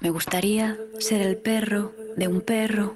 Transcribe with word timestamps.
Me 0.00 0.08
gustaría 0.08 0.78
ser 0.98 1.20
el 1.20 1.36
perro 1.36 1.92
de 2.16 2.26
un 2.26 2.40
perro, 2.40 2.94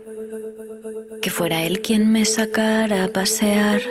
que 1.20 1.30
fuera 1.30 1.62
él 1.62 1.82
quien 1.82 2.10
me 2.10 2.24
sacara 2.24 3.04
a 3.04 3.08
pasear, 3.08 3.82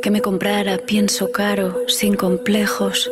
que 0.00 0.10
me 0.10 0.22
comprara 0.22 0.78
pienso 0.78 1.30
caro, 1.30 1.82
sin 1.86 2.14
complejos, 2.14 3.10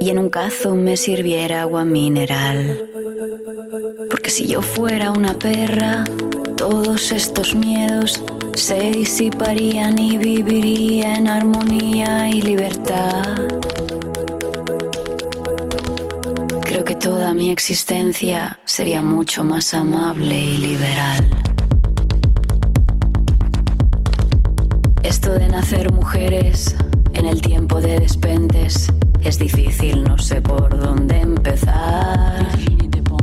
y 0.00 0.10
en 0.10 0.18
un 0.18 0.28
cazo 0.28 0.74
me 0.74 0.98
sirviera 0.98 1.62
agua 1.62 1.86
mineral. 1.86 2.90
Porque 4.10 4.28
si 4.28 4.46
yo 4.46 4.60
fuera 4.60 5.10
una 5.10 5.32
perra, 5.32 6.04
todos 6.58 7.10
estos 7.10 7.54
miedos 7.54 8.22
se 8.54 8.90
disiparían 8.90 9.98
y 9.98 10.18
viviría 10.18 11.14
en 11.14 11.28
armonía 11.28 12.28
y 12.28 12.42
libertad. 12.42 13.59
Toda 17.10 17.34
mi 17.34 17.50
existencia 17.50 18.60
sería 18.64 19.02
mucho 19.02 19.42
más 19.42 19.74
amable 19.74 20.38
y 20.38 20.58
liberal. 20.58 21.28
Esto 25.02 25.32
de 25.32 25.48
nacer 25.48 25.92
mujeres 25.92 26.76
en 27.14 27.26
el 27.26 27.42
tiempo 27.42 27.80
de 27.80 27.98
despentes 27.98 28.92
es 29.22 29.40
difícil, 29.40 30.04
no 30.04 30.18
sé 30.18 30.40
por 30.40 30.78
dónde 30.78 31.20
empezar. 31.20 32.46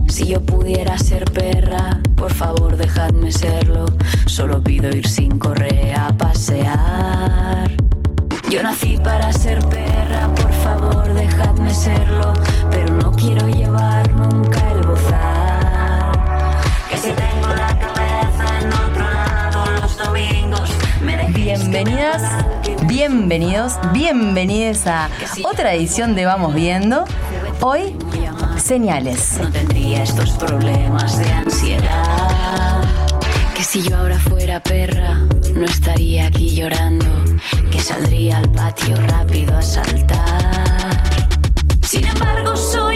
Si 0.09 0.27
yo 0.27 0.41
pudiera 0.41 0.97
ser 0.97 1.23
perra, 1.31 2.01
por 2.17 2.33
favor 2.33 2.75
dejadme 2.75 3.31
serlo. 3.31 3.85
Solo 4.25 4.61
pido 4.61 4.89
ir 4.89 5.07
sin 5.07 5.39
correa 5.39 6.07
a 6.07 6.17
pasear. 6.17 7.86
Yo 8.49 8.63
nací 8.63 8.97
para 8.97 9.33
ser 9.33 9.59
perra, 9.67 10.33
por 10.33 10.53
favor 10.53 11.13
dejadme 11.13 11.73
serlo. 11.73 12.33
Pero 12.71 12.93
no 12.93 13.11
quiero 13.11 13.45
llevar 13.49 14.09
nunca 14.13 14.71
el 14.71 14.87
bozar. 14.87 16.11
Que 16.89 16.97
si 16.97 17.11
tengo 17.11 17.47
la 17.47 17.77
cabeza 17.77 18.59
en 18.61 18.67
otro 18.73 19.03
lado 19.03 19.65
los 19.81 19.97
domingos, 19.97 20.69
me 21.01 21.27
Bienvenidas, 21.27 22.23
bienvenidos, 22.85 23.73
bienvenidas 23.91 24.87
a 24.87 25.09
otra 25.43 25.73
edición 25.73 26.15
de 26.15 26.25
Vamos 26.25 26.55
Viendo. 26.55 27.03
Hoy, 27.59 27.97
señales. 28.57 29.39
no 29.41 29.51
tendría 29.51 30.03
estos 30.03 30.31
problemas 30.31 31.17
de 31.19 31.31
ansiedad. 31.31 33.06
Si 33.69 33.81
yo 33.81 33.97
ahora 33.97 34.17
fuera 34.17 34.63
perra, 34.63 35.27
no 35.53 35.65
estaría 35.65 36.27
aquí 36.27 36.55
llorando. 36.55 37.05
Que 37.69 37.81
saldría 37.81 38.37
al 38.37 38.49
patio 38.49 38.95
rápido 38.95 39.57
a 39.57 39.61
saltar. 39.61 41.03
Sin 41.81 42.05
embargo, 42.05 42.55
soy 42.55 42.86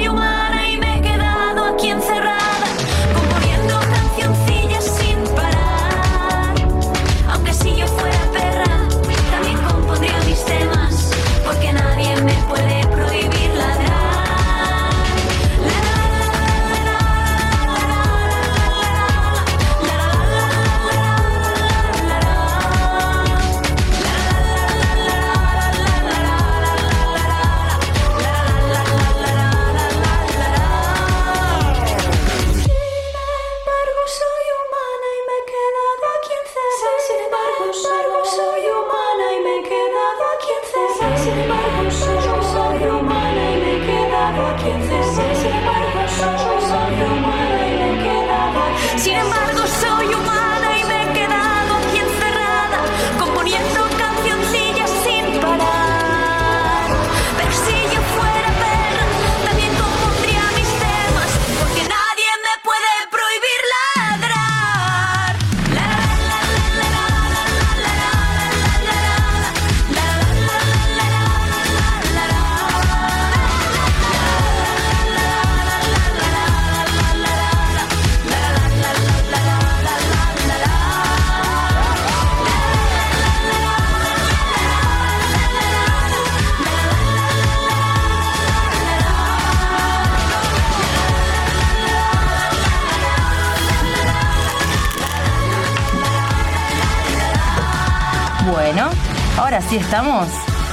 ahora 99.62 99.70
sí 99.70 99.76
estamos. 99.78 100.28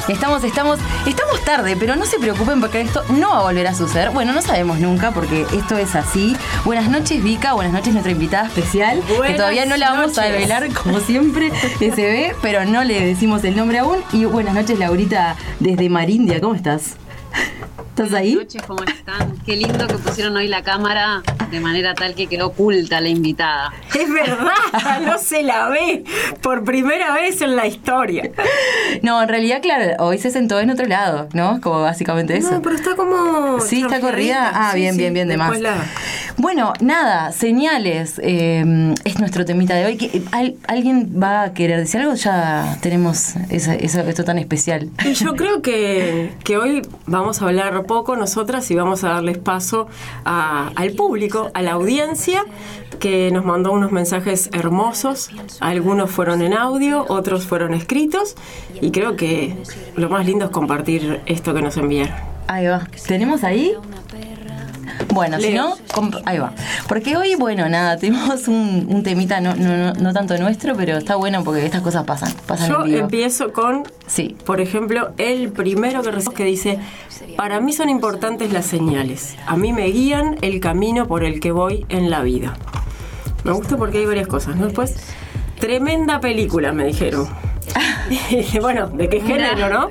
Estamos, 0.09 0.43
estamos, 0.43 0.78
estamos 1.06 1.44
tarde, 1.44 1.76
pero 1.78 1.94
no 1.94 2.06
se 2.06 2.19
preocupen 2.19 2.60
porque 2.60 2.81
esto 2.81 3.03
no 3.10 3.31
va 3.31 3.41
a 3.41 3.43
volver 3.43 3.66
a 3.66 3.75
suceder. 3.75 4.10
Bueno, 4.10 4.32
no 4.32 4.41
sabemos 4.41 4.78
nunca 4.78 5.10
porque 5.10 5.43
esto 5.53 5.76
es 5.76 5.94
así. 5.94 6.34
Buenas 6.65 6.88
noches, 6.88 7.22
Vika. 7.22 7.53
Buenas 7.53 7.75
noches, 7.75 7.93
nuestra 7.93 8.12
invitada 8.12 8.47
especial. 8.47 9.03
que 9.06 9.16
Buenas 9.16 9.37
todavía 9.37 9.66
no 9.66 9.76
la 9.76 9.91
vamos 9.91 10.16
a 10.16 10.22
revelar, 10.28 10.72
como 10.72 11.00
siempre, 11.00 11.53
que 11.78 11.93
se 11.93 12.03
ve, 12.03 12.37
pero 12.41 12.65
no 12.65 12.84
le 12.84 13.04
decimos 13.04 13.44
el 13.44 13.54
nombre 13.54 13.81
aún. 13.81 13.99
Y 14.12 14.25
buenas 14.25 14.54
noches, 14.54 14.78
Laurita, 14.78 15.37
desde 15.60 15.91
Marindia. 15.91 16.41
¿Cómo 16.41 16.55
estás? 16.55 16.97
¿Estás 17.91 18.15
ahí? 18.15 18.34
Buenas 18.34 18.55
noches, 18.55 18.62
¿cómo 18.66 18.82
están? 18.84 19.37
Qué 19.44 19.56
lindo 19.56 19.87
que 19.87 19.99
pusieron 19.99 20.37
hoy 20.37 20.49
la 20.49 20.62
cámara 20.62 21.22
de 21.50 21.60
manera 21.60 21.94
tal 21.94 22.14
que 22.14 22.26
quedó 22.26 22.48
oculta 22.48 23.00
la 23.00 23.09
invitada. 23.09 23.72
Es 23.94 24.10
verdad, 24.12 25.00
no 25.03 25.19
se 25.19 25.42
la 25.42 25.69
ve 25.69 26.04
por 26.42 26.64
primera 26.64 27.12
vez 27.14 27.41
en 27.41 27.56
la 27.56 27.66
historia. 27.66 28.31
No, 29.03 29.22
en 29.22 29.28
realidad, 29.28 29.60
claro, 29.62 29.84
hoy 30.04 30.19
se 30.19 30.31
sentó 30.31 30.60
en 30.60 30.70
otro 30.70 30.87
lado, 30.87 31.28
¿no? 31.32 31.60
Como 31.60 31.81
básicamente 31.82 32.37
eso. 32.37 32.50
No, 32.53 32.62
pero 32.62 32.75
está 32.76 32.94
como. 32.97 33.60
Sí, 33.60 33.82
está 33.82 34.00
corrida. 34.00 34.50
Ah, 34.54 34.70
Sí, 34.72 34.81
bien, 34.81 34.94
sí, 34.94 35.00
bien, 35.00 35.14
bien, 35.14 35.28
de 35.28 35.37
más. 35.37 35.58
la- 35.60 35.76
Bueno, 36.41 36.72
nada, 36.81 37.32
señales. 37.32 38.21
eh, 38.22 38.94
es 39.04 39.19
nuestro 39.19 39.44
temita 39.44 39.75
de 39.75 39.87
hoy. 39.87 39.97
¿Qué- 39.97 40.22
al- 40.31 40.54
¿Alguien 40.69 41.21
va 41.21 41.43
a 41.43 41.53
querer 41.53 41.81
decir 41.81 42.00
algo? 42.00 42.15
Ya 42.15 42.78
tenemos 42.81 43.34
esa- 43.50 43.75
esto 43.75 44.22
tan 44.25 44.38
especial. 44.38 44.88
Y 45.04 45.15
yo 45.15 45.34
creo 45.34 45.62
que, 45.62 46.32
que 46.44 46.56
hoy 46.56 46.82
vamos 47.06 47.43
a 47.43 47.47
hablar 47.47 47.84
poco 47.87 48.15
nosotras 48.16 48.71
y 48.71 48.76
vamos 48.76 49.03
a 49.03 49.09
darles 49.09 49.38
paso 49.38 49.88
a- 50.25 50.71
al 50.76 50.93
público, 50.93 51.50
a 51.54 51.62
la 51.62 51.72
audiencia, 51.72 52.44
que 53.00 53.31
nos 53.32 53.44
mandó 53.44 53.72
unos 53.72 53.91
mensajes 53.91 54.49
hermosos. 54.53 55.31
Algunos 55.60 56.09
fueron 56.10 56.41
en 56.43 56.55
audio, 56.55 57.05
otros 57.09 57.47
fueron 57.47 57.75
escritos. 57.75 58.37
Y 58.81 58.93
creo 58.93 59.16
que 59.16 59.56
lo 59.97 60.09
más 60.09 60.25
lindo 60.25 60.44
es 60.47 60.50
compartir 60.53 61.20
esto 61.26 61.53
que 61.53 61.62
nos 61.62 61.76
enviaron. 61.76 62.15
Ahí 62.47 62.66
va. 62.66 62.87
¿Tenemos 63.06 63.44
ahí? 63.44 63.75
Bueno, 65.12 65.41
si 65.41 65.53
no, 65.53 65.75
ahí 66.25 66.38
va. 66.38 66.52
Porque 66.87 67.17
hoy, 67.17 67.35
bueno, 67.35 67.69
nada, 67.69 67.96
tenemos 67.96 68.49
un, 68.49 68.87
un 68.88 69.02
temita 69.02 69.40
no, 69.40 69.55
no, 69.55 69.93
no, 69.93 70.12
tanto 70.12 70.37
nuestro, 70.38 70.76
pero 70.76 70.99
está 70.99 71.17
bueno 71.17 71.44
porque 71.44 71.64
estas 71.64 71.82
cosas 71.82 72.05
pasan. 72.05 72.32
Pasan 72.46 72.70
Yo 72.70 72.79
en 72.81 72.85
vivo. 72.85 72.99
empiezo 73.00 73.52
con 73.52 73.85
Sí. 74.06 74.37
Por 74.44 74.61
ejemplo, 74.61 75.12
el 75.19 75.50
primero 75.50 76.02
que 76.02 76.11
recibimos 76.11 76.35
que 76.35 76.44
dice, 76.44 76.79
para 77.37 77.61
mí 77.61 77.73
son 77.73 77.88
importantes 77.88 78.52
las 78.52 78.67
señales. 78.67 79.37
A 79.46 79.56
mí 79.56 79.73
me 79.73 79.87
guían 79.87 80.37
el 80.43 80.61
camino 80.61 81.06
por 81.06 81.25
el 81.25 81.41
que 81.41 81.52
voy 81.52 81.87
en 81.88 82.11
la 82.11 82.23
vida. 82.23 82.55
Me 83.44 83.52
gusta 83.52 83.76
porque 83.76 83.99
hay 83.99 84.06
varias 84.06 84.26
cosas, 84.26 84.56
¿no? 84.56 84.67
Después, 84.67 84.96
tremenda 85.61 86.20
película, 86.20 86.73
me 86.73 86.87
dijeron. 86.87 87.29
Y 88.11 88.58
bueno, 88.58 88.88
¿de 88.88 89.06
qué 89.11 89.20
género, 89.20 89.69
no? 89.69 89.91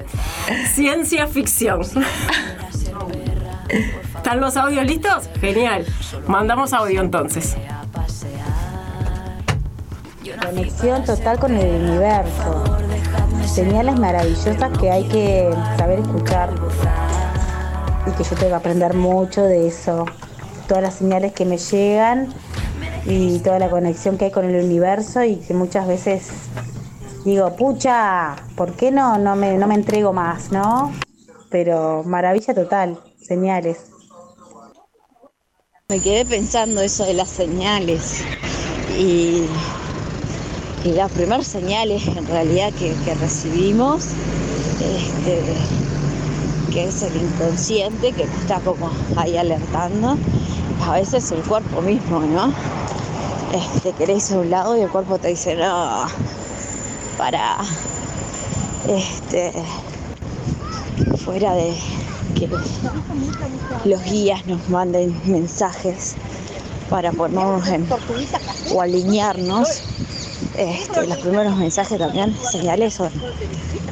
Ciencia 0.74 1.28
ficción. 1.28 1.82
¿Están 4.28 4.42
los 4.42 4.58
audios 4.58 4.86
listos? 4.86 5.30
Genial. 5.40 5.86
Mandamos 6.28 6.74
audio 6.74 7.00
entonces. 7.00 7.56
Conexión 10.42 11.06
total 11.06 11.40
con 11.40 11.56
el 11.56 11.82
universo. 11.86 12.66
Señales 13.46 13.98
maravillosas 13.98 14.78
que 14.80 14.92
hay 14.92 15.06
que 15.06 15.50
saber 15.78 16.00
escuchar. 16.00 16.50
Y 18.06 18.12
que 18.18 18.24
yo 18.26 18.30
tengo 18.32 18.50
que 18.50 18.56
aprender 18.56 18.96
mucho 18.96 19.44
de 19.44 19.66
eso. 19.66 20.04
todas 20.68 20.84
las 20.84 20.96
señales 20.96 21.32
que 21.32 21.46
me 21.46 21.58
llegan 21.58 22.28
y 23.06 23.40
toda 23.40 23.60
la 23.60 23.70
conexión 23.70 24.18
que 24.18 24.26
hay 24.26 24.32
con 24.32 24.44
el 24.44 24.62
universo 24.62 25.24
y 25.24 25.38
que 25.38 25.54
muchas 25.54 25.88
veces 25.88 26.32
digo, 27.24 27.56
pucha, 27.56 28.36
¿por 28.58 28.74
qué 28.74 28.92
no, 28.92 29.18
no, 29.20 29.38
me, 29.38 29.58
no 29.58 29.68
me 29.68 29.76
entrego 29.76 30.12
más, 30.12 30.52
no? 30.52 30.92
Pero 31.50 32.04
maravilla 32.04 32.54
total, 32.54 33.00
señales. 33.22 33.92
Me 35.89 36.01
quedé 36.01 36.25
pensando 36.25 36.81
eso 36.81 37.06
de 37.06 37.13
las 37.13 37.30
señales 37.30 38.22
y, 39.00 39.45
las 40.84 41.10
primeras 41.13 41.48
señales 41.48 42.06
en 42.07 42.28
realidad 42.28 42.74
que, 42.74 42.94
recibimos, 43.16 44.07
este, 44.81 45.42
que 46.74 46.88
es 46.89 47.04
el 47.04 47.16
inconsciente 47.16 48.12
que 48.12 48.24
está 48.24 48.60
como 48.60 48.92
ahí 49.16 49.38
alertando, 49.38 50.18
a 50.86 50.92
veces 50.92 51.31
el 51.31 51.42
cuerpo 51.44 51.81
mismo, 51.81 52.19
¿no? 52.19 52.54
Este, 53.54 53.94
querés 53.94 54.30
a 54.33 54.40
un 54.40 54.50
lado 54.50 54.75
y 54.75 54.81
el 54.81 54.90
cuerpo 54.90 55.19
te 55.19 55.30
dice, 55.30 55.56
no, 55.56 56.06
para, 57.18 57.60
este, 58.90 59.54
fuera 61.24 61.54
de 61.54 61.78
los 63.86 64.04
guías 64.04 64.45
nos 64.45 64.69
manden 64.69 65.19
mensajes 65.25 66.16
para 66.89 67.12
ponernos 67.12 67.68
en, 67.68 67.88
o 68.74 68.81
alinearnos. 68.81 69.84
Este, 70.57 71.06
los 71.07 71.18
primeros 71.18 71.56
mensajes 71.57 71.98
también, 71.98 72.36
señales 72.51 72.95
son 72.95 73.12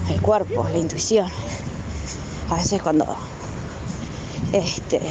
el 0.10 0.22
cuerpo, 0.22 0.66
la 0.72 0.78
intuición. 0.78 1.28
A 2.50 2.56
veces 2.56 2.82
cuando 2.82 3.06
este, 4.54 5.02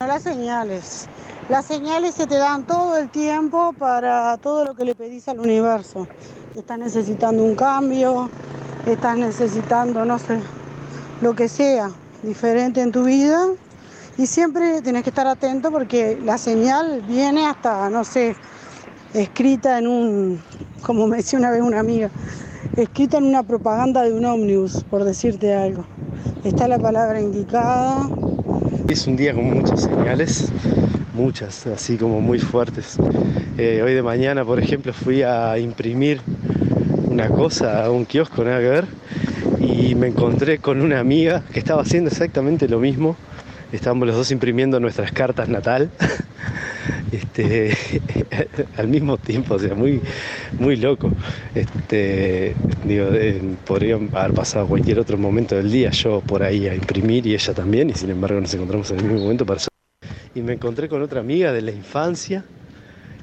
Las 0.00 0.22
señales. 0.22 1.06
Las 1.48 1.66
señales 1.66 2.14
se 2.14 2.26
te 2.26 2.36
dan 2.36 2.64
todo 2.64 2.96
el 2.96 3.10
tiempo 3.10 3.72
para 3.78 4.36
todo 4.38 4.64
lo 4.64 4.74
que 4.74 4.84
le 4.84 4.94
pedís 4.94 5.28
al 5.28 5.40
universo. 5.40 6.06
Estás 6.56 6.78
necesitando 6.78 7.42
un 7.42 7.54
cambio, 7.54 8.30
estás 8.86 9.16
necesitando, 9.16 10.04
no 10.04 10.18
sé, 10.18 10.40
lo 11.20 11.34
que 11.34 11.48
sea 11.48 11.90
diferente 12.22 12.80
en 12.80 12.92
tu 12.92 13.04
vida. 13.04 13.46
Y 14.18 14.26
siempre 14.26 14.82
tienes 14.82 15.02
que 15.02 15.10
estar 15.10 15.26
atento 15.26 15.70
porque 15.70 16.18
la 16.22 16.36
señal 16.36 17.02
viene 17.08 17.46
hasta, 17.46 17.88
no 17.88 18.04
sé, 18.04 18.36
escrita 19.14 19.78
en 19.78 19.86
un, 19.86 20.42
como 20.82 21.06
me 21.06 21.18
decía 21.18 21.38
una 21.38 21.50
vez 21.50 21.62
una 21.62 21.80
amiga, 21.80 22.10
escrita 22.76 23.18
en 23.18 23.24
una 23.24 23.42
propaganda 23.42 24.02
de 24.02 24.12
un 24.12 24.24
ómnibus, 24.24 24.84
por 24.84 25.04
decirte 25.04 25.54
algo. 25.54 25.84
Está 26.44 26.68
la 26.68 26.78
palabra 26.78 27.20
indicada, 27.20 28.08
Es 28.88 29.06
un 29.06 29.16
día 29.16 29.34
con 29.34 29.44
muchas 29.44 29.82
señales, 29.82 30.48
muchas, 31.14 31.66
así 31.66 31.96
como 31.96 32.20
muy 32.20 32.38
fuertes. 32.38 32.96
Eh, 33.56 33.82
hoy 33.82 33.94
de 33.94 34.02
mañana, 34.02 34.44
por 34.44 34.58
ejemplo, 34.58 34.92
fui 34.92 35.22
a 35.22 35.58
imprimir 35.58 36.20
una 37.08 37.28
cosa 37.28 37.84
a 37.84 37.90
un 37.90 38.04
kiosco, 38.04 38.44
nada 38.44 38.58
que 38.60 38.68
ver, 38.68 38.84
y 39.60 39.94
me 39.94 40.08
encontré 40.08 40.58
con 40.58 40.80
una 40.80 40.98
amiga 40.98 41.44
que 41.52 41.58
estaba 41.58 41.82
haciendo 41.82 42.10
exactamente 42.10 42.68
lo 42.68 42.80
mismo. 42.80 43.16
Estábamos 43.72 44.08
los 44.08 44.16
dos 44.16 44.30
imprimiendo 44.32 44.80
nuestras 44.80 45.12
cartas 45.12 45.48
natal. 45.48 45.90
Este, 47.12 47.76
al 48.76 48.86
mismo 48.86 49.16
tiempo, 49.16 49.54
o 49.54 49.58
sea, 49.58 49.74
muy, 49.74 50.00
muy 50.58 50.76
loco. 50.76 51.10
Este, 51.54 52.54
digo, 52.84 53.08
eh, 53.12 53.40
podría 53.66 53.96
haber 53.96 54.32
pasado 54.32 54.66
cualquier 54.66 55.00
otro 55.00 55.18
momento 55.18 55.56
del 55.56 55.70
día, 55.72 55.90
yo 55.90 56.20
por 56.20 56.42
ahí 56.44 56.68
a 56.68 56.74
imprimir 56.74 57.26
y 57.26 57.34
ella 57.34 57.52
también, 57.52 57.90
y 57.90 57.94
sin 57.94 58.10
embargo 58.10 58.40
nos 58.40 58.54
encontramos 58.54 58.90
en 58.92 59.00
el 59.00 59.04
mismo 59.04 59.20
momento 59.22 59.44
para 59.44 59.60
y 60.34 60.40
me 60.40 60.52
encontré 60.52 60.88
con 60.88 61.02
otra 61.02 61.20
amiga 61.20 61.52
de 61.52 61.62
la 61.62 61.72
infancia 61.72 62.44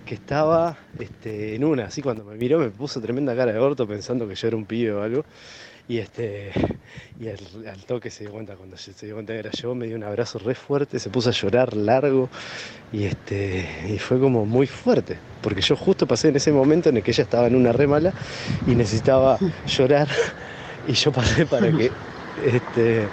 que 0.08 0.16
estaba 0.16 0.78
este, 0.98 1.56
en 1.56 1.64
una, 1.64 1.86
así 1.86 2.02
cuando 2.02 2.24
me 2.24 2.36
miró 2.36 2.58
me 2.58 2.70
puso 2.70 3.00
tremenda 3.00 3.36
cara 3.36 3.54
de 3.54 3.60
orto 3.60 3.88
pensando 3.88 4.28
que 4.28 4.34
yo 4.34 4.48
era 4.48 4.58
un 4.58 4.66
pibe 4.66 4.94
o 4.94 5.04
algo. 5.04 5.26
Y 5.90 6.00
este 6.00 6.52
y 7.20 7.30
al, 7.30 7.38
al 7.72 7.86
toque 7.86 8.10
se 8.10 8.26
dio 8.26 8.34
cuenta, 8.34 8.56
cuando 8.56 8.76
se 8.76 8.94
dio 9.06 9.14
cuenta 9.14 9.34
que 9.34 9.40
era 9.40 9.52
yo, 9.52 9.74
me 9.74 9.86
dio 9.86 9.96
un 9.96 10.04
abrazo 10.04 10.38
re 10.40 10.54
fuerte, 10.54 11.00
se 11.00 11.10
puso 11.10 11.30
a 11.30 11.32
llorar 11.32 11.78
largo 11.78 12.30
y 12.92 13.06
este 13.06 13.66
y 13.88 13.98
fue 13.98 14.20
como 14.20 14.46
muy 14.46 14.68
fuerte, 14.68 15.18
porque 15.42 15.62
yo 15.62 15.78
justo 15.78 16.06
pasé 16.06 16.30
en 16.30 16.36
ese 16.36 16.52
momento 16.52 16.90
en 16.90 16.98
el 16.98 17.04
que 17.04 17.12
ella 17.12 17.24
estaba 17.24 17.48
en 17.48 17.56
una 17.56 17.72
re 17.72 17.88
mala 17.88 18.14
y 18.66 18.76
necesitaba 18.76 19.38
llorar 19.68 20.10
y 20.88 20.94
yo 20.94 21.12
pasé 21.12 21.46
para 21.46 21.72
que 21.72 21.90
este 22.46 23.08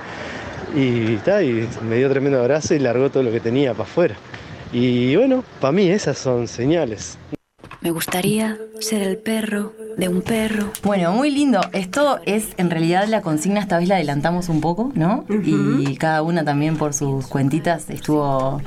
y, 0.75 1.17
ta, 1.19 1.43
y 1.43 1.69
me 1.89 1.97
dio 1.97 2.09
tremendo 2.11 2.41
abrazo 2.41 2.75
y 2.75 2.81
largó 2.81 3.09
todo 3.11 3.23
lo 3.23 3.31
que 3.31 3.39
tenía 3.41 3.73
para 3.73 3.85
afuera. 3.85 4.17
Y 4.73 5.17
bueno, 5.17 5.45
para 5.61 5.73
mí 5.73 5.89
esas 5.89 6.19
son 6.19 6.49
señales. 6.49 7.19
Me 7.81 7.91
gustaría 7.91 8.59
ser 8.81 9.03
el 9.03 9.19
perro 9.19 9.75
de 9.99 10.09
un 10.09 10.23
perro. 10.23 10.71
Bueno, 10.83 11.13
muy 11.13 11.31
lindo. 11.31 11.61
Esto 11.73 12.19
es 12.25 12.49
en 12.57 12.71
realidad 12.71 13.07
la 13.09 13.21
consigna, 13.21 13.61
esta 13.61 13.79
vez 13.79 13.89
la 13.89 13.97
adelantamos 13.97 14.49
un 14.49 14.61
poco, 14.63 14.91
¿no? 14.95 15.27
Y 15.29 15.97
cada 15.97 16.23
una 16.23 16.45
también 16.45 16.77
por 16.77 16.95
sus 16.95 17.27
cuentitas 17.27 17.91
estuvo 17.91 18.63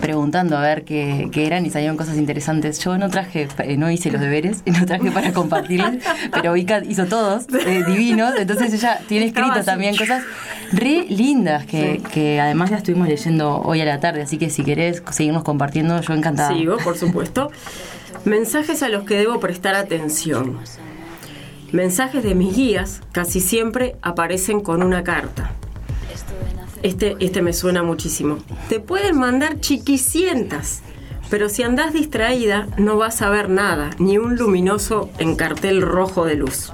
preguntando 0.00 0.56
a 0.56 0.60
ver 0.62 0.84
qué, 0.84 1.28
qué 1.32 1.46
eran 1.46 1.66
y 1.66 1.70
salieron 1.70 1.96
cosas 1.96 2.16
interesantes. 2.16 2.78
Yo 2.80 2.96
no 2.98 3.08
traje, 3.10 3.48
eh, 3.58 3.76
no 3.76 3.90
hice 3.90 4.10
los 4.10 4.20
deberes, 4.20 4.62
y 4.64 4.70
no 4.72 4.86
traje 4.86 5.10
para 5.10 5.32
compartirles, 5.32 6.02
pero 6.32 6.52
Vika 6.52 6.82
hizo 6.88 7.06
todos, 7.06 7.46
eh, 7.66 7.84
divinos, 7.86 8.34
entonces 8.38 8.72
ella 8.72 9.00
tiene 9.08 9.26
escrito 9.26 9.62
también 9.64 9.96
cosas 9.96 10.22
re 10.72 11.06
lindas 11.08 11.64
que, 11.66 11.78
Sí. 11.96 12.02
que 12.12 12.40
además 12.40 12.70
las 12.70 12.78
estuvimos 12.78 13.08
leyendo 13.08 13.60
hoy 13.62 13.80
a 13.80 13.84
la 13.84 14.00
tarde, 14.00 14.22
así 14.22 14.38
que 14.38 14.50
si 14.50 14.64
querés 14.64 15.02
seguirnos 15.10 15.42
compartiendo, 15.44 16.00
yo 16.00 16.12
encantada. 16.14 16.52
Sigo, 16.54 16.76
por 16.78 16.96
supuesto. 16.96 17.50
Mensajes 18.24 18.82
a 18.82 18.88
los 18.88 19.04
que 19.04 19.16
debo 19.16 19.40
prestar 19.40 19.74
atención. 19.74 20.58
Mensajes 21.72 22.22
de 22.22 22.34
mis 22.34 22.56
guías 22.56 23.00
casi 23.12 23.40
siempre 23.40 23.96
aparecen 24.02 24.60
con 24.60 24.82
una 24.82 25.04
carta. 25.04 25.52
Este, 26.82 27.16
este 27.20 27.42
me 27.42 27.52
suena 27.52 27.82
muchísimo. 27.82 28.38
Te 28.68 28.80
pueden 28.80 29.18
mandar 29.18 29.60
chiquicientas, 29.60 30.82
pero 31.30 31.48
si 31.48 31.62
andás 31.62 31.92
distraída 31.92 32.68
no 32.78 32.96
vas 32.96 33.22
a 33.22 33.30
ver 33.30 33.48
nada, 33.48 33.90
ni 33.98 34.18
un 34.18 34.36
luminoso 34.36 35.10
en 35.18 35.36
cartel 35.36 35.82
rojo 35.82 36.24
de 36.24 36.36
luz. 36.36 36.72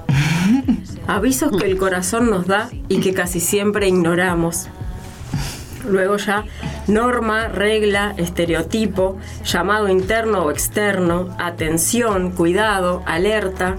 Avisos 1.06 1.56
que 1.56 1.67
el 1.67 1.77
corazón 1.77 2.31
nos 2.31 2.47
da 2.47 2.71
y 2.89 3.01
que 3.01 3.12
casi 3.12 3.41
siempre 3.41 3.89
ignoramos. 3.89 4.69
Luego 5.87 6.17
ya 6.17 6.45
norma, 6.87 7.49
regla, 7.49 8.15
estereotipo, 8.17 9.19
llamado 9.44 9.89
interno 9.89 10.44
o 10.44 10.51
externo, 10.51 11.34
atención, 11.39 12.31
cuidado, 12.31 13.03
alerta. 13.06 13.77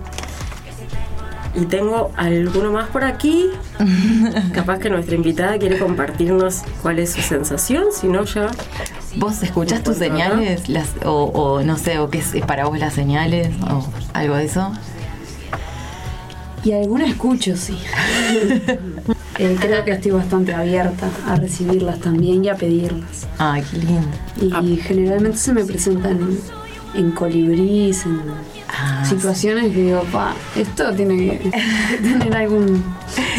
Y 1.56 1.66
tengo 1.66 2.12
alguno 2.16 2.72
más 2.72 2.90
por 2.90 3.04
aquí. 3.04 3.50
Capaz 4.54 4.80
que 4.80 4.90
nuestra 4.90 5.16
invitada 5.16 5.58
quiere 5.58 5.80
compartirnos 5.80 6.64
cuál 6.82 7.00
es 7.00 7.14
su 7.14 7.22
sensación, 7.22 7.86
si 7.92 8.08
no 8.08 8.26
ya... 8.26 8.52
¿Vos 9.18 9.42
escuchás 9.44 9.82
tus 9.82 9.96
señales? 9.96 10.68
Las, 10.68 10.90
o, 11.06 11.26
o 11.26 11.64
no 11.64 11.78
sé, 11.78 12.00
o 12.00 12.10
qué 12.10 12.18
es, 12.18 12.34
es 12.36 12.46
para 12.46 12.66
vos 12.66 12.78
las 12.78 12.94
señales? 12.94 13.50
¿O 13.70 13.88
algo 14.14 14.36
de 14.36 14.44
eso? 14.46 14.74
Y 16.66 16.74
alguna 16.74 17.06
escucho, 17.06 17.56
sí. 17.56 17.78
Eh, 19.38 19.58
creo 19.60 19.84
que 19.84 19.92
estoy 19.92 20.12
bastante 20.12 20.54
abierta 20.54 21.10
a 21.28 21.36
recibirlas 21.36 22.00
también 22.00 22.46
y 22.46 22.48
a 22.48 22.56
pedirlas. 22.56 23.28
Ay, 23.38 23.66
qué 23.70 23.78
lindo. 23.80 24.64
Y 24.66 24.78
generalmente 24.78 25.38
se 25.38 25.52
me 25.52 25.66
presentan 25.66 26.14
en, 26.14 26.40
en 27.06 27.12
colibrís, 27.12 28.06
en 28.06 28.22
Ah, 28.68 29.06
situaciones 29.06 29.72
que 29.72 29.82
digo, 29.84 30.04
pa, 30.12 30.34
esto 30.56 30.94
tiene 30.94 31.38
que 31.38 31.52
tener 32.02 32.36
algún 32.36 32.84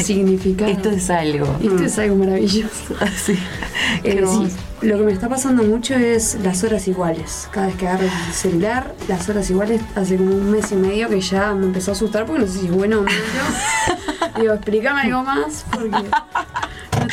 significado. 0.03 0.71
Esto 0.71 0.91
es 0.91 1.11
algo. 1.11 1.57
Esto 1.63 1.85
es 1.85 1.99
algo 1.99 2.17
maravilloso. 2.17 2.95
Sí. 3.17 3.39
Eh, 4.05 4.25
sí, 4.27 4.49
lo 4.83 4.99
que 4.99 5.05
me 5.05 5.13
está 5.13 5.29
pasando 5.29 5.63
mucho 5.63 5.95
es 5.95 6.39
las 6.43 6.63
horas 6.65 6.87
iguales. 6.87 7.49
Cada 7.51 7.67
vez 7.67 7.77
que 7.77 7.89
agarro 7.89 8.05
el 8.05 8.33
celular, 8.33 8.95
las 9.09 9.29
horas 9.29 9.49
iguales, 9.51 9.81
hace 9.95 10.17
como 10.17 10.35
un 10.35 10.51
mes 10.51 10.71
y 10.73 10.77
medio 10.77 11.09
que 11.09 11.21
ya 11.21 11.53
me 11.55 11.67
empezó 11.67 11.93
a 11.93 11.95
asustar 11.95 12.27
porque 12.27 12.43
no 12.43 12.47
sé 12.47 12.61
si 12.61 12.67
es 12.67 12.73
bueno 12.73 13.01
o 13.01 13.03
malo. 13.03 13.17
Digo, 14.41 14.55
explícame 14.55 15.03
algo 15.03 15.23
más 15.23 15.65
porque 15.71 16.05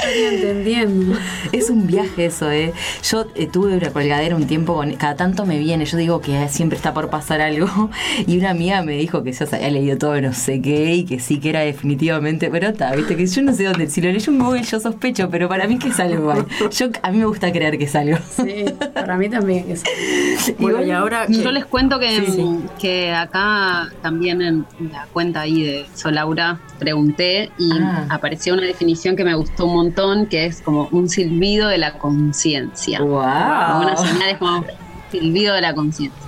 estaría 0.04 0.30
entendiendo. 0.34 1.18
Es 1.52 1.70
un 1.70 1.88
viaje 1.88 2.26
eso, 2.26 2.52
¿eh? 2.52 2.74
Yo 3.10 3.26
eh, 3.36 3.48
tuve 3.48 3.76
una 3.78 3.90
colgadera 3.92 4.36
un 4.36 4.48
tiempo, 4.48 4.76
con, 4.76 4.92
cada 4.96 5.16
tanto 5.16 5.46
me 5.46 5.58
viene, 5.60 5.86
yo 5.86 5.98
digo 5.98 6.22
que 6.22 6.48
siempre 6.50 6.76
está 6.78 6.94
por 6.94 7.10
pasar 7.10 7.42
algo, 7.42 7.90
y 8.28 8.38
una 8.38 8.52
amiga 8.52 8.82
me 8.84 8.94
dijo 8.94 9.24
que 9.24 9.32
ya 9.32 9.46
se 9.46 9.56
había 9.56 9.72
leído 9.72 9.98
todo 9.98 10.20
no 10.22 10.34
sé 10.34 10.62
qué, 10.62 10.94
y 10.96 11.06
que 11.06 11.20
sí 11.20 11.40
que 11.40 11.50
era 11.50 11.62
definitivamente, 11.62 12.50
pero 12.52 12.70
está, 12.70 12.94
viste, 12.96 13.16
que 13.16 13.26
yo 13.26 13.42
no 13.42 13.54
sé 13.54 13.66
dónde, 13.66 13.90
si 13.90 14.02
lo 14.02 14.12
leí 14.12 14.22
en 14.26 14.40
Google 14.40 14.64
yo 14.64 14.80
sospecho, 14.80 15.30
pero 15.30 15.48
para 15.50 15.68
mí 15.68 15.78
que 15.80 15.90
es 15.90 16.00
algo 16.00 16.16
igual. 16.16 16.46
Yo, 16.72 16.88
a 17.02 17.12
mí 17.12 17.18
me 17.20 17.26
gusta 17.26 17.52
creer 17.52 17.78
que 17.78 17.86
es 17.86 17.96
algo. 17.96 18.18
Sí, 18.36 18.66
para 18.94 19.18
mí 19.18 19.30
también 19.30 19.66
es. 19.70 19.84
Bueno, 20.60 20.84
y 20.84 20.92
ahora... 20.92 21.26
Yo 21.30 21.52
les 21.52 21.66
cuento 21.66 22.00
que, 22.00 22.18
Sí, 22.26 22.32
sí. 22.34 22.46
que 22.80 23.12
acá 23.12 23.90
también 24.02 24.42
en 24.42 24.66
la 24.92 25.08
cuenta 25.14 25.42
ahí 25.42 25.64
de 25.64 25.86
Solaura 25.94 26.60
pregunté 26.80 27.50
y 27.58 27.72
Ah. 27.82 28.08
apareció 28.10 28.54
una 28.54 28.64
definición 28.64 29.16
que 29.16 29.24
me 29.24 29.36
gustó 29.36 29.66
un 29.66 29.76
montón 29.76 29.93
que 30.30 30.46
es 30.46 30.62
como 30.62 30.88
un 30.92 31.10
silbido 31.10 31.68
de 31.68 31.78
la 31.78 31.98
conciencia. 31.98 33.00
Wow. 33.02 33.82
Una 33.82 33.96
señal 33.98 34.30
es 34.30 34.38
como 34.38 34.66
silbido 35.12 35.56
de 35.56 35.62
la 35.62 35.74
conciencia. 35.74 36.22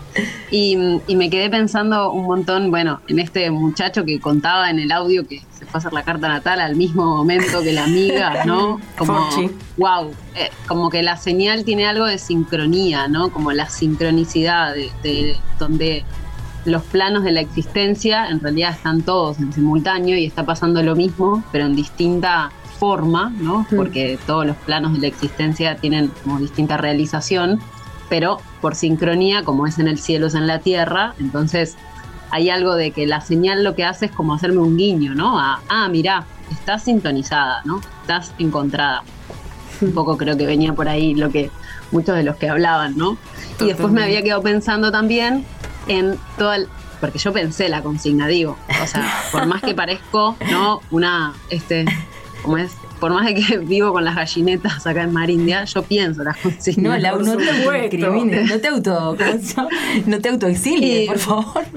Y, 0.50 0.78
y 1.08 1.16
me 1.18 1.30
quedé 1.30 1.50
pensando 1.50 2.12
un 2.12 2.26
montón, 2.26 2.72
bueno, 2.72 3.02
en 3.10 3.20
este 3.20 3.52
muchacho 3.52 4.06
que 4.06 4.22
contaba 4.22 4.70
en 4.70 4.80
el 4.80 4.92
audio 4.92 5.28
que 5.28 5.42
se 5.52 5.66
fue 5.66 5.74
a 5.74 5.78
hacer 5.80 5.92
la 5.92 6.04
carta 6.04 6.30
natal 6.30 6.62
al 6.62 6.78
mismo 6.78 7.06
momento 7.18 7.62
que 7.62 7.74
la 7.74 7.84
amiga, 7.84 8.46
¿no? 8.46 8.80
Como, 8.98 9.30
Forchi. 9.30 9.52
wow, 9.76 10.12
eh, 10.36 10.50
como 10.68 10.90
que 10.90 11.04
la 11.04 11.18
señal 11.18 11.66
tiene 11.66 11.86
algo 11.86 12.06
de 12.06 12.18
sincronía, 12.18 13.10
¿no? 13.10 13.30
Como 13.30 13.52
la 13.52 13.68
sincronicidad 13.68 14.74
de, 14.74 14.90
de 15.04 15.36
donde 15.60 16.06
los 16.66 16.82
planos 16.84 17.24
de 17.24 17.32
la 17.32 17.42
existencia 17.42 18.28
en 18.28 18.40
realidad 18.40 18.72
están 18.72 19.02
todos 19.02 19.40
en 19.40 19.54
simultáneo 19.54 20.18
y 20.18 20.26
está 20.26 20.46
pasando 20.46 20.82
lo 20.82 20.96
mismo, 20.96 21.44
pero 21.52 21.66
en 21.66 21.76
distinta 21.76 22.52
forma, 22.80 23.32
¿no? 23.40 23.66
Porque 23.76 24.20
todos 24.28 24.46
los 24.46 24.56
planos 24.58 24.94
de 24.94 25.00
la 25.00 25.08
existencia 25.08 25.76
tienen 25.78 26.12
como 26.24 26.40
distinta 26.40 26.78
realización, 26.78 27.60
pero 28.10 28.40
por 28.62 28.76
sincronía, 28.76 29.44
como 29.44 29.66
es 29.68 29.80
en 29.80 29.88
el 29.88 29.98
cielo, 29.98 30.28
es 30.28 30.36
en 30.36 30.48
la 30.48 30.60
tierra, 30.60 31.14
entonces 31.20 31.76
hay 32.32 32.50
algo 32.50 32.76
de 32.76 32.92
que 32.92 33.08
la 33.08 33.22
señal 33.22 33.64
lo 33.64 33.76
que 33.76 33.86
hace 33.86 34.08
es 34.08 34.12
como 34.12 34.34
hacerme 34.34 34.60
un 34.60 34.78
guiño, 34.78 35.16
¿no? 35.16 35.40
A, 35.40 35.62
ah, 35.70 35.88
mirá, 35.90 36.26
estás 36.52 36.84
sintonizada, 36.84 37.62
¿no? 37.66 37.82
Estás 38.02 38.34
encontrada. 38.40 39.04
Un 39.82 39.94
poco 39.94 40.18
creo 40.18 40.38
que 40.38 40.46
venía 40.46 40.74
por 40.74 40.88
ahí 40.88 41.16
lo 41.16 41.30
que 41.30 41.52
muchos 41.92 42.16
de 42.16 42.24
los 42.24 42.36
que 42.38 42.50
hablaban, 42.50 42.98
¿no? 42.98 43.18
Y 43.60 43.66
después 43.68 43.92
me 43.92 44.04
había 44.04 44.22
quedado 44.22 44.42
pensando 44.42 44.92
también 44.92 45.46
en 45.88 46.18
toda 46.38 46.58
el- 46.58 46.68
porque 47.00 47.20
yo 47.20 47.32
pensé 47.34 47.70
la 47.70 47.82
consigna, 47.82 48.28
digo, 48.28 48.58
o 48.84 48.88
sea, 48.88 49.06
por 49.32 49.46
más 49.46 49.62
que 49.62 49.74
parezco, 49.76 50.36
¿no? 50.50 50.82
Una, 50.92 51.34
este, 51.50 51.86
¿cómo 52.46 52.58
es? 52.58 52.72
Por 53.00 53.12
más 53.12 53.26
de 53.26 53.34
que 53.34 53.58
vivo 53.66 53.92
con 53.92 54.06
las 54.06 54.16
gallinetas 54.16 54.86
acá 54.88 55.04
en 55.04 55.12
Marindia, 55.12 55.66
yo 55.66 55.84
pienso 55.84 56.24
las 56.24 56.38
consignas. 56.38 57.02
No, 57.02 57.10
por 57.12 57.26
no 57.26 57.38
te 57.38 57.46
supuesto. 57.46 57.98
discrimines, 57.98 58.50
no 58.50 58.60
te 58.60 58.68
auto, 58.68 59.18
no 60.06 60.20
te 60.22 60.30
autoexilies, 60.30 61.08
por 61.08 61.20
favor. 61.20 61.64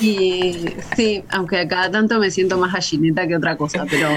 Y 0.00 0.64
sí, 0.96 1.22
aunque 1.28 1.68
cada 1.68 1.88
tanto 1.88 2.18
me 2.18 2.30
siento 2.32 2.58
más 2.58 2.72
gallineta 2.72 3.28
que 3.28 3.36
otra 3.36 3.56
cosa, 3.56 3.86
pero, 3.88 4.08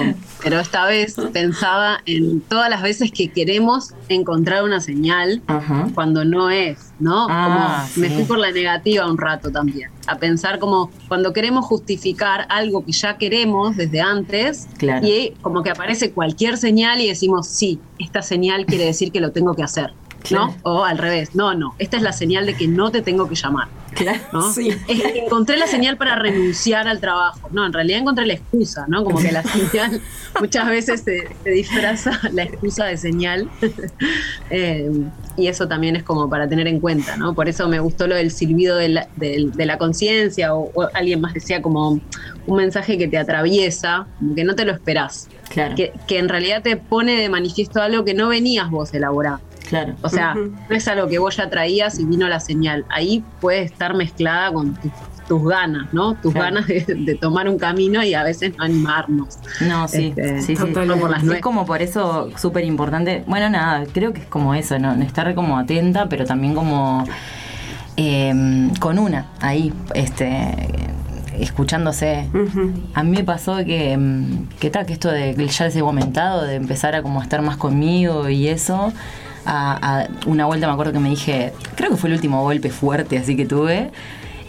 pero 0.42 0.58
esta 0.58 0.84
vez 0.86 1.14
pensaba 1.32 2.00
en 2.06 2.40
todas 2.40 2.68
las 2.68 2.82
veces 2.82 3.12
que 3.12 3.28
queremos 3.28 3.92
encontrar 4.08 4.64
una 4.64 4.80
señal 4.80 5.42
Ajá. 5.46 5.86
cuando 5.94 6.24
no 6.24 6.50
es, 6.50 6.92
¿no? 6.98 7.26
Ah, 7.28 7.86
como 7.94 8.00
me 8.02 8.08
sí. 8.08 8.14
fui 8.14 8.24
por 8.24 8.38
la 8.38 8.50
negativa 8.52 9.06
un 9.10 9.18
rato 9.18 9.50
también, 9.50 9.90
a 10.06 10.16
pensar 10.16 10.58
como 10.58 10.90
cuando 11.08 11.32
queremos 11.32 11.64
justificar 11.66 12.46
algo 12.48 12.84
que 12.84 12.92
ya 12.92 13.16
queremos 13.18 13.76
desde 13.76 14.00
antes 14.00 14.66
Claro. 14.78 15.06
y 15.06 15.34
como 15.42 15.62
que 15.62 15.70
aparece 15.70 16.12
cualquier 16.12 16.56
señal 16.56 17.00
y 17.00 17.08
decimos, 17.08 17.46
sí, 17.48 17.78
esta 17.98 18.22
señal 18.22 18.66
quiere 18.66 18.84
decir 18.86 19.12
que 19.12 19.20
lo 19.20 19.32
tengo 19.32 19.54
que 19.54 19.62
hacer. 19.62 19.92
¿No? 20.30 20.56
O 20.64 20.84
al 20.84 20.98
revés, 20.98 21.36
no, 21.36 21.54
no, 21.54 21.74
esta 21.78 21.96
es 21.98 22.02
la 22.02 22.12
señal 22.12 22.46
de 22.46 22.54
que 22.54 22.66
no 22.66 22.90
te 22.90 23.00
tengo 23.00 23.28
que 23.28 23.36
llamar. 23.36 23.68
Claro. 23.96 24.20
¿no? 24.32 24.52
Sí. 24.52 24.70
Encontré 24.88 25.56
la 25.56 25.66
señal 25.66 25.96
para 25.96 26.16
renunciar 26.16 26.86
al 26.86 27.00
trabajo. 27.00 27.48
No, 27.50 27.64
en 27.64 27.72
realidad 27.72 28.00
encontré 28.00 28.26
la 28.26 28.34
excusa, 28.34 28.84
¿no? 28.88 29.02
Como 29.04 29.18
que 29.18 29.32
la 29.32 29.42
señal 29.42 30.00
muchas 30.40 30.68
veces 30.68 31.00
se, 31.02 31.28
se 31.42 31.50
disfraza 31.50 32.20
la 32.32 32.44
excusa 32.44 32.84
de 32.84 32.96
señal. 32.96 33.48
Eh, 34.48 34.88
y 35.36 35.48
eso 35.48 35.66
también 35.66 35.96
es 35.96 36.04
como 36.04 36.30
para 36.30 36.48
tener 36.48 36.68
en 36.68 36.78
cuenta, 36.78 37.16
¿no? 37.16 37.34
Por 37.34 37.48
eso 37.48 37.68
me 37.68 37.80
gustó 37.80 38.06
lo 38.06 38.14
del 38.14 38.30
silbido 38.30 38.76
de 38.76 38.88
la, 38.88 39.08
de 39.16 39.66
la 39.66 39.76
conciencia, 39.76 40.54
o, 40.54 40.70
o 40.72 40.88
alguien 40.94 41.20
más 41.20 41.34
decía 41.34 41.60
como 41.60 42.00
un 42.46 42.56
mensaje 42.56 42.96
que 42.96 43.08
te 43.08 43.18
atraviesa, 43.18 44.06
como 44.18 44.34
que 44.34 44.44
no 44.44 44.54
te 44.54 44.64
lo 44.64 44.72
esperás. 44.72 45.28
Claro. 45.48 45.74
Que, 45.74 45.92
que 46.06 46.18
en 46.18 46.28
realidad 46.28 46.62
te 46.62 46.76
pone 46.76 47.20
de 47.20 47.28
manifiesto 47.28 47.82
algo 47.82 48.04
que 48.04 48.14
no 48.14 48.28
venías 48.28 48.70
vos 48.70 48.94
elaborando. 48.94 49.45
Claro. 49.68 49.94
O 50.02 50.08
sea, 50.08 50.32
Ujú. 50.32 50.52
no 50.70 50.76
es 50.76 50.86
algo 50.88 51.08
que 51.08 51.18
vos 51.18 51.36
ya 51.36 51.48
traías 51.50 51.98
y 51.98 52.04
vino 52.04 52.28
la 52.28 52.40
señal. 52.40 52.84
Ahí 52.88 53.22
puede 53.40 53.62
estar 53.62 53.94
mezclada 53.94 54.52
con 54.52 54.74
tus, 54.74 54.92
tus 55.28 55.44
ganas, 55.48 55.92
¿no? 55.92 56.14
Tus 56.14 56.32
Claro. 56.32 56.54
ganas 56.54 56.66
de, 56.68 56.84
de 56.86 57.14
tomar 57.16 57.48
un 57.48 57.58
camino 57.58 58.02
y 58.04 58.14
a 58.14 58.22
veces 58.22 58.56
no 58.56 58.64
animarnos. 58.64 59.38
No, 59.60 59.88
sí, 59.88 60.14
Este, 60.16 60.40
sí, 60.42 60.56
sí. 60.56 60.62
por 60.72 61.10
las 61.10 61.24
Es 61.24 61.40
como 61.40 61.66
por 61.66 61.82
eso 61.82 62.30
súper 62.36 62.64
importante. 62.64 63.24
Bueno, 63.26 63.50
nada, 63.50 63.84
creo 63.92 64.12
que 64.12 64.20
es 64.20 64.26
como 64.26 64.54
eso, 64.54 64.78
¿no? 64.78 64.92
Estar 65.02 65.34
como 65.34 65.58
atenta, 65.58 66.08
pero 66.08 66.24
también 66.24 66.54
como 66.54 67.04
eh, 67.96 68.70
con 68.78 68.98
una 68.98 69.26
ahí, 69.40 69.72
este, 69.94 70.54
escuchándose. 71.40 72.28
A 72.94 73.02
mí 73.02 73.10
me 73.16 73.24
pasó 73.24 73.56
que, 73.64 73.96
mm, 73.96 74.48
que 74.60 74.70
tal, 74.70 74.86
que 74.86 74.92
esto 74.92 75.10
de 75.10 75.34
que 75.34 75.46
ya 75.48 75.64
les 75.66 75.76
he 75.76 75.80
comentado, 75.80 76.42
de 76.44 76.54
empezar 76.54 76.94
a 76.94 77.02
como 77.02 77.22
estar 77.22 77.42
más 77.42 77.56
conmigo 77.56 78.28
y 78.28 78.48
eso. 78.48 78.92
A, 79.46 80.00
a 80.02 80.08
una 80.26 80.44
vuelta 80.46 80.66
me 80.66 80.72
acuerdo 80.72 80.92
que 80.92 80.98
me 80.98 81.08
dije, 81.10 81.52
creo 81.76 81.90
que 81.90 81.96
fue 81.96 82.08
el 82.10 82.16
último 82.16 82.42
golpe 82.42 82.70
fuerte 82.70 83.16
así 83.18 83.36
que 83.36 83.46
tuve. 83.46 83.90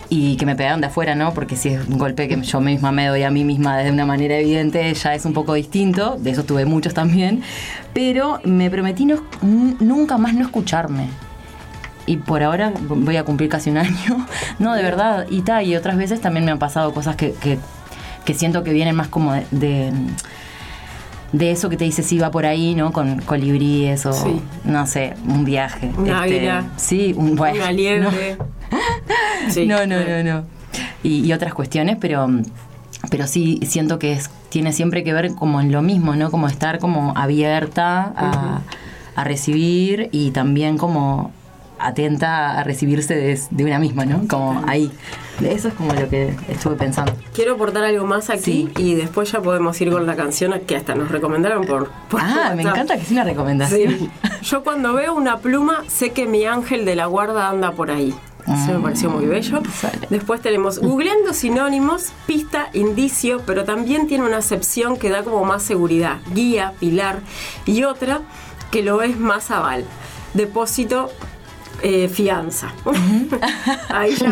Y 0.09 0.37
que 0.37 0.45
me 0.45 0.55
pegaron 0.55 0.79
de 0.79 0.87
afuera, 0.87 1.15
¿no? 1.15 1.33
Porque 1.33 1.57
si 1.57 1.67
es 1.67 1.85
un 1.85 1.97
golpe 1.97 2.29
que 2.29 2.41
yo 2.41 2.61
misma 2.61 2.93
me 2.93 3.07
doy 3.07 3.23
a 3.23 3.29
mí 3.29 3.43
misma 3.43 3.77
de 3.79 3.91
una 3.91 4.05
manera 4.05 4.37
evidente, 4.37 4.93
ya 4.93 5.13
es 5.13 5.25
un 5.25 5.33
poco 5.33 5.53
distinto. 5.53 6.15
De 6.17 6.29
eso 6.31 6.45
tuve 6.45 6.63
muchos 6.65 6.93
también. 6.93 7.41
Pero 7.93 8.39
me 8.45 8.69
prometí 8.69 9.05
no- 9.05 9.21
nunca 9.41 10.17
más 10.17 10.33
no 10.33 10.45
escucarme. 10.45 11.09
Y 12.05 12.15
por 12.15 12.41
ahora 12.41 12.71
voy 12.87 13.17
a 13.17 13.25
cumplir 13.25 13.49
casi 13.49 13.69
un 13.69 13.77
año. 13.79 14.25
No, 14.59 14.73
de 14.75 14.81
verdad. 14.81 15.25
Y 15.29 15.41
tal, 15.41 15.65
y 15.67 15.75
otras 15.75 15.97
veces 15.97 16.21
también 16.21 16.45
me 16.45 16.51
han 16.51 16.59
pasado 16.59 16.93
cosas 16.93 17.17
que, 17.17 17.33
que, 17.33 17.59
que 18.23 18.33
siento 18.33 18.63
que 18.63 18.71
vienen 18.71 18.95
más 18.95 19.09
como 19.09 19.33
de, 19.33 19.45
de, 19.51 19.91
de 21.31 21.51
eso 21.51 21.69
que 21.69 21.77
te 21.77 21.83
dice 21.85 22.03
si 22.03 22.17
va 22.19 22.31
por 22.31 22.45
ahí, 22.45 22.73
¿no? 22.75 22.91
Con 22.93 23.19
colibríes 23.21 24.05
o, 24.05 24.13
Sí. 24.13 24.41
no 24.63 24.87
sé, 24.87 25.13
un 25.27 25.43
viaje. 25.45 25.91
Este. 26.05 26.49
Sí, 26.77 27.13
un 27.17 27.35
bueno, 27.35 27.55
Una 27.57 27.71
liebre. 27.71 28.37
Sí. 29.49 29.65
No, 29.65 29.85
no, 29.85 29.95
no, 29.99 30.23
no. 30.23 30.43
Y, 31.03 31.25
y 31.25 31.31
otras 31.33 31.53
cuestiones, 31.53 31.97
pero, 32.01 32.27
pero 33.09 33.27
sí 33.27 33.59
siento 33.65 33.97
que 33.99 34.11
es, 34.13 34.29
tiene 34.49 34.73
siempre 34.73 35.03
que 35.03 35.13
ver 35.13 35.31
como 35.35 35.61
en 35.61 35.71
lo 35.71 35.81
mismo, 35.81 36.15
¿no? 36.15 36.29
Como 36.31 36.47
estar 36.47 36.79
como 36.79 37.13
abierta 37.15 38.13
a, 38.15 38.61
a 39.15 39.23
recibir 39.23 40.09
y 40.11 40.31
también 40.31 40.77
como 40.77 41.31
atenta 41.79 42.59
a 42.59 42.63
recibirse 42.63 43.15
de, 43.15 43.39
de 43.51 43.63
una 43.65 43.79
misma, 43.79 44.05
¿no? 44.05 44.27
Como 44.27 44.63
ahí. 44.67 44.91
Eso 45.43 45.67
es 45.67 45.73
como 45.75 45.93
lo 45.93 46.09
que 46.09 46.35
estuve 46.49 46.75
pensando. 46.75 47.13
Quiero 47.35 47.53
aportar 47.53 47.83
algo 47.83 48.05
más 48.07 48.29
aquí 48.31 48.41
Sí. 48.41 48.71
y 48.77 48.95
después 48.95 49.31
ya 49.31 49.39
podemos 49.41 49.79
ir 49.81 49.91
con 49.91 50.07
la 50.07 50.15
canción 50.15 50.59
que 50.65 50.75
hasta 50.75 50.95
nos 50.95 51.11
recomendaron 51.11 51.65
por, 51.65 51.91
por 52.09 52.21
Ah, 52.21 52.53
me 52.55 52.63
encanta 52.63 52.97
que 52.97 53.03
sea 53.05 53.21
una 53.21 53.23
recomendación. 53.31 53.93
Sí. 53.99 54.09
Yo 54.41 54.63
cuando 54.63 54.93
veo 54.93 55.13
una 55.13 55.37
pluma 55.37 55.83
sé 55.87 56.09
que 56.11 56.25
mi 56.25 56.45
ángel 56.45 56.85
de 56.85 56.95
la 56.95 57.05
guarda 57.05 57.49
anda 57.49 57.71
por 57.73 57.91
ahí. 57.91 58.15
Eso 58.47 58.73
me 58.75 58.79
pareció 58.79 59.09
muy 59.09 59.25
bello. 59.25 59.59
Después 60.09 60.39
tenemos 60.41 60.79
googleando 60.79 61.33
sinónimos, 61.33 62.13
pista, 62.25 62.69
indicio, 62.73 63.41
pero 63.45 63.65
también 63.65 64.07
tiene 64.07 64.23
una 64.25 64.37
acepción 64.37 64.95
que 64.97 65.09
da 65.09 65.23
como 65.23 65.43
más 65.43 65.63
seguridad, 65.63 66.19
guía, 66.33 66.71
pilar, 66.79 67.19
y 67.65 67.83
otra 67.83 68.21
que 68.71 68.83
lo 68.83 69.01
es 69.01 69.19
más 69.19 69.51
aval, 69.51 69.83
depósito, 70.33 71.11
eh, 71.81 72.09
fianza. 72.09 72.73
Ahí 73.89 74.15
ya. 74.15 74.31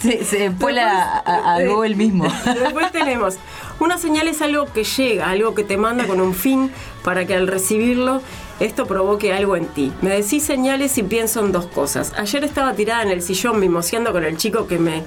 Se, 0.00 0.24
se 0.24 0.48
vuela 0.50 1.22
a, 1.24 1.54
a- 1.56 1.64
Google 1.64 1.96
mismo. 1.96 2.24
Después 2.44 2.92
tenemos, 2.92 3.36
una 3.80 3.98
señal 3.98 4.28
es 4.28 4.42
algo 4.42 4.66
que 4.72 4.84
llega, 4.84 5.30
algo 5.30 5.54
que 5.54 5.64
te 5.64 5.76
manda 5.76 6.06
con 6.06 6.20
un 6.20 6.34
fin 6.34 6.70
para 7.02 7.26
que 7.26 7.34
al 7.34 7.46
recibirlo 7.46 8.20
esto 8.58 8.86
provoque 8.86 9.34
algo 9.34 9.54
en 9.56 9.66
ti. 9.66 9.92
Me 10.00 10.10
decís 10.10 10.42
señales 10.42 10.96
y 10.96 11.02
pienso 11.02 11.40
en 11.40 11.52
dos 11.52 11.66
cosas. 11.66 12.14
Ayer 12.16 12.42
estaba 12.42 12.72
tirada 12.72 13.02
en 13.02 13.10
el 13.10 13.20
sillón 13.20 13.60
mimoseando 13.60 14.12
con 14.12 14.24
el 14.24 14.38
chico 14.38 14.66
que 14.66 14.78
me 14.78 15.02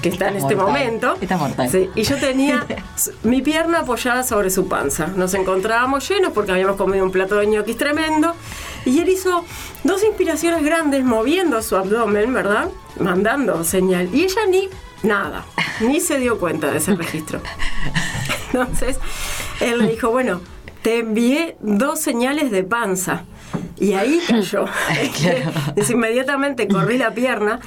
que 0.00 0.08
está 0.08 0.28
en 0.28 0.36
este 0.36 0.56
momento. 0.56 1.14
Está 1.20 1.36
mortal. 1.36 1.68
Sí, 1.70 1.90
y 1.94 2.02
yo 2.02 2.16
tenía 2.16 2.64
mi 3.22 3.42
pierna 3.42 3.80
apoyada 3.80 4.22
sobre 4.22 4.48
su 4.48 4.68
panza. 4.68 5.08
Nos 5.08 5.34
encontrábamos 5.34 6.08
llenos 6.08 6.32
porque 6.32 6.52
habíamos 6.52 6.76
comido 6.76 7.04
un 7.04 7.10
plato 7.12 7.36
de 7.36 7.46
ñoquis 7.46 7.76
tremendo. 7.76 8.34
Y 8.84 9.00
él 9.00 9.08
hizo 9.08 9.44
dos 9.82 10.02
inspiraciones 10.04 10.62
grandes 10.62 11.04
moviendo 11.04 11.62
su 11.62 11.76
abdomen, 11.76 12.32
¿verdad? 12.32 12.68
Mandando 12.98 13.64
señal. 13.64 14.08
Y 14.14 14.24
ella 14.24 14.46
ni 14.48 14.68
nada, 15.02 15.44
ni 15.80 16.00
se 16.00 16.18
dio 16.18 16.38
cuenta 16.38 16.70
de 16.70 16.78
ese 16.78 16.94
registro. 16.94 17.40
Entonces, 18.52 18.98
él 19.60 19.78
le 19.78 19.88
dijo, 19.88 20.10
bueno, 20.10 20.40
te 20.82 20.98
envié 20.98 21.56
dos 21.60 22.00
señales 22.00 22.50
de 22.50 22.62
panza. 22.62 23.24
Y 23.78 23.94
ahí 23.94 24.20
cayó. 24.26 24.66
Entonces, 25.00 25.90
inmediatamente 25.90 26.68
corrí 26.68 26.98
la 26.98 27.12
pierna 27.12 27.60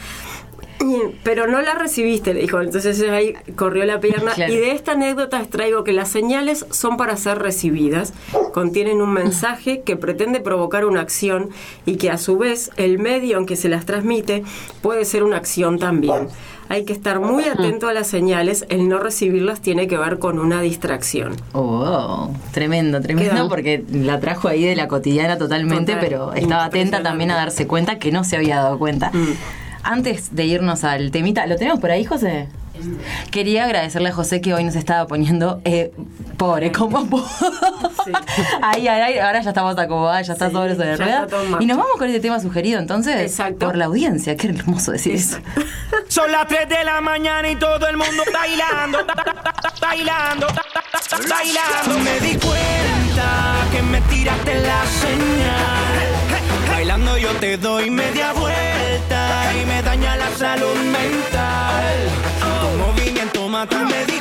pero 1.24 1.48
no 1.48 1.62
la 1.62 1.75
recibiste, 1.75 2.34
le 2.34 2.41
dijo. 2.41 2.62
Entonces 2.62 3.01
ahí 3.10 3.34
corrió 3.55 3.86
la 3.86 4.00
pierna. 4.00 4.34
Y 4.38 4.55
de 4.55 4.72
esta 4.72 4.93
anécdota 4.93 5.39
extraigo 5.39 5.84
que 5.84 5.93
las 5.93 6.10
señales 6.10 6.65
son 6.72 6.98
para 6.98 7.17
ser 7.17 7.39
recibidas, 7.39 8.13
contienen 8.53 9.01
un 9.01 9.13
mensaje 9.13 9.81
que 9.81 9.96
pretende 9.96 10.39
provocar 10.39 10.86
una 10.86 11.01
acción 11.01 11.50
y 11.86 11.98
que 11.98 12.10
a 12.10 12.17
su 12.17 12.38
vez 12.38 12.72
el 12.77 13.00
medio 13.00 13.38
en 13.38 13.46
que 13.46 13.55
se 13.55 13.69
las 13.69 13.86
transmite 13.86 14.43
puede 14.81 15.05
ser 15.05 15.24
una 15.24 15.38
acción 15.38 15.79
también. 15.79 16.27
Hay 16.69 16.84
que 16.84 16.91
estar 16.91 17.22
muy 17.22 17.46
atento 17.46 17.88
a 17.88 17.93
las 17.93 18.07
señales, 18.07 18.65
el 18.67 18.89
no 18.89 19.00
recibirlas 19.00 19.62
tiene 19.62 19.88
que 19.88 19.98
ver 19.98 20.19
con 20.19 20.38
una 20.38 20.62
distracción. 20.62 21.38
Oh, 21.53 22.29
tremendo, 22.51 23.00
tremendo, 23.00 23.48
porque 23.48 23.86
la 23.89 24.19
trajo 24.19 24.50
ahí 24.50 24.65
de 24.65 24.75
la 24.75 24.89
cotidiana 24.89 25.38
totalmente, 25.38 25.96
pero 25.98 26.34
estaba 26.34 26.65
atenta 26.65 27.01
también 27.01 27.31
a 27.31 27.36
darse 27.36 27.67
cuenta 27.67 28.00
que 28.00 28.12
no 28.12 28.25
se 28.25 28.36
había 28.36 28.57
dado 28.57 28.77
cuenta. 28.77 29.12
Mm 29.13 29.66
antes 29.88 30.36
de 30.36 30.46
irnos 30.46 30.84
al 30.84 31.12
temita, 31.12 31.46
¿lo 31.48 31.56
tenemos 31.56 31.79
por 31.79 31.91
ahí, 31.91 32.03
José? 32.03 32.48
Quería 33.32 33.65
agradecerle 33.65 34.10
a 34.10 34.13
José 34.13 34.39
que 34.41 34.53
hoy 34.53 34.63
nos 34.63 34.75
estaba 34.75 35.08
poniendo 35.08 35.62
eh, 35.65 35.91
pobre 36.38 36.72
como 36.72 37.08
pobre. 37.08 37.25
Sí. 38.06 38.12
ahí, 38.62 38.88
ahí, 38.88 39.17
ahora 39.17 39.41
ya 39.41 39.50
estamos 39.50 39.77
acomodadas, 39.77 40.27
ya 40.27 40.34
está 40.34 40.48
sí, 40.48 40.53
sobre 40.53 40.74
eso 40.74 40.82
de 40.82 40.98
rueda. 40.98 41.27
Y 41.60 41.65
nos 41.65 41.77
vamos 41.77 41.94
con 41.98 42.08
este 42.08 42.20
tema 42.20 42.39
sugerido 42.39 42.79
entonces 42.79 43.36
por 43.60 43.75
la 43.75 43.86
audiencia. 43.86 44.38
Qué 44.38 44.50
hermoso 44.50 44.91
decir 44.91 45.15
eso. 45.15 45.39
Son 46.08 46.32
las 46.32 46.48
3 46.48 46.70
de 46.70 46.84
la 46.84 47.01
mañana 47.01 47.50
y 47.50 47.56
todo 47.56 47.88
el 47.88 47.98
mundo 47.98 48.24
bailando, 48.32 49.00
bailando, 49.82 50.48
bailando. 51.27 52.00
Me 52.00 52.20
di 52.20 52.36
cuenta 52.36 53.67
que 53.72 53.82
me 53.82 54.01
tiraste 54.01 54.62
la 54.62 54.86
señal. 54.86 56.70
Bailando 56.70 57.17
yo 57.17 57.32
te 57.38 57.58
doy 57.58 57.89
media 57.89 58.34
vuelta 58.34 58.76
y 59.62 59.66
me 59.66 59.82
daña 59.82 60.16
la 60.18 60.30
salud 60.36 60.75
mental. 60.75 61.96
Movimiento 62.77 63.48
mata, 63.48 63.80
me 63.86 64.16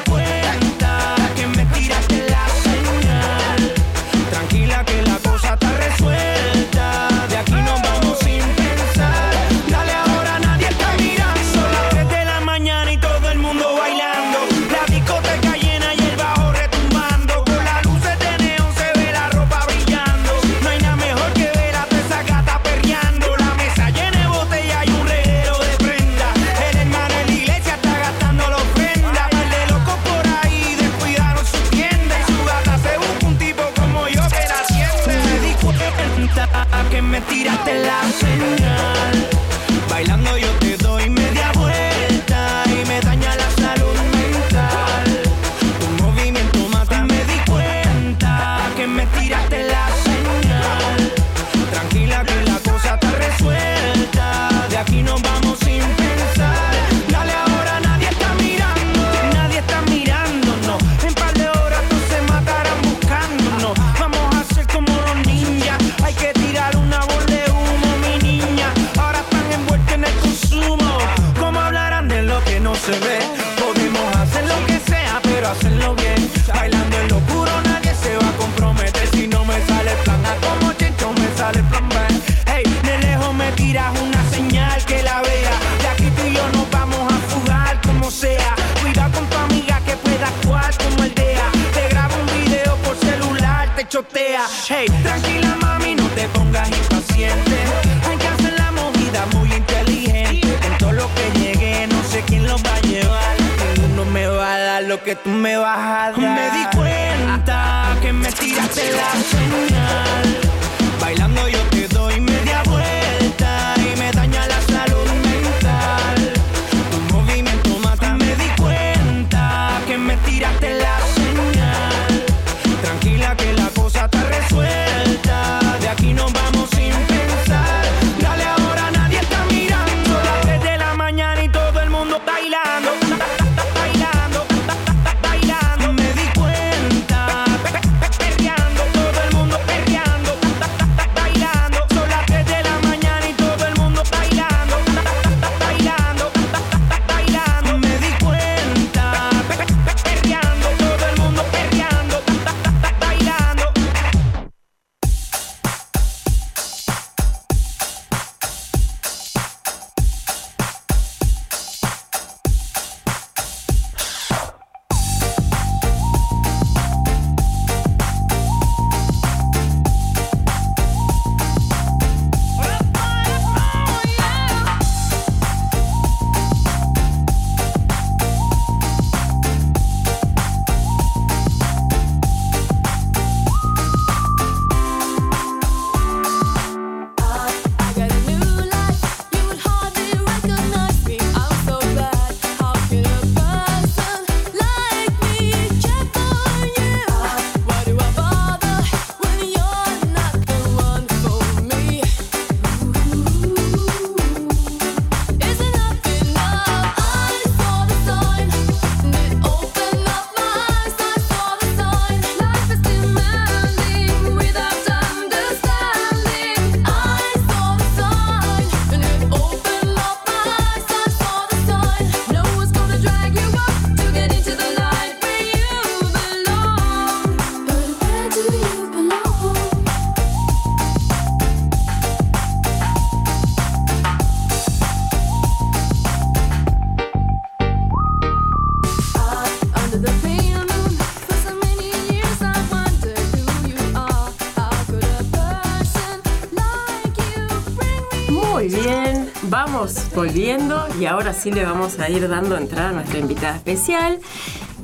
volviendo 250.27 250.85
y 251.01 251.07
ahora 251.07 251.33
sí 251.33 251.53
le 251.53 251.65
vamos 251.65 252.01
a 252.01 252.11
ir 252.11 252.29
dando 252.29 252.57
entrada 252.57 252.89
a 252.89 252.93
nuestra 252.93 253.19
invitada 253.21 253.57
especial, 253.57 254.19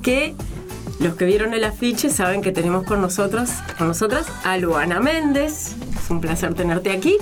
que 0.03 0.35
los 1.01 1.17
que 1.17 1.25
vieron 1.25 1.53
el 1.53 1.65
afiche 1.65 2.11
saben 2.11 2.43
que 2.43 2.53
tenemos 2.53 2.85
con 2.85 3.01
nosotros, 3.01 3.51
con 3.77 3.89
nosotras 3.89 4.27
a 4.45 4.57
Luana 4.57 5.01
Méndez. 5.01 5.75
Es 6.01 6.11
un 6.11 6.21
placer 6.21 6.55
tenerte 6.55 6.93
aquí. 6.93 7.17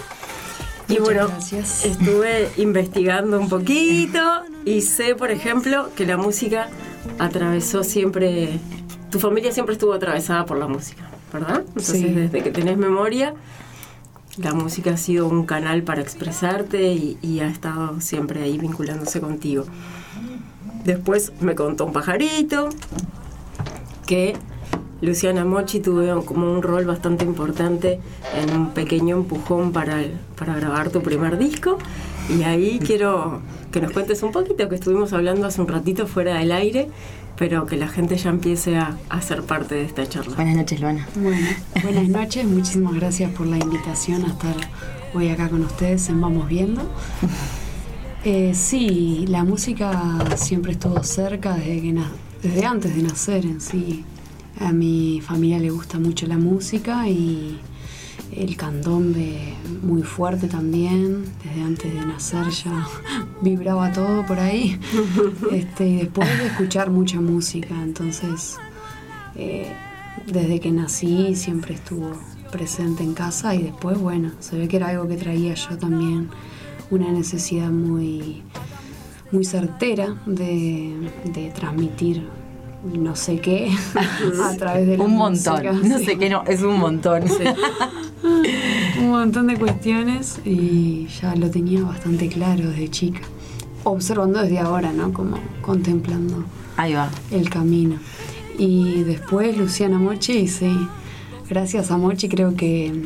Y 0.89 0.95
Muchas 0.99 1.05
bueno, 1.05 1.29
gracias. 1.29 1.85
estuve 1.87 2.51
investigando 2.59 3.39
un 3.41 3.49
poquito 3.49 4.21
y 4.67 4.83
sé, 4.83 5.15
por 5.15 5.31
ejemplo, 5.31 5.89
que 5.97 6.05
la 6.05 6.17
música 6.19 6.69
atravesó 7.19 7.85
siempre, 7.85 8.51
tu 9.11 9.19
familia 9.19 9.51
siempre 9.53 9.75
estuvo 9.75 9.95
atravesada 9.95 10.45
por 10.45 10.59
la 10.59 10.67
música, 10.67 11.05
¿verdad? 11.33 11.61
Entonces, 11.69 11.97
Sí. 12.01 12.05
desde 12.09 12.43
que 12.43 12.51
tenés 12.51 12.77
memoria, 12.77 13.35
la 14.43 14.53
música 14.53 14.93
ha 14.93 14.97
sido 14.97 15.29
un 15.29 15.45
canal 15.45 15.83
para 15.83 16.01
expresarte 16.01 16.93
y, 16.93 17.41
ha 17.41 17.49
estado 17.49 18.01
siempre 18.01 18.43
ahí 18.43 18.59
vinculándose 18.59 19.21
contigo. 19.21 19.65
Después 20.85 21.33
me 21.41 21.55
contó 21.55 21.87
un 21.87 21.93
pajarito 21.93 22.71
que 24.07 24.35
Luciana 25.01 25.45
Mochi 25.45 25.81
tuvo 25.81 26.25
como 26.25 26.53
un 26.53 26.63
rol 26.63 26.85
bastante 26.85 27.25
importante 27.25 28.01
en 28.35 28.57
un 28.57 28.71
pequeño 28.71 29.17
empujón 29.17 29.73
para, 29.73 30.03
para 30.39 30.55
grabar 30.55 30.91
tu 30.91 31.03
primer 31.03 31.39
disco. 31.39 31.79
Y 32.29 32.43
ahí 32.43 32.79
quiero 32.79 33.41
que 33.73 33.81
nos 33.81 33.93
cuentes 33.93 34.23
un 34.23 34.33
poquito, 34.33 34.69
que 34.69 34.75
estuvimos 34.75 35.13
hablando 35.13 35.47
hace 35.47 35.61
un 35.61 35.69
ratito 35.69 36.07
fuera 36.07 36.39
del 36.39 36.53
aire, 36.53 36.89
pero 37.41 37.65
que 37.65 37.77
la 37.79 37.89
gente 37.89 38.17
ya 38.19 38.29
empiece 38.31 38.77
a, 38.77 38.99
a 39.09 39.23
ser 39.23 39.43
parte 39.43 39.75
de 39.75 39.85
esta 39.85 40.07
charla. 40.07 40.37
Buenas 40.37 40.57
noches, 40.57 40.79
Luana. 40.79 41.09
Bueno, 41.17 41.47
buenas 41.83 42.09
noches, 42.19 42.45
muchísimas 42.45 42.95
gracias 42.95 43.33
por 43.33 43.47
la 43.47 43.57
invitación 43.57 44.25
a 44.27 44.29
estar 44.29 44.55
hoy 45.15 45.31
acá 45.31 45.49
con 45.49 45.63
ustedes 45.65 46.07
en 46.11 46.21
Vamos 46.21 46.47
Viendo. 46.49 46.83
Eh, 48.25 48.53
sí, 48.55 49.25
la 49.29 49.43
música 49.45 50.19
siempre 50.37 50.73
estuvo 50.73 51.03
cerca 51.03 51.55
desde, 51.55 51.81
que 51.81 51.93
na- 51.95 52.13
desde 52.43 52.67
antes 52.67 52.95
de 52.95 53.03
nacer 53.05 53.47
en 53.47 53.61
sí. 53.63 54.05
A 54.61 54.73
mi 54.73 55.23
familia 55.23 55.59
le 55.59 55.71
gusta 55.71 55.99
mucho 55.99 56.27
la 56.27 56.37
música 56.37 57.09
y 57.09 57.59
el 58.37 58.57
candombe 58.57 59.55
muy 59.83 60.03
fuerte 60.03 60.47
también. 60.49 61.25
Desde 61.45 61.63
antes 61.63 61.93
de 61.95 62.05
nacer 62.07 62.49
ya 62.51 62.87
vibraba 63.43 63.93
todo 63.93 64.25
por 64.27 64.39
ahí. 64.39 64.79
Este, 65.53 65.89
y 65.89 65.97
después 65.99 66.29
de 66.39 66.47
escuchar 66.47 66.91
mucha 66.91 67.21
música, 67.21 67.75
entonces 67.83 68.57
eh, 69.37 69.73
desde 70.27 70.61
que 70.61 70.71
nací 70.71 71.35
siempre 71.35 71.75
estuvo 71.75 72.13
presente 72.53 73.03
en 73.03 73.15
casa 73.15 73.55
y 73.55 73.63
después, 73.63 73.99
bueno, 73.99 74.33
se 74.41 74.57
ve 74.59 74.69
que 74.69 74.77
era 74.77 74.89
algo 74.89 75.07
que 75.09 75.17
traía 75.17 75.55
yo 75.55 75.77
también, 75.79 76.29
una 76.91 77.11
necesidad 77.13 77.71
muy, 77.71 78.43
muy 79.33 79.45
certera 79.45 80.17
de, 80.27 81.11
de 81.33 81.51
transmitir 81.51 82.27
no 82.83 83.15
sé 83.15 83.39
qué 83.41 83.71
a 84.43 84.57
través 84.57 84.87
de 84.87 84.97
la 84.97 85.05
Un 85.05 85.15
montón. 85.17 85.55
música, 85.55 85.73
No 85.89 85.99
sí. 85.99 86.05
sé 86.05 86.19
qué 86.19 86.31
no, 86.31 86.43
es 86.47 86.63
un 86.63 86.79
montón. 86.79 87.23
Un 89.01 89.11
montón 89.11 89.47
de 89.47 89.57
cuestiones 89.57 90.41
y 90.45 91.07
ya 91.21 91.35
lo 91.35 91.51
tenía 91.51 91.83
bastante 91.83 92.29
claro 92.29 92.69
desde 92.71 92.91
chica. 92.91 93.21
Observando 93.85 94.43
desde 94.43 94.59
ahora, 94.59 94.93
¿no? 94.93 95.13
Como 95.13 95.39
contemplando 95.63 96.45
Ahí 96.77 96.95
va. 96.95 97.11
el 97.31 97.49
camino. 97.49 97.97
Y 98.59 99.03
después 99.05 99.57
Luciana 99.57 99.99
Mochi, 99.99 100.47
sí. 100.49 100.71
Gracias 101.49 101.91
a 101.91 101.97
Mochi 101.97 102.29
creo 102.29 102.55
que, 102.55 103.05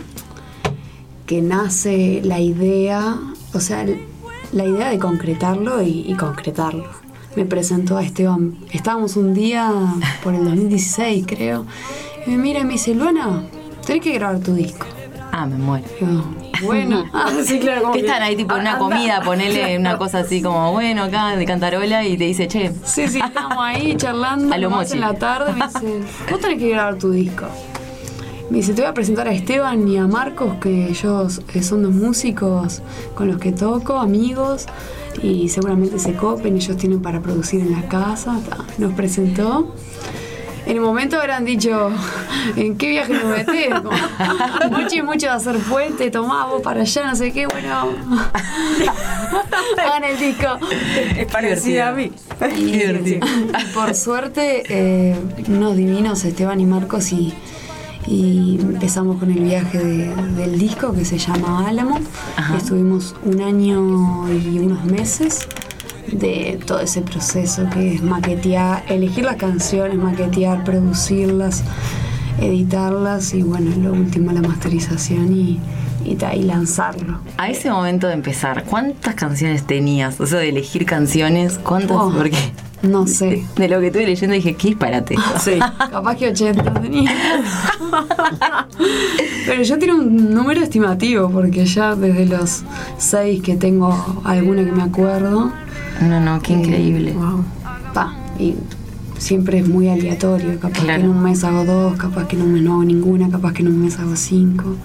que 1.26 1.40
nace 1.42 2.20
la 2.24 2.40
idea, 2.40 3.16
o 3.52 3.60
sea, 3.60 3.86
la 4.52 4.64
idea 4.64 4.90
de 4.90 4.98
concretarlo 4.98 5.82
y, 5.82 6.04
y 6.08 6.14
concretarlo. 6.14 6.84
Me 7.36 7.44
presentó 7.44 7.96
a 7.96 8.02
Esteban, 8.04 8.58
estábamos 8.70 9.16
un 9.16 9.32
día 9.34 9.72
por 10.22 10.34
el 10.34 10.44
2016 10.44 11.24
creo, 11.26 11.66
y 12.26 12.30
me 12.30 12.36
mira 12.36 12.60
y 12.60 12.64
me 12.64 12.72
dice, 12.74 12.94
Luana, 12.94 13.44
tenés 13.86 14.02
que 14.02 14.12
grabar 14.12 14.38
tu 14.40 14.54
disco. 14.54 14.86
Ah, 15.36 15.46
me 15.46 15.56
muero. 15.56 15.84
Bueno, 16.62 17.04
Ah, 17.12 17.32
sí, 17.44 17.58
claro, 17.58 17.80
como 17.82 17.94
Que 17.94 18.00
están 18.00 18.22
ahí 18.22 18.36
tipo 18.36 18.54
en 18.54 18.60
una 18.60 18.78
comida, 18.78 19.20
ponele 19.20 19.76
una 19.76 19.98
cosa 19.98 20.20
así 20.20 20.40
como, 20.40 20.70
bueno, 20.70 21.02
acá 21.02 21.34
de 21.34 21.44
cantarola 21.44 22.04
y 22.06 22.16
te 22.16 22.22
dice, 22.24 22.46
che, 22.46 22.70
Sí, 22.84 23.08
sí, 23.08 23.18
estamos 23.18 23.58
ahí 23.58 23.96
charlando 23.96 24.54
A 24.54 24.58
lo 24.58 24.70
Mochi. 24.70 24.92
en 24.92 25.00
la 25.00 25.14
tarde. 25.14 25.52
Me 25.54 25.66
dice, 25.66 26.02
vos 26.30 26.38
tenés 26.40 26.58
que 26.60 26.68
grabar 26.68 26.98
tu 26.98 27.10
disco. 27.10 27.46
Me 28.48 28.58
dice, 28.58 28.74
te 28.74 28.82
voy 28.82 28.90
a 28.90 28.94
presentar 28.94 29.26
a 29.26 29.32
Esteban 29.32 29.88
y 29.88 29.96
a 29.96 30.06
Marcos, 30.06 30.54
que 30.60 30.86
ellos 30.88 31.40
eh, 31.52 31.62
son 31.64 31.82
dos 31.82 31.94
músicos 31.94 32.82
con 33.16 33.26
los 33.26 33.38
que 33.38 33.50
toco, 33.50 33.98
amigos, 33.98 34.66
y 35.20 35.48
seguramente 35.48 35.98
se 35.98 36.14
copen, 36.14 36.54
ellos 36.54 36.76
tienen 36.76 37.02
para 37.02 37.20
producir 37.20 37.60
en 37.60 37.72
la 37.72 37.82
casa. 37.88 38.38
Nos 38.78 38.92
presentó. 38.94 39.74
En 40.66 40.76
el 40.76 40.80
momento 40.80 41.20
habrán 41.20 41.44
dicho, 41.44 41.90
¿en 42.56 42.76
qué 42.78 42.88
viaje 42.88 43.12
nos 43.12 43.24
metés? 43.24 43.68
Como, 43.68 43.90
Mochi 44.78 44.98
es 44.98 45.04
mucho 45.04 45.26
de 45.26 45.32
hacer 45.32 45.58
puente, 45.58 46.10
tomá 46.10 46.46
vos 46.46 46.62
para 46.62 46.80
allá, 46.82 47.06
no 47.06 47.14
sé 47.16 47.32
qué, 47.32 47.46
bueno. 47.46 47.90
Hagan 49.78 50.04
el 50.04 50.18
disco. 50.18 50.46
Es 51.16 51.26
parecida 51.30 51.88
a 51.88 51.92
mí. 51.92 52.10
Y, 52.56 52.74
y 53.18 53.20
por 53.74 53.94
suerte, 53.94 54.62
eh, 54.68 55.16
unos 55.48 55.76
divinos 55.76 56.24
Esteban 56.24 56.60
y 56.60 56.66
Marcos 56.66 57.12
y, 57.12 57.34
y 58.06 58.58
empezamos 58.60 59.18
con 59.18 59.30
el 59.30 59.40
viaje 59.40 59.78
de- 59.78 60.14
del 60.36 60.58
disco 60.58 60.92
que 60.94 61.04
se 61.04 61.18
llama 61.18 61.68
Álamo. 61.68 62.00
Estuvimos 62.56 63.14
un 63.24 63.40
año 63.42 64.28
y 64.30 64.58
unos 64.58 64.84
meses 64.84 65.46
de 66.12 66.58
todo 66.66 66.80
ese 66.80 67.00
proceso 67.02 67.68
que 67.70 67.94
es 67.94 68.02
maquetear, 68.02 68.84
elegir 68.88 69.24
las 69.24 69.36
canciones, 69.36 69.96
maquetear, 69.96 70.64
producirlas, 70.64 71.62
editarlas 72.40 73.34
y 73.34 73.42
bueno, 73.42 73.70
lo 73.76 73.92
último 73.92 74.32
la 74.32 74.42
masterización 74.42 75.32
y, 75.32 75.60
y, 76.04 76.16
lanzarlo. 76.42 77.20
a 77.38 77.48
ese 77.48 77.70
momento 77.70 78.06
de 78.08 78.14
empezar, 78.14 78.64
¿cuántas 78.64 79.14
canciones 79.14 79.66
tenías? 79.66 80.20
O 80.20 80.26
sea, 80.26 80.38
de 80.40 80.48
elegir 80.50 80.84
canciones, 80.84 81.58
¿cuántas? 81.58 81.96
Oh. 81.96 82.12
Porque 82.14 82.36
No 82.82 83.06
sé. 83.06 83.44
de 83.56 83.68
lo 83.68 83.80
que 83.80 83.86
estuve 83.86 84.06
leyendo 84.06 84.34
dije, 84.34 84.54
qué 84.54 84.68
disparate. 84.68 85.16
Sí. 85.40 85.58
Capaz 85.78 86.16
que 86.16 86.28
80 86.28 86.74
tenía. 86.82 87.10
Pero 89.46 89.62
yo 89.62 89.78
tengo 89.78 89.94
un 89.94 90.34
número 90.34 90.60
estimativo 90.62 91.30
porque 91.30 91.64
ya 91.64 91.94
desde 91.94 92.26
los 92.26 92.62
6 92.98 93.42
que 93.42 93.56
tengo 93.56 94.22
alguna 94.24 94.64
que 94.64 94.72
me 94.72 94.82
acuerdo. 94.82 95.52
No, 96.00 96.20
no, 96.20 96.40
qué 96.42 96.52
increíble. 96.52 97.12
Wow. 97.12 97.44
Pa, 97.92 98.14
y 98.38 98.54
siempre 99.18 99.58
es 99.58 99.68
muy 99.68 99.88
aleatorio. 99.88 100.58
Capaz 100.60 100.80
Claro. 100.82 101.00
que 101.00 101.04
en 101.06 101.10
un 101.10 101.22
mes 101.22 101.44
hago 101.44 101.64
dos, 101.64 101.96
capaz 101.96 102.26
que 102.26 102.36
en 102.36 102.42
un 102.42 102.52
mes 102.54 102.62
no 102.62 102.74
hago 102.74 102.84
ninguna, 102.84 103.30
capaz 103.30 103.52
que 103.52 103.62
en 103.62 103.68
un 103.68 103.80
mes 103.82 103.98
hago 103.98 104.16
cinco. 104.16 104.76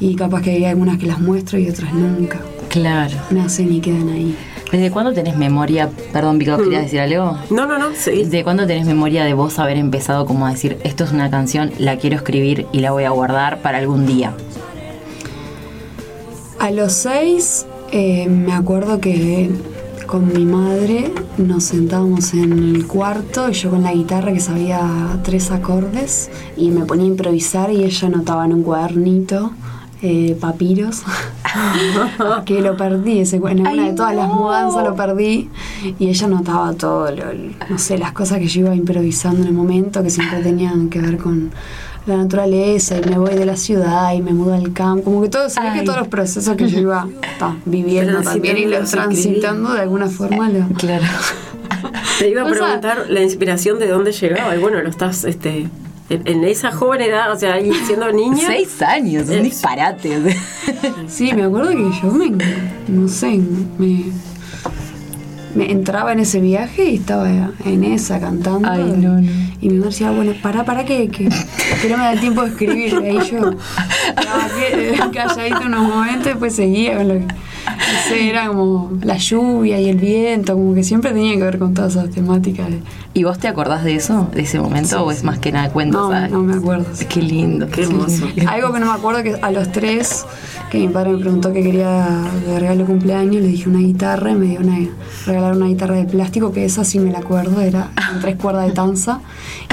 Y 0.00 0.16
capaz 0.16 0.42
que 0.42 0.50
hay 0.50 0.64
algunas 0.64 0.98
que 0.98 1.06
las 1.06 1.20
muestro 1.20 1.58
y 1.58 1.68
otras 1.68 1.94
nunca. 1.94 2.40
Claro. 2.68 3.14
Nacen 3.30 3.72
y 3.72 3.80
quedan 3.80 4.08
ahí. 4.08 4.34
¿Desde 4.72 4.90
cuándo 4.90 5.12
tenés 5.12 5.36
memoria? 5.36 5.88
Perdón, 6.12 6.38
Pico, 6.38 6.56
¿querías 6.56 6.82
decir 6.82 6.98
algo? 6.98 7.38
No, 7.50 7.64
no, 7.66 7.78
no, 7.78 7.90
sí. 7.94 8.24
¿Desde 8.24 8.42
cuándo 8.42 8.66
tenés 8.66 8.86
memoria 8.86 9.24
de 9.24 9.32
vos 9.32 9.60
haber 9.60 9.76
empezado 9.76 10.26
como 10.26 10.46
a 10.46 10.50
decir, 10.50 10.78
esto 10.82 11.04
es 11.04 11.12
una 11.12 11.30
canción, 11.30 11.70
la 11.78 11.96
quiero 11.96 12.16
escribir 12.16 12.66
y 12.72 12.80
la 12.80 12.90
voy 12.90 13.04
a 13.04 13.10
guardar 13.10 13.60
para 13.62 13.78
algún 13.78 14.04
día? 14.04 14.34
A 16.58 16.70
los 16.72 16.92
seis 16.92 17.66
eh, 17.92 18.26
me 18.28 18.52
acuerdo 18.52 19.00
que 19.00 19.50
con 20.14 20.32
mi 20.32 20.44
madre 20.44 21.12
nos 21.38 21.64
sentábamos 21.64 22.34
en 22.34 22.52
el 22.52 22.86
cuarto 22.86 23.50
y 23.50 23.52
yo 23.54 23.68
con 23.70 23.82
la 23.82 23.92
guitarra 23.92 24.32
que 24.32 24.38
sabía 24.38 24.80
tres 25.24 25.50
acordes 25.50 26.30
y 26.56 26.70
me 26.70 26.84
ponía 26.84 27.06
a 27.06 27.08
improvisar 27.08 27.72
y 27.72 27.82
ella 27.82 28.06
anotaba 28.06 28.44
en 28.44 28.52
un 28.52 28.62
cuadernito 28.62 29.50
eh, 30.02 30.36
papiros 30.40 31.02
que 32.44 32.60
lo 32.60 32.76
perdí 32.76 33.18
ese 33.18 33.38
en 33.38 33.60
una 33.62 33.86
de 33.86 33.92
todas 33.94 34.14
las 34.14 34.28
mudanzas 34.28 34.84
lo 34.84 34.94
perdí 34.94 35.50
y 35.98 36.06
ella 36.06 36.26
anotaba 36.26 36.74
todo 36.74 37.10
lo- 37.10 37.24
no 37.68 37.78
sé 37.80 37.98
las 37.98 38.12
cosas 38.12 38.38
que 38.38 38.46
yo 38.46 38.60
iba 38.60 38.74
improvisando 38.76 39.40
en 39.42 39.48
el 39.48 39.52
momento 39.54 40.00
que 40.04 40.10
siempre 40.10 40.42
tenían 40.44 40.90
que 40.90 41.00
ver 41.00 41.18
con 41.18 41.50
la 42.06 42.16
naturaleza 42.18 42.98
y 42.98 43.08
me 43.08 43.18
voy 43.18 43.34
de 43.34 43.46
la 43.46 43.56
ciudad 43.56 44.12
y 44.12 44.20
me 44.20 44.32
mudo 44.32 44.54
al 44.54 44.72
campo 44.72 45.04
como 45.04 45.22
que 45.22 45.28
todo 45.28 45.46
ve 45.48 45.78
que 45.78 45.82
todos 45.82 45.98
los 45.98 46.08
procesos 46.08 46.54
que 46.56 46.68
yo 46.68 46.80
iba 46.80 47.08
ta, 47.38 47.56
viviendo 47.64 48.20
también 48.22 48.58
y 48.58 48.66
lo 48.66 48.84
Transitando, 48.84 49.72
de 49.72 49.80
alguna 49.80 50.08
forma 50.08 50.48
lo, 50.50 50.66
Claro. 50.76 51.04
Te 52.18 52.28
iba 52.28 52.42
a 52.42 52.44
O 52.44 52.48
sea- 52.48 52.58
preguntar 52.64 53.06
la 53.08 53.22
inspiración 53.22 53.78
de 53.78 53.88
dónde 53.88 54.12
llegaba. 54.12 54.54
Y 54.54 54.58
bueno, 54.60 54.80
lo 54.82 54.88
estás 54.88 55.24
este, 55.24 55.68
en, 56.08 56.26
en 56.26 56.44
esa 56.44 56.70
joven 56.70 57.00
edad, 57.00 57.32
o 57.32 57.36
sea, 57.36 57.54
ahí 57.54 57.72
siendo 57.86 58.10
niña. 58.12 58.42
Seis 58.46 58.80
años, 58.82 59.28
un 59.28 59.42
disparate. 59.42 60.36
Sí, 61.08 61.32
me 61.34 61.44
acuerdo 61.44 61.70
que 61.70 61.90
yo 62.02 62.12
me, 62.12 62.30
no 62.88 63.08
sé, 63.08 63.40
me, 63.78 64.04
me 65.54 65.70
entraba 65.70 66.12
en 66.12 66.20
ese 66.20 66.40
viaje 66.40 66.90
y 66.90 66.96
estaba 66.96 67.28
en 67.64 67.84
esa 67.84 68.20
cantando. 68.20 68.68
Ay, 68.70 68.92
no, 68.96 69.20
no. 69.20 69.30
Y 69.60 69.68
mi 69.68 69.74
madre 69.76 69.90
decía, 69.90 70.10
bueno, 70.10 70.32
pará, 70.42 70.64
pará 70.64 70.84
que, 70.84 71.08
que, 71.08 71.28
que 71.80 71.88
no 71.88 71.96
me 71.96 72.04
da 72.04 72.12
el 72.12 72.20
tiempo 72.20 72.42
de 72.42 72.48
escribir. 72.48 72.92
Y 73.02 73.06
ahí 73.06 73.18
yo 73.30 73.50
estaba 74.08 74.48
que- 74.58 74.98
calladita 75.12 75.60
unos 75.66 75.88
momentos 75.88 76.26
y 76.26 76.30
después 76.30 76.54
seguía 76.54 76.96
con 76.98 77.08
lo 77.08 77.14
que... 77.14 77.26
Sí, 78.08 78.28
era 78.28 78.48
como 78.48 78.90
la 79.02 79.16
lluvia 79.16 79.80
y 79.80 79.88
el 79.88 79.96
viento, 79.96 80.54
como 80.54 80.74
que 80.74 80.82
siempre 80.84 81.12
tenía 81.12 81.34
que 81.36 81.42
ver 81.42 81.58
con 81.58 81.74
todas 81.74 81.92
esas 81.96 82.10
temáticas. 82.10 82.66
¿Y 83.14 83.24
vos 83.24 83.38
te 83.38 83.46
acordás 83.48 83.84
de 83.84 83.94
eso, 83.94 84.28
de 84.34 84.42
ese 84.42 84.58
momento, 84.58 85.02
o 85.04 85.10
es 85.10 85.22
más 85.22 85.38
que 85.38 85.52
nada 85.52 85.70
cuentos? 85.70 86.00
No, 86.00 86.10
¿sabes? 86.10 86.30
no 86.32 86.40
me 86.40 86.54
acuerdo. 86.54 86.86
Qué 87.08 87.22
lindo. 87.22 87.68
Qué 87.68 87.82
hermoso. 87.84 88.26
Algo 88.48 88.72
que 88.72 88.80
no 88.80 88.86
me 88.86 88.92
acuerdo 88.92 89.22
que 89.22 89.36
a 89.40 89.50
los 89.52 89.70
tres, 89.70 90.26
que 90.70 90.78
mi 90.78 90.88
padre 90.88 91.12
me 91.12 91.18
preguntó 91.18 91.52
qué 91.52 91.62
quería 91.62 92.24
de 92.46 92.58
regalo 92.58 92.84
cumpleaños, 92.86 93.36
le 93.42 93.48
dije 93.48 93.68
una 93.68 93.78
guitarra 93.78 94.32
y 94.32 94.34
me 94.34 94.46
dio 94.46 94.60
una, 94.60 94.76
regalaron 95.26 95.58
una 95.58 95.66
guitarra 95.66 95.94
de 95.94 96.04
plástico, 96.04 96.52
que 96.52 96.64
esa 96.64 96.84
sí 96.84 96.98
me 96.98 97.12
la 97.12 97.20
acuerdo, 97.20 97.60
era 97.60 97.90
con 98.10 98.20
tres 98.20 98.36
cuerdas 98.36 98.66
de 98.66 98.72
tanza. 98.72 99.20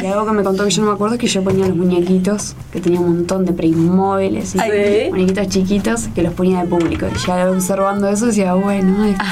Y 0.02 0.06
algo 0.06 0.26
que 0.28 0.32
me 0.34 0.44
contó 0.44 0.64
que 0.64 0.70
yo 0.72 0.82
no 0.84 0.90
me 0.90 0.94
acuerdo 0.94 1.16
es 1.16 1.22
que 1.22 1.28
yo 1.28 1.44
ponía 1.44 1.68
los 1.68 1.76
muñequitos, 1.76 2.56
que 2.72 2.80
tenía 2.80 3.00
un 3.00 3.08
montón 3.18 3.46
de 3.46 3.54
Playmobiles 3.54 4.56
y 4.56 4.60
Sí. 4.60 5.10
muñequitos 5.12 5.48
chiquitos, 5.48 6.08
que 6.14 6.22
los 6.24 6.34
ponía 6.34 6.62
de 6.62 6.68
público. 6.68 7.08
Y 7.14 7.28
ya 7.28 7.46
observando 7.82 8.08
eso 8.10 8.28
decía, 8.28 8.54
bueno, 8.54 9.06
esto, 9.06 9.26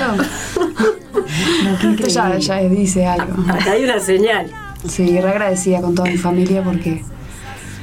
esto 1.91 2.07
ya, 2.07 2.37
ya 2.37 2.57
dice 2.61 3.05
algo. 3.05 3.43
Acá 3.51 3.71
hay 3.73 3.83
una 3.83 3.99
señal. 3.99 4.47
Sí, 4.87 5.19
re 5.19 5.29
agradecida 5.29 5.81
con 5.81 5.93
toda 5.95 6.09
mi 6.09 6.17
familia 6.17 6.63
porque 6.63 7.03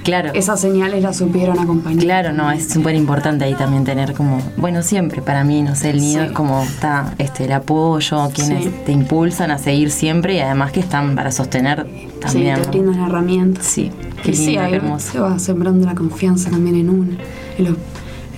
Claro. 0.02 0.30
esas 0.34 0.60
señales 0.60 1.02
las 1.02 1.16
supieron 1.16 1.58
acompañar. 1.58 2.02
Claro, 2.04 2.32
no, 2.32 2.50
es 2.52 2.68
súper 2.68 2.94
importante 2.94 3.44
ahí 3.44 3.54
también 3.54 3.82
tener 3.84 4.14
como, 4.14 4.38
bueno, 4.56 4.82
siempre 4.82 5.20
para 5.20 5.42
mí, 5.44 5.62
no 5.62 5.74
sé, 5.74 5.90
el 5.90 6.00
nido 6.00 6.22
Sí. 6.22 6.26
es 6.28 6.32
como 6.32 6.62
está 6.62 7.12
este 7.18 7.44
el 7.46 7.52
apoyo, 7.52 8.30
quienes 8.32 8.64
Sí. 8.64 8.70
te 8.86 8.92
impulsan 8.92 9.50
a 9.50 9.58
seguir 9.58 9.90
siempre 9.90 10.34
y 10.36 10.38
además 10.38 10.70
que 10.72 10.80
están 10.80 11.16
para 11.16 11.32
sostener 11.32 11.86
Sí, 11.88 12.08
también. 12.20 12.54
te 12.54 12.62
¿no? 12.62 12.68
brindan 12.70 13.00
herramientas. 13.08 13.66
Sí, 13.66 13.90
qué 14.22 14.32
sí, 14.32 14.46
lindo, 14.46 14.62
ahí 14.62 14.70
qué 14.70 14.76
hermoso. 14.76 15.12
se 15.12 15.18
va 15.20 15.38
sembrando 15.40 15.84
la 15.86 15.94
confianza 15.96 16.50
también 16.50 16.76
en 16.76 16.88
uno, 16.90 17.10
en, 17.58 17.64
los- 17.64 17.76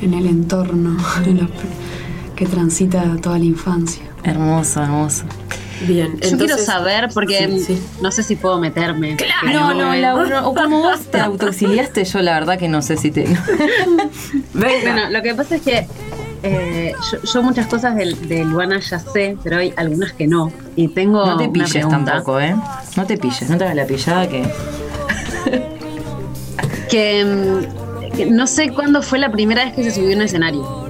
en 0.02 0.14
el 0.14 0.26
entorno 0.26 0.96
en 1.26 1.36
los- 1.36 1.50
que 2.38 2.46
transita 2.46 3.02
toda 3.20 3.36
la 3.38 3.44
infancia. 3.44 4.02
Hermoso, 4.22 4.80
hermoso. 4.82 5.24
Bien, 5.86 6.18
Yo 6.20 6.38
quiero 6.38 6.56
saber, 6.56 7.08
porque 7.12 7.48
Sí, 7.48 7.64
sí. 7.74 7.82
no 8.00 8.10
sé 8.12 8.22
si 8.22 8.36
puedo 8.36 8.58
meterme. 8.60 9.16
pero- 9.18 9.52
No, 9.52 9.74
no, 9.74 9.94
Laura, 9.94 10.46
o 10.46 10.54
como 10.54 10.80
vos 10.82 11.00
te 11.10 11.18
autoexiliaste, 11.20 12.04
yo 12.04 12.20
la 12.22 12.34
verdad 12.34 12.56
que 12.58 12.68
no 12.68 12.80
sé 12.80 12.96
si 12.96 13.10
te. 13.10 13.26
Bueno, 14.54 15.10
lo 15.10 15.22
que 15.22 15.34
pasa 15.34 15.56
es 15.56 15.62
que 15.62 15.86
eh, 16.44 16.92
yo, 17.12 17.18
yo 17.22 17.42
muchas 17.42 17.66
cosas 17.66 17.96
del, 17.96 18.28
de 18.28 18.44
Luana 18.44 18.78
ya 18.80 18.98
sé, 19.00 19.36
pero 19.42 19.58
hay 19.58 19.72
algunas 19.76 20.12
que 20.12 20.26
no. 20.28 20.52
Y 20.76 20.88
tengo 20.88 21.24
No 21.26 21.36
te 21.36 21.44
una 21.44 21.52
pilles 21.52 21.70
pregunta. 21.72 22.04
tampoco, 22.12 22.40
¿eh? 22.40 22.54
No 22.96 23.04
te 23.06 23.16
pilles, 23.16 23.48
no 23.50 23.56
te 23.58 23.64
hagas 23.64 23.76
la 23.76 23.86
pillada 23.86 24.28
que. 24.28 24.44
que, 26.88 27.24
mm, 27.24 28.12
que 28.16 28.26
no 28.26 28.46
sé 28.46 28.70
cuándo 28.70 29.02
fue 29.02 29.18
la 29.18 29.30
primera 29.30 29.64
vez 29.64 29.74
que 29.74 29.84
se 29.84 29.90
subió 29.92 30.12
a 30.12 30.16
un 30.16 30.22
escenario. 30.22 30.87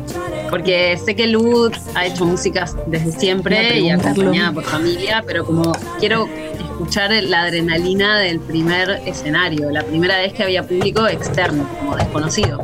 Porque 0.51 0.99
sé 1.05 1.15
que 1.15 1.27
Lud 1.27 1.75
ha 1.95 2.07
hecho 2.07 2.25
músicas 2.25 2.75
desde 2.87 3.13
siempre 3.13 3.81
y 3.81 3.91
acompañada 3.91 4.53
por 4.53 4.65
familia, 4.65 5.23
pero 5.27 5.45
como 5.45 5.73
quiero 5.99 6.27
escuchar 6.59 7.11
la 7.23 7.43
adrenalina 7.43 8.19
del 8.19 8.41
primer 8.41 9.03
escenario, 9.05 9.71
la 9.71 9.83
primera 9.83 10.17
vez 10.19 10.33
que 10.33 10.45
había 10.45 10.67
público 10.67 11.07
externo, 11.07 11.69
como 11.79 11.97
desconocido, 11.97 12.63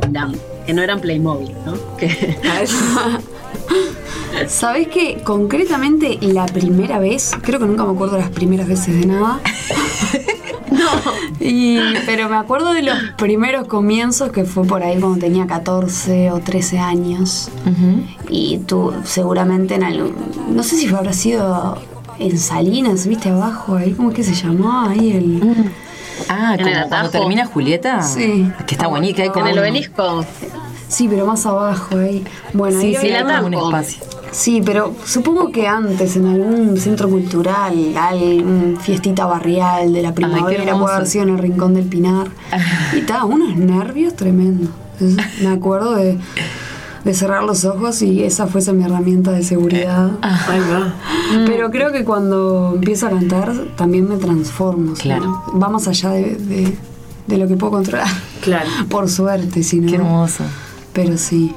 que 0.65 0.73
no 0.73 0.81
eran 0.81 0.99
Playmobil, 0.99 1.53
¿no? 1.65 1.77
Que, 1.97 2.09
¿Sabés 4.47 4.89
que 4.89 5.21
concretamente 5.23 6.17
la 6.21 6.45
primera 6.45 6.99
vez, 6.99 7.31
creo 7.41 7.59
que 7.59 7.65
nunca 7.65 7.85
me 7.85 7.91
acuerdo 7.91 8.17
las 8.17 8.29
primeras 8.29 8.67
veces 8.67 8.99
de 8.99 9.07
nada? 9.07 9.39
no. 10.75 11.11
Y, 11.39 11.79
pero 12.05 12.29
me 12.29 12.37
acuerdo 12.37 12.73
de 12.73 12.81
los 12.81 12.97
primeros 13.17 13.67
comienzos 13.67 14.31
que 14.31 14.45
fue 14.45 14.65
por 14.65 14.83
ahí 14.83 14.99
cuando 14.99 15.19
tenía 15.19 15.45
14 15.47 16.31
o 16.31 16.39
13 16.39 16.79
años. 16.79 17.49
Y 18.29 18.59
tú 18.59 18.93
seguramente 19.03 19.75
en 19.75 19.83
algún, 19.83 20.13
no 20.49 20.63
sé 20.63 20.77
si 20.77 20.87
habrá 20.93 21.13
sido 21.13 21.77
en 22.19 22.37
Salinas, 22.37 23.05
viste 23.07 23.29
abajo 23.29 23.75
ahí, 23.75 23.91
¿cómo 23.93 24.09
es 24.09 24.15
que 24.15 24.23
se 24.23 24.33
llamaba 24.33 24.91
ahí 24.91 25.11
el... 25.11 25.65
Ah, 26.29 26.53
En 26.53 26.57
como 26.63 26.69
el 26.69 26.73
cuando 26.75 26.95
atajo. 26.95 27.09
termina 27.09 27.45
Julieta. 27.45 28.01
Sí. 28.01 28.49
Que 28.65 28.75
está 28.75 28.87
bonita, 28.87 29.21
hay 29.21 29.27
en 29.27 29.33
como. 29.33 29.47
el 29.47 29.59
obelisco. 29.59 30.25
Sí, 30.87 31.07
pero 31.09 31.25
más 31.25 31.45
abajo 31.45 31.97
ahí. 31.97 32.23
Bueno, 32.53 32.79
Sí, 32.79 32.95
ahí 32.95 33.07
sí, 33.07 33.11
hay 33.11 33.23
como 33.23 33.47
un 33.47 33.53
espacio. 33.53 34.03
Sí, 34.35 34.61
pero 34.65 34.93
supongo 35.05 35.49
que 35.51 35.65
antes 35.65 36.17
en 36.17 36.25
algún 36.27 36.77
centro 36.77 37.09
cultural, 37.09 37.73
algún 37.97 38.77
fiestita 38.81 39.25
barrial 39.25 39.93
de 39.93 40.01
la 40.01 40.13
primavera, 40.13 40.73
puede 40.77 40.93
haber 40.95 41.07
sido 41.07 41.23
en 41.23 41.29
el 41.29 41.37
Rincón 41.39 41.73
del 41.73 41.85
Pinar. 41.85 42.27
Y 42.93 42.99
estaba 42.99 43.23
unos 43.25 43.55
nervios 43.55 44.15
tremendos. 44.15 44.69
Entonces, 44.99 45.41
me 45.41 45.49
acuerdo 45.49 45.95
de, 45.95 46.17
de 47.05 47.13
cerrar 47.13 47.43
los 47.43 47.63
ojos 47.65 48.01
y 48.01 48.23
esa 48.23 48.47
fuese 48.47 48.73
mi 48.73 48.83
herramienta 48.83 49.31
de 49.31 49.43
seguridad. 49.43 50.11
Ahí 50.21 50.59
va. 50.59 50.93
Pero 51.45 51.71
creo 51.71 51.91
que 51.93 52.03
cuando 52.03 52.73
empiezo 52.75 53.07
a 53.07 53.11
cantar 53.11 53.53
también 53.77 54.07
me 54.09 54.17
transformo. 54.17 54.95
¿sí? 54.97 55.03
Claro. 55.03 55.43
Va 55.61 55.69
más 55.69 55.87
allá 55.87 56.09
de, 56.11 56.35
de- 56.35 56.77
de 57.27 57.37
lo 57.37 57.47
que 57.47 57.55
puedo 57.55 57.71
controlar. 57.71 58.07
Claro. 58.41 58.69
Por 58.89 59.09
suerte, 59.09 59.63
si 59.63 59.79
no. 59.79 59.89
Qué 59.89 59.95
hermoso. 59.95 60.43
Pero 60.95 61.17
sí, 61.17 61.53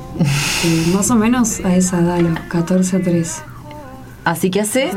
eh, 0.65 0.93
más 0.93 1.11
o 1.11 1.15
menos 1.15 1.61
a 1.65 1.75
esa 1.77 2.01
edad, 2.01 2.17
a 2.17 2.21
los 2.21 2.39
14 2.49 2.97
o 2.97 3.01
13. 3.01 3.41
Así 4.25 4.51
que 4.51 4.61
hace. 4.61 4.91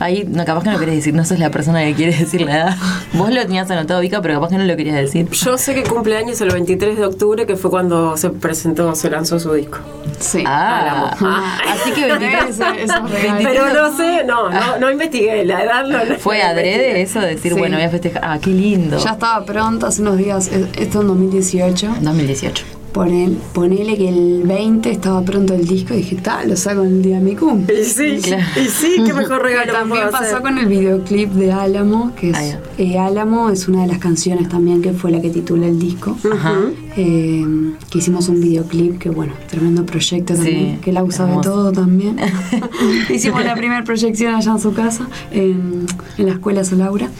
Ahí, 0.00 0.24
no, 0.28 0.44
capaz 0.44 0.62
que 0.62 0.70
no 0.70 0.78
querés 0.78 0.94
decir, 0.94 1.12
no 1.12 1.24
sos 1.24 1.40
la 1.40 1.50
persona 1.50 1.82
que 1.84 1.92
quiere 1.92 2.16
decir 2.16 2.40
la 2.42 2.54
edad. 2.56 2.76
Vos 3.14 3.30
lo 3.34 3.42
tenías 3.42 3.68
anotado, 3.70 4.00
Vika, 4.00 4.22
pero 4.22 4.34
capaz 4.34 4.50
que 4.50 4.56
no 4.56 4.64
lo 4.64 4.76
querías 4.76 4.94
decir. 4.96 5.28
Yo 5.28 5.58
sé 5.58 5.74
que 5.74 5.82
cumple 5.82 6.16
años 6.16 6.40
el 6.40 6.50
23 6.52 6.96
de 6.96 7.04
octubre, 7.04 7.46
que 7.46 7.56
fue 7.56 7.68
cuando 7.68 8.16
se 8.16 8.30
presentó, 8.30 8.94
se 8.94 9.10
lanzó 9.10 9.40
su 9.40 9.52
disco. 9.54 9.78
Sí. 10.20 10.44
Ah, 10.46 11.16
así 11.68 11.90
que 11.90 12.06
23, 12.06 12.48
Eso- 12.48 12.64
esos 12.74 13.10
regalos. 13.10 13.42
Pero 13.42 13.74
no 13.74 13.96
sé, 13.96 14.24
no, 14.24 14.48
no, 14.48 14.78
no 14.78 14.90
investigué 14.90 15.44
la 15.44 15.64
edad. 15.64 15.84
No, 15.84 16.04
no- 16.04 16.14
fue 16.18 16.42
adrede 16.44 17.02
eso 17.02 17.18
de 17.20 17.34
decir, 17.34 17.52
Sí. 17.54 17.58
bueno, 17.58 17.76
voy 17.76 17.84
a 17.84 17.90
festejar. 17.90 18.22
Ah, 18.24 18.38
qué 18.40 18.50
lindo. 18.50 18.98
Ya 18.98 19.10
estaba 19.10 19.44
pronto, 19.44 19.86
hace 19.88 20.00
unos 20.02 20.16
días, 20.16 20.48
eh, 20.52 20.68
esto 20.78 21.00
en 21.02 21.08
2018. 21.08 21.96
2018. 22.00 22.64
Ponel- 22.92 23.36
ponele 23.52 23.96
que 23.96 24.08
el 24.08 24.42
20 24.44 24.90
estaba 24.90 25.22
pronto 25.22 25.54
el 25.54 25.66
disco 25.68 25.92
y 25.94 25.98
dije, 25.98 26.16
tal, 26.16 26.48
lo 26.48 26.56
saco 26.56 26.82
el 26.82 27.02
día 27.02 27.18
de 27.18 27.22
mi 27.24 27.36
cumple. 27.36 27.82
Y 27.82 27.84
sí, 27.84 28.18
Claro. 28.22 28.42
y 28.56 28.66
sí, 28.68 29.02
qué 29.04 29.12
mejor 29.12 29.42
regalo 29.48 29.72
también 29.72 30.00
puedo 30.00 30.10
pasó 30.10 30.24
hacer. 30.24 30.42
con 30.42 30.58
el 30.58 30.66
videoclip 30.66 31.30
de 31.32 31.52
Álamo, 31.52 32.12
que 32.16 32.32
Ah, 32.34 32.44
es 32.44 32.52
ya. 32.52 32.60
eh, 32.78 32.98
Álamo 32.98 33.50
es 33.50 33.68
una 33.68 33.82
de 33.82 33.88
las 33.88 33.98
canciones 33.98 34.48
también 34.48 34.80
que 34.80 34.92
fue 34.94 35.10
la 35.10 35.20
que 35.20 35.28
titula 35.30 35.66
el 35.66 35.78
disco. 35.78 36.16
Ajá. 36.32 36.54
Eh, 36.96 37.44
que 37.90 37.98
hicimos 37.98 38.28
un 38.28 38.40
videoclip 38.40 38.98
que 38.98 39.10
bueno, 39.10 39.34
tremendo 39.48 39.84
proyecto 39.84 40.34
también, 40.34 40.76
Sí, 40.76 40.78
que 40.82 40.92
la 40.92 41.04
usaba 41.04 41.40
todo 41.42 41.70
también. 41.72 42.16
hicimos 43.14 43.44
la 43.44 43.54
primera 43.54 43.84
proyección 43.84 44.34
allá 44.34 44.52
en 44.52 44.58
su 44.60 44.72
casa, 44.72 45.06
en, 45.30 45.84
en 46.16 46.26
la 46.26 46.32
escuela 46.32 46.64
Solaura. 46.64 47.10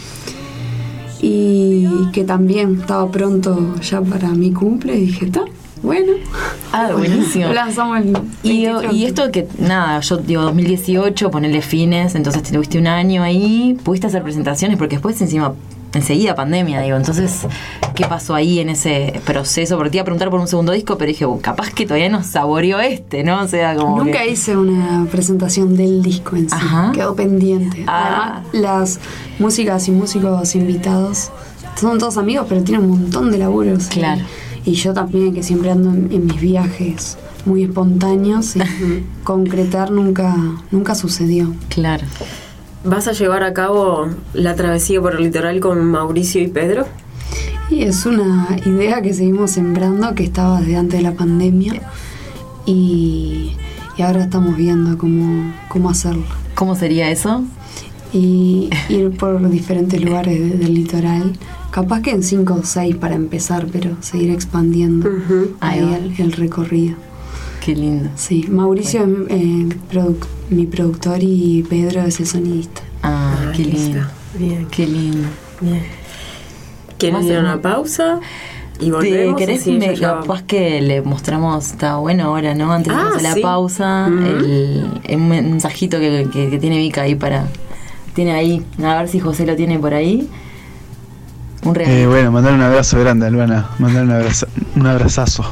Y 1.21 1.87
que 2.13 2.23
también 2.25 2.79
estaba 2.81 3.11
pronto 3.11 3.75
ya 3.83 4.01
para 4.01 4.29
mi 4.31 4.53
cumple 4.53 4.97
y 4.97 5.07
dije, 5.07 5.27
está, 5.27 5.43
bueno. 5.83 6.13
Ah, 6.73 6.91
buenísimo. 6.97 7.49
Lanzamos 7.53 7.99
el 7.99 8.09
Y, 8.43 8.67
23. 8.67 8.93
y 8.93 9.05
esto 9.07 9.31
que, 9.33 9.47
nada, 9.59 10.01
yo 10.01 10.17
digo 10.19 10.43
2018, 10.43 11.31
ponerle 11.31 11.63
fines, 11.63 12.15
entonces 12.15 12.43
te 12.43 12.53
tuviste 12.53 12.79
un 12.79 12.87
año 12.87 13.23
ahí, 13.23 13.77
pudiste 13.85 14.07
hacer 14.07 14.23
presentaciones, 14.23 14.77
porque 14.77 14.97
después 14.97 15.21
encima, 15.21 15.55
enseguida 15.95 16.35
pandemia, 16.35 16.81
digo, 16.83 16.97
entonces, 16.97 17.47
¿qué 17.95 18.05
pasó 18.07 18.35
ahí 18.35 18.59
en 18.61 18.69
ese 18.69 19.21
proceso? 19.25 19.77
Porque 19.77 19.91
te 19.91 19.97
iba 19.97 20.03
a 20.03 20.05
preguntar 20.05 20.29
por 20.31 20.41
un 20.41 20.47
segundo 20.49 20.73
disco, 20.73 20.99
pero 20.99 21.09
dije, 21.09 21.25
"Uh, 21.25 21.41
capaz 21.41 21.71
que 21.71 21.85
todavía 21.87 22.11
no 22.11 22.23
saboreó 22.23 22.79
este, 22.81 23.25
¿no? 23.25 23.41
O 23.43 23.49
sea, 23.49 23.75
como 23.75 24.05
Nunca 24.05 24.19
que- 24.19 24.31
hice 24.33 24.57
una 24.57 25.07
presentación 25.11 25.77
del 25.77 26.03
disco 26.03 26.37
en 26.37 26.51
sí, 26.51 26.55
Ajá. 26.57 26.93
quedó 26.93 27.15
pendiente. 27.17 27.85
Ah. 27.87 28.43
Además, 28.53 28.55
las 28.99 29.01
músicas 29.39 29.89
y 29.89 29.93
músicos 29.93 30.55
invitados 30.55 31.31
son 31.77 31.99
todos 31.99 32.19
amigos, 32.19 32.47
pero 32.49 32.63
tienen 32.63 32.85
un 32.85 32.91
montón 33.03 33.31
de 33.31 33.39
laburos. 33.39 33.87
Claro. 33.87 34.21
Y, 34.21 34.48
yo 34.75 34.93
también, 34.95 35.35
que 35.35 35.43
siempre 35.43 35.71
ando 35.71 35.91
en, 35.91 36.11
en 36.13 36.27
mis 36.27 36.41
viajes 36.41 37.17
muy 37.47 37.63
espontáneos, 37.65 38.57
y 38.57 38.61
concretar 39.25 39.91
nunca, 39.91 40.35
nunca 40.71 40.95
sucedió. 40.95 41.55
Claro. 41.69 42.05
¿Vas 42.85 43.09
a 43.09 43.13
llevar 43.13 43.43
a 43.43 43.53
cabo 43.55 44.09
la 44.35 44.55
travesía 44.55 45.01
por 45.01 45.15
el 45.17 45.23
litoral 45.25 45.61
con 45.61 45.85
Mauricio 45.85 46.43
y 46.43 46.49
Pedro? 46.49 46.87
Y 47.71 47.83
es 47.83 48.07
una 48.07 48.49
idea 48.65 49.03
que 49.03 49.13
seguimos 49.13 49.51
sembrando, 49.53 50.15
que 50.15 50.25
estaba 50.25 50.61
desde 50.61 50.77
antes 50.77 50.99
de 50.99 51.03
la 51.03 51.13
pandemia, 51.13 51.83
y, 52.67 53.53
y 53.97 54.03
ahora 54.03 54.25
estamos 54.25 54.57
viendo 54.57 54.97
cómo, 54.99 55.53
cómo 55.69 55.91
hacerlo. 55.91 56.25
¿Cómo 56.55 56.75
sería 56.75 57.11
eso? 57.11 57.45
y 58.11 58.71
ir 58.89 59.11
por 59.19 59.51
diferentes 59.51 60.03
lugares 60.03 60.41
de- 60.41 60.57
del 60.57 60.73
litoral. 60.73 61.35
Capaz 61.83 62.03
que 62.03 62.11
en 62.11 62.23
cinco 62.25 62.55
o 62.55 62.65
seis 62.65 62.97
para 62.97 63.15
empezar, 63.15 63.67
pero 63.73 63.97
seguir 64.01 64.31
expandiendo 64.31 65.09
Ahí 65.61 65.79
el, 65.79 66.15
el 66.21 66.33
recorrido. 66.33 66.97
Qué 67.65 67.75
lindo. 67.77 68.11
Sí, 68.17 68.47
Mauricio 68.51 69.03
es 69.05 69.09
eh, 69.31 69.69
produc- 69.93 70.27
mi 70.51 70.67
productor 70.67 71.19
y 71.23 71.65
Pedro 71.69 72.03
es 72.03 72.19
el 72.19 72.27
sonidista. 72.27 72.81
Ah, 73.03 73.53
qué 73.55 73.63
Ahí 73.63 73.71
lindo. 73.73 73.99
está. 74.01 74.13
Bien, 74.39 74.67
Qué 74.71 74.87
lindo. 74.87 75.29
bien. 75.61 75.83
¿Quieren 76.99 77.23
ir 77.23 77.23
a 77.23 77.35
hacer 77.37 77.45
una 77.45 77.63
pausa? 77.63 78.21
Y 78.81 78.87
¿Te 78.87 78.91
volvemos. 78.91 79.37
querés 79.37 79.63
sí, 79.63 79.73
me- 79.79 79.95
capaz 79.95 80.43
que 80.43 80.81
le 80.81 81.03
mostramos, 81.03 81.67
está 81.67 81.97
bueno 81.99 82.25
ahora, 82.25 82.55
¿no? 82.57 82.73
Antes 82.73 82.93
de 82.93 83.01
Ah, 83.01 83.11
la 83.23 83.35
sí. 83.35 83.41
pausa, 83.41 84.07
el, 84.09 85.01
el 85.05 85.19
mensajito 85.19 86.01
que, 86.01 86.27
que- 86.33 86.51
que 86.51 86.59
tiene 86.59 86.79
Vika 86.79 87.03
ahí 87.03 87.15
para. 87.15 87.47
Tiene 88.15 88.33
ahí, 88.33 88.65
a 88.83 88.97
ver 88.99 89.09
si 89.09 89.21
José 89.21 89.47
lo 89.47 89.55
tiene 89.55 89.79
por 89.79 89.95
ahí. 89.95 90.29
Un. 91.69 91.81
Eh, 91.81 92.07
bueno, 92.07 92.33
mandar 92.33 92.53
un 92.55 92.63
abrazo 92.63 92.99
grande 93.01 93.27
a 93.27 93.29
Albana, 93.29 93.71
mandar 93.79 94.05
un, 94.05 94.11
abraza- 94.13 94.49
un 94.77 94.87
abrazazo. 94.87 95.45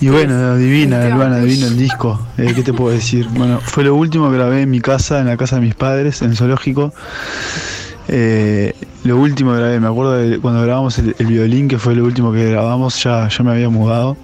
Y 0.00 0.08
bueno, 0.08 0.56
divina, 0.56 1.02
Albana, 1.04 1.38
divino 1.38 1.66
el 1.66 1.76
disco. 1.76 2.18
Eh, 2.38 2.52
¿Qué 2.54 2.62
te 2.62 2.72
puedo 2.72 2.94
decir? 2.94 3.26
Bueno, 3.34 3.60
fue 3.62 3.84
lo 3.84 3.94
último 3.94 4.30
que 4.30 4.36
grabé 4.36 4.62
en 4.62 4.70
mi 4.70 4.80
casa, 4.80 5.20
en 5.20 5.26
la 5.26 5.36
casa 5.36 5.56
de 5.56 5.62
mis 5.62 5.74
padres, 5.74 6.22
en 6.22 6.30
el 6.30 6.36
zoológico. 6.36 6.92
Eh, 8.08 8.74
lo 9.04 9.16
último 9.18 9.52
que 9.52 9.58
grabé, 9.58 9.78
me 9.80 9.88
acuerdo 9.88 10.12
de 10.14 10.38
cuando 10.38 10.62
grabamos 10.62 10.98
el, 10.98 11.14
el 11.18 11.26
violín, 11.26 11.68
que 11.68 11.78
fue 11.78 11.94
lo 11.94 12.04
último 12.04 12.32
que 12.32 12.50
grabamos, 12.50 13.02
ya, 13.02 13.28
ya 13.28 13.44
me 13.44 13.52
había 13.52 13.68
mudado. 13.68 14.16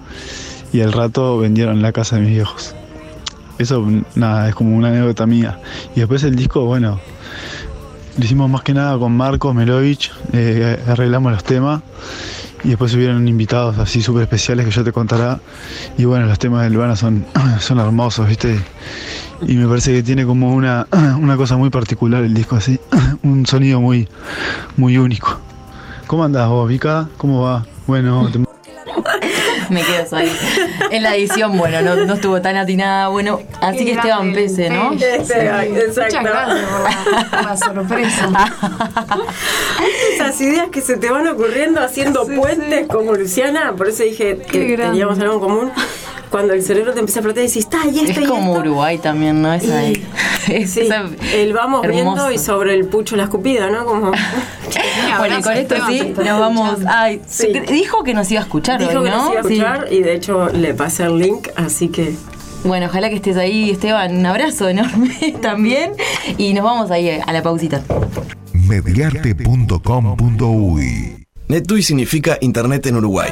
Y 0.73 0.81
al 0.81 0.93
rato 0.93 1.39
vendieron 1.39 1.81
la 1.83 1.93
casa 1.93 2.17
de 2.17 2.23
mis 2.23 2.31
viejos. 2.33 2.75
Eso, 3.59 3.87
nada, 4.15 4.49
es 4.49 4.55
como 4.55 4.77
una 4.77 4.89
anécdota 4.89 5.27
mía. 5.27 5.59
Y 5.95 6.01
después 6.01 6.23
el 6.25 6.37
disco, 6.37 6.65
bueno, 6.65 7.01
hicimos 8.19 8.49
más 8.51 8.63
que 8.63 8.75
nada 8.75 8.99
con 8.99 9.17
Marcos 9.17 9.55
Melovich, 9.55 10.13
eh, 10.33 10.79
arreglamos 10.87 11.33
los 11.33 11.45
temas 11.45 11.83
y 12.65 12.71
después 12.71 12.95
hubieron 12.95 13.29
invitados 13.29 13.79
así 13.79 14.03
súper 14.03 14.23
especiales 14.23 14.67
que 14.67 14.73
yo 14.73 14.85
te 14.85 14.93
contará. 14.93 15.41
Y 15.99 16.05
bueno, 16.05 16.27
los 16.27 16.39
temas 16.39 16.63
de 16.65 16.71
Luana 16.71 16.97
son, 16.97 17.27
son 17.61 17.79
hermosos, 17.79 18.29
¿viste? 18.29 18.59
Y 19.47 19.55
me 19.55 19.69
parece 19.69 19.93
que 19.93 20.03
tiene 20.03 20.25
como 20.25 20.55
una, 20.55 20.87
una 21.21 21.37
cosa 21.37 21.57
muy 21.57 21.71
particular 21.71 22.25
el 22.25 22.35
disco 22.35 22.57
así, 22.57 22.81
un 23.23 23.47
sonido 23.47 23.81
muy, 23.81 24.09
muy 24.77 24.99
único. 24.99 25.39
¿Cómo 26.07 26.25
andás 26.25 26.49
vos, 26.49 26.69
Vika? 26.69 27.09
¿Cómo 27.17 27.43
va? 27.43 27.67
Bueno, 27.87 28.29
Me 29.71 29.83
quedo 29.83 30.17
ahí. 30.17 30.31
En 30.91 31.03
la 31.03 31.17
edición, 31.17 31.57
bueno, 31.59 31.83
no, 31.83 31.97
no 32.05 32.15
estuvo 32.15 32.41
tan 32.41 32.57
atinada. 32.57 33.09
Bueno, 33.09 33.41
así 33.61 33.85
que 33.85 33.93
Esteban 33.93 34.33
Pese, 34.33 34.71
¿no? 34.71 34.93
Esteban, 34.93 35.65
exacto. 35.77 36.19
Muchas 36.21 36.23
gracias 36.23 36.65
por 37.31 37.45
la, 37.45 37.57
sorpresa. 37.57 38.31
Esas 40.15 40.41
ideas 40.41 40.69
que 40.71 40.81
se 40.81 40.97
te 40.97 41.11
van 41.11 41.27
ocurriendo 41.27 41.81
haciendo 41.81 42.27
puentes 42.27 42.87
como 42.89 43.15
Luciana, 43.15 43.75
por 43.77 43.89
eso 43.89 44.03
dije 44.05 44.39
que 44.39 44.77
teníamos 44.77 45.19
algo 45.19 45.35
en 45.35 45.41
común. 45.41 45.73
Cuando 46.31 46.55
el 46.55 46.63
cerebro 46.63 46.93
te 46.93 46.99
empieza 47.01 47.21
a 47.21 47.23
flotar 47.23 47.45
y 47.45 47.47
decís, 47.47 47.65
está, 47.65 47.87
y 47.87 48.01
esto 48.01 48.21
Es 48.21 48.27
y 48.27 48.29
como 48.29 48.57
esto". 48.57 48.69
Uruguay 48.69 48.99
también, 48.99 49.41
¿no? 49.41 49.55
Esa, 49.55 49.85
Y- 49.85 50.05
es- 50.53 50.71
Sí, 50.73 50.81
esa- 50.81 51.05
el 51.35 51.53
vamos 51.53 51.83
viendo 51.83 51.99
hermoso. 52.13 52.33
y 52.33 52.39
sobre 52.39 52.75
el 52.75 52.87
pucho 52.87 53.17
la 53.17 53.25
escupida, 53.25 53.69
¿no? 53.71 53.85
Como 53.85 54.13
Bueno, 55.19 55.39
y 55.39 55.43
con 55.43 55.53
esto 55.57 55.75
sí, 55.89 56.15
nos 56.25 56.39
vamos. 56.41 56.79
Ay, 56.87 57.21
Sí. 57.27 57.49
dijo 57.71 58.03
que 58.05 58.15
nos 58.15 58.31
iba 58.31 58.41
a 58.41 58.45
escuchar 58.45 58.79
dijo 58.79 58.99
hoy, 59.01 59.05
que 59.05 59.11
¿no? 59.11 59.17
nos 59.25 59.31
iba 59.33 59.41
a 59.41 59.45
Sí. 59.45 59.53
escuchar 59.55 59.93
y 59.93 60.03
de 60.03 60.15
hecho 60.15 60.49
le 60.51 60.73
pasé 60.75 61.05
el 61.05 61.19
link, 61.19 61.49
así 61.57 61.89
que 61.89 62.15
Bueno, 62.65 62.87
ojalá 62.87 63.09
que 63.11 63.17
estés 63.17 63.37
ahí, 63.37 63.71
Esteban. 63.71 64.17
Un 64.17 64.27
abrazo 64.27 64.69
enorme 64.69 65.37
también. 65.43 65.93
Y 66.37 66.53
nos 66.55 66.65
vamos 66.65 66.91
ahí 66.91 67.09
a 67.25 67.33
la 67.33 67.43
pausita. 67.43 67.81
Mediarte.com.uy 68.53 71.27
NetUI 71.49 71.83
significa 71.83 72.39
Internet 72.41 72.87
en 72.87 72.97
Uruguay. 72.97 73.31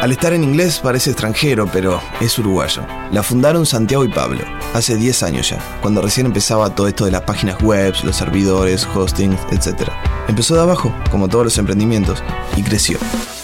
Al 0.00 0.12
estar 0.12 0.34
en 0.34 0.44
inglés 0.44 0.78
parece 0.82 1.10
extranjero, 1.10 1.68
pero 1.72 2.00
es 2.20 2.38
uruguayo. 2.38 2.82
La 3.12 3.22
fundaron 3.22 3.64
Santiago 3.64 4.04
y 4.04 4.08
Pablo, 4.08 4.42
hace 4.74 4.94
10 4.94 5.22
años 5.22 5.48
ya, 5.48 5.58
cuando 5.80 6.02
recién 6.02 6.26
empezaba 6.26 6.74
todo 6.74 6.86
esto 6.86 7.06
de 7.06 7.10
las 7.10 7.22
páginas 7.22 7.60
web, 7.62 7.94
los 8.04 8.14
servidores, 8.14 8.86
hosting, 8.94 9.32
etc. 9.50 9.88
Empezó 10.28 10.54
de 10.54 10.60
abajo, 10.60 10.94
como 11.10 11.28
todos 11.28 11.46
los 11.46 11.58
emprendimientos, 11.58 12.22
y 12.56 12.62
creció. 12.62 12.98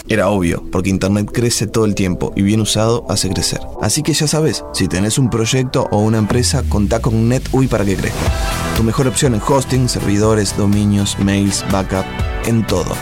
Era 0.08 0.28
obvio, 0.28 0.62
porque 0.70 0.90
Internet 0.90 1.30
crece 1.32 1.66
todo 1.66 1.86
el 1.86 1.94
tiempo 1.94 2.34
y 2.36 2.42
bien 2.42 2.60
usado 2.60 3.06
hace 3.08 3.30
crecer. 3.30 3.60
Así 3.80 4.02
que 4.02 4.12
ya 4.12 4.28
sabes, 4.28 4.62
si 4.74 4.88
tenés 4.88 5.18
un 5.18 5.30
proyecto 5.30 5.88
o 5.90 6.00
una 6.00 6.18
empresa, 6.18 6.62
contá 6.68 7.00
con 7.00 7.30
NetUI 7.30 7.66
para 7.66 7.86
que 7.86 7.96
crezca. 7.96 8.30
Tu 8.76 8.82
mejor 8.82 9.06
opción 9.06 9.34
en 9.34 9.40
hosting, 9.40 9.88
servidores, 9.88 10.54
dominios, 10.56 11.18
mails, 11.18 11.64
backup, 11.72 12.04
en 12.44 12.66
todo. 12.66 12.94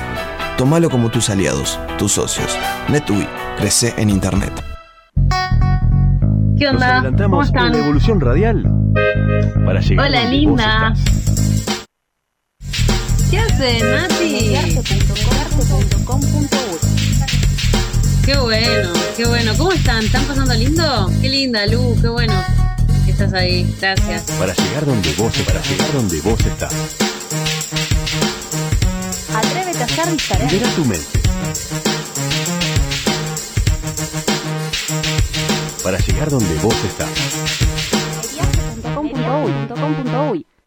Tómalo 0.61 0.91
como 0.91 1.11
tus 1.11 1.31
aliados, 1.31 1.81
tus 1.97 2.13
socios. 2.13 2.55
NetUI, 2.89 3.27
crece 3.57 3.95
en 3.97 4.11
Internet. 4.11 4.53
¿Qué 6.59 6.69
onda? 6.69 6.87
¿Cómo 6.87 6.99
adelantamos 6.99 7.49
en 7.49 7.57
están? 7.57 7.73
la 7.73 7.79
evolución 7.79 8.21
radial 8.21 8.71
para 9.65 9.81
llegar 9.81 10.07
Hola, 10.07 10.25
linda. 10.27 10.93
¿Qué 13.31 13.39
haces, 13.39 13.83
Nati? 13.83 14.55
Qué 18.27 18.37
bueno, 18.37 18.93
qué 19.17 19.25
bueno. 19.25 19.53
¿Cómo 19.57 19.73
están? 19.73 20.05
¿Están 20.05 20.25
pasando 20.25 20.53
lindo? 20.53 21.11
Qué 21.23 21.31
linda, 21.31 21.67
Lu, 21.69 21.97
qué 22.03 22.09
bueno 22.09 22.35
que 23.07 23.13
estás 23.13 23.33
ahí. 23.33 23.67
Gracias. 23.81 24.25
Para 24.39 24.53
llegar 24.53 24.85
donde 24.85 25.11
vos 25.15 25.33
para 25.39 25.63
llegar 25.63 25.91
donde 25.95 26.21
vos 26.21 26.39
estás. 26.45 27.10
Ser 29.89 30.11
diferente. 30.11 30.55
Libera 30.55 30.75
tu 30.75 30.85
mente. 30.85 31.21
Para 35.83 35.99
llegar 35.99 36.31
donde 36.31 36.55
vos 36.57 36.75
estás. 36.85 37.09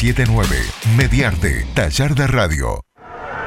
479 0.00 0.56
Mediarte, 0.96 1.66
taller 1.74 2.14
de 2.14 2.26
radio. 2.26 2.80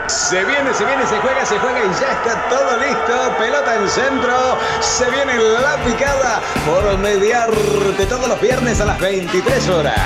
Se 0.08 0.46
viene, 0.46 0.72
se 0.78 0.86
viene, 0.86 1.02
se 1.08 1.18
juega, 1.18 1.44
se 1.48 1.58
juega 1.58 1.80
y 1.80 1.90
ya 2.00 2.12
está 2.12 2.48
todo 2.48 2.78
listo. 2.78 3.36
Pelota 3.40 3.76
en 3.82 3.90
centro. 3.90 4.60
Se 4.80 5.10
viene 5.10 5.34
la 5.36 5.84
picada 5.84 6.40
por 6.64 6.96
mediarte 7.00 8.06
todos 8.06 8.28
los 8.28 8.40
viernes 8.40 8.80
a 8.82 8.86
las 8.86 9.00
23 9.00 9.68
horas. 9.70 9.98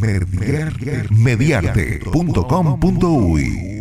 Mediarte- 0.00 1.08
Mediarte.com.uy 1.10 3.79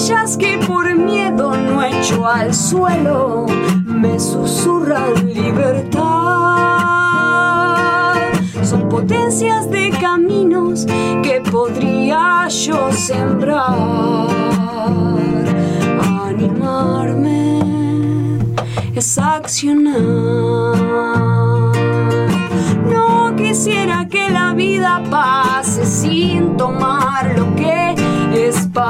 semillas 0.00 0.36
que 0.36 0.58
por 0.66 0.94
miedo 0.94 1.54
no 1.56 1.82
echo 1.82 2.26
al 2.26 2.54
suelo 2.54 3.46
me 3.84 4.18
susurran 4.18 5.26
libertad. 5.26 6.00
Son 8.62 8.88
potencias 8.88 9.70
de 9.70 9.90
caminos 10.00 10.86
que 11.22 11.42
podría 11.50 12.48
yo 12.48 12.90
sembrar. 12.92 14.28
Animarme 16.24 17.60
es 18.94 19.18
accionar. 19.18 19.96
No 22.90 23.36
quisiera 23.36 24.08
que 24.08 24.30
la 24.30 24.54
vida 24.54 25.02
pase 25.10 25.84
sin 25.84 26.56
tomar 26.56 27.34
lo 27.36 27.54
que 27.54 27.99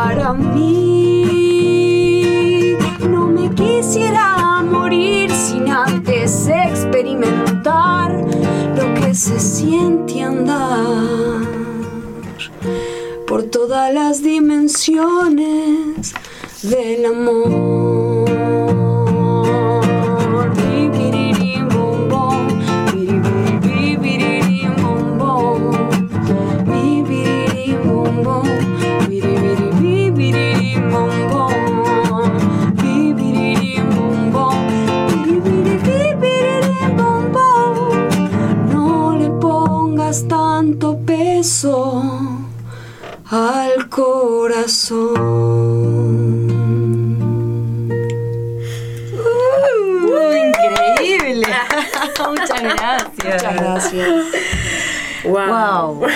para 0.02 0.32
mí. 0.32 1.92
No 3.08 3.26
me 3.26 3.50
quisiera 3.54 4.62
morir 4.62 5.30
sin 5.30 5.68
antes 5.68 6.48
experimentar 6.48 8.08
lo 8.76 8.94
que 8.94 9.14
se 9.14 9.38
siente 9.38 10.22
andar 10.22 11.42
por 13.28 13.42
todas 13.44 13.92
las 13.92 14.22
dimensiones 14.22 16.14
del 16.62 17.04
amor. 17.04 17.99
Corazón. 44.00 45.12
Uh, 49.12 50.36
increíble. 50.36 51.48
Muchas 52.28 52.62
gracias. 52.62 53.24
Muchas 53.24 53.56
gracias. 53.56 54.24
Wow. 55.24 56.00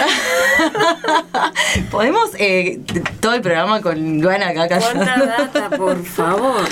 Podemos 1.91 2.31
eh, 2.39 2.81
todo 3.21 3.35
el 3.35 3.43
programa 3.43 3.83
con 3.83 4.21
Luana 4.21 4.49
acá 4.49 4.67
¿Cuánta 4.69 5.27
data, 5.27 5.71
por 5.77 6.03
favor? 6.03 6.65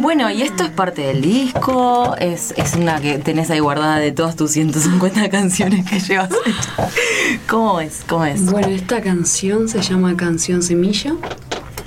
Bueno, 0.00 0.30
y 0.30 0.42
esto 0.42 0.64
es 0.64 0.70
parte 0.70 1.02
del 1.02 1.22
disco, 1.22 2.16
es, 2.18 2.52
es 2.56 2.74
una 2.74 3.00
que 3.00 3.18
tenés 3.18 3.50
ahí 3.50 3.60
guardada 3.60 3.98
de 3.98 4.12
todas 4.12 4.36
tus 4.36 4.50
150 4.52 5.28
canciones 5.30 5.88
que 5.88 6.00
llevas. 6.00 6.30
¿Cómo 7.48 7.80
es? 7.80 8.02
¿Cómo 8.08 8.24
es? 8.24 8.50
Bueno, 8.50 8.68
esta 8.68 9.00
canción 9.00 9.68
se 9.68 9.80
llama 9.80 10.16
Canción 10.16 10.62
Semilla 10.62 11.14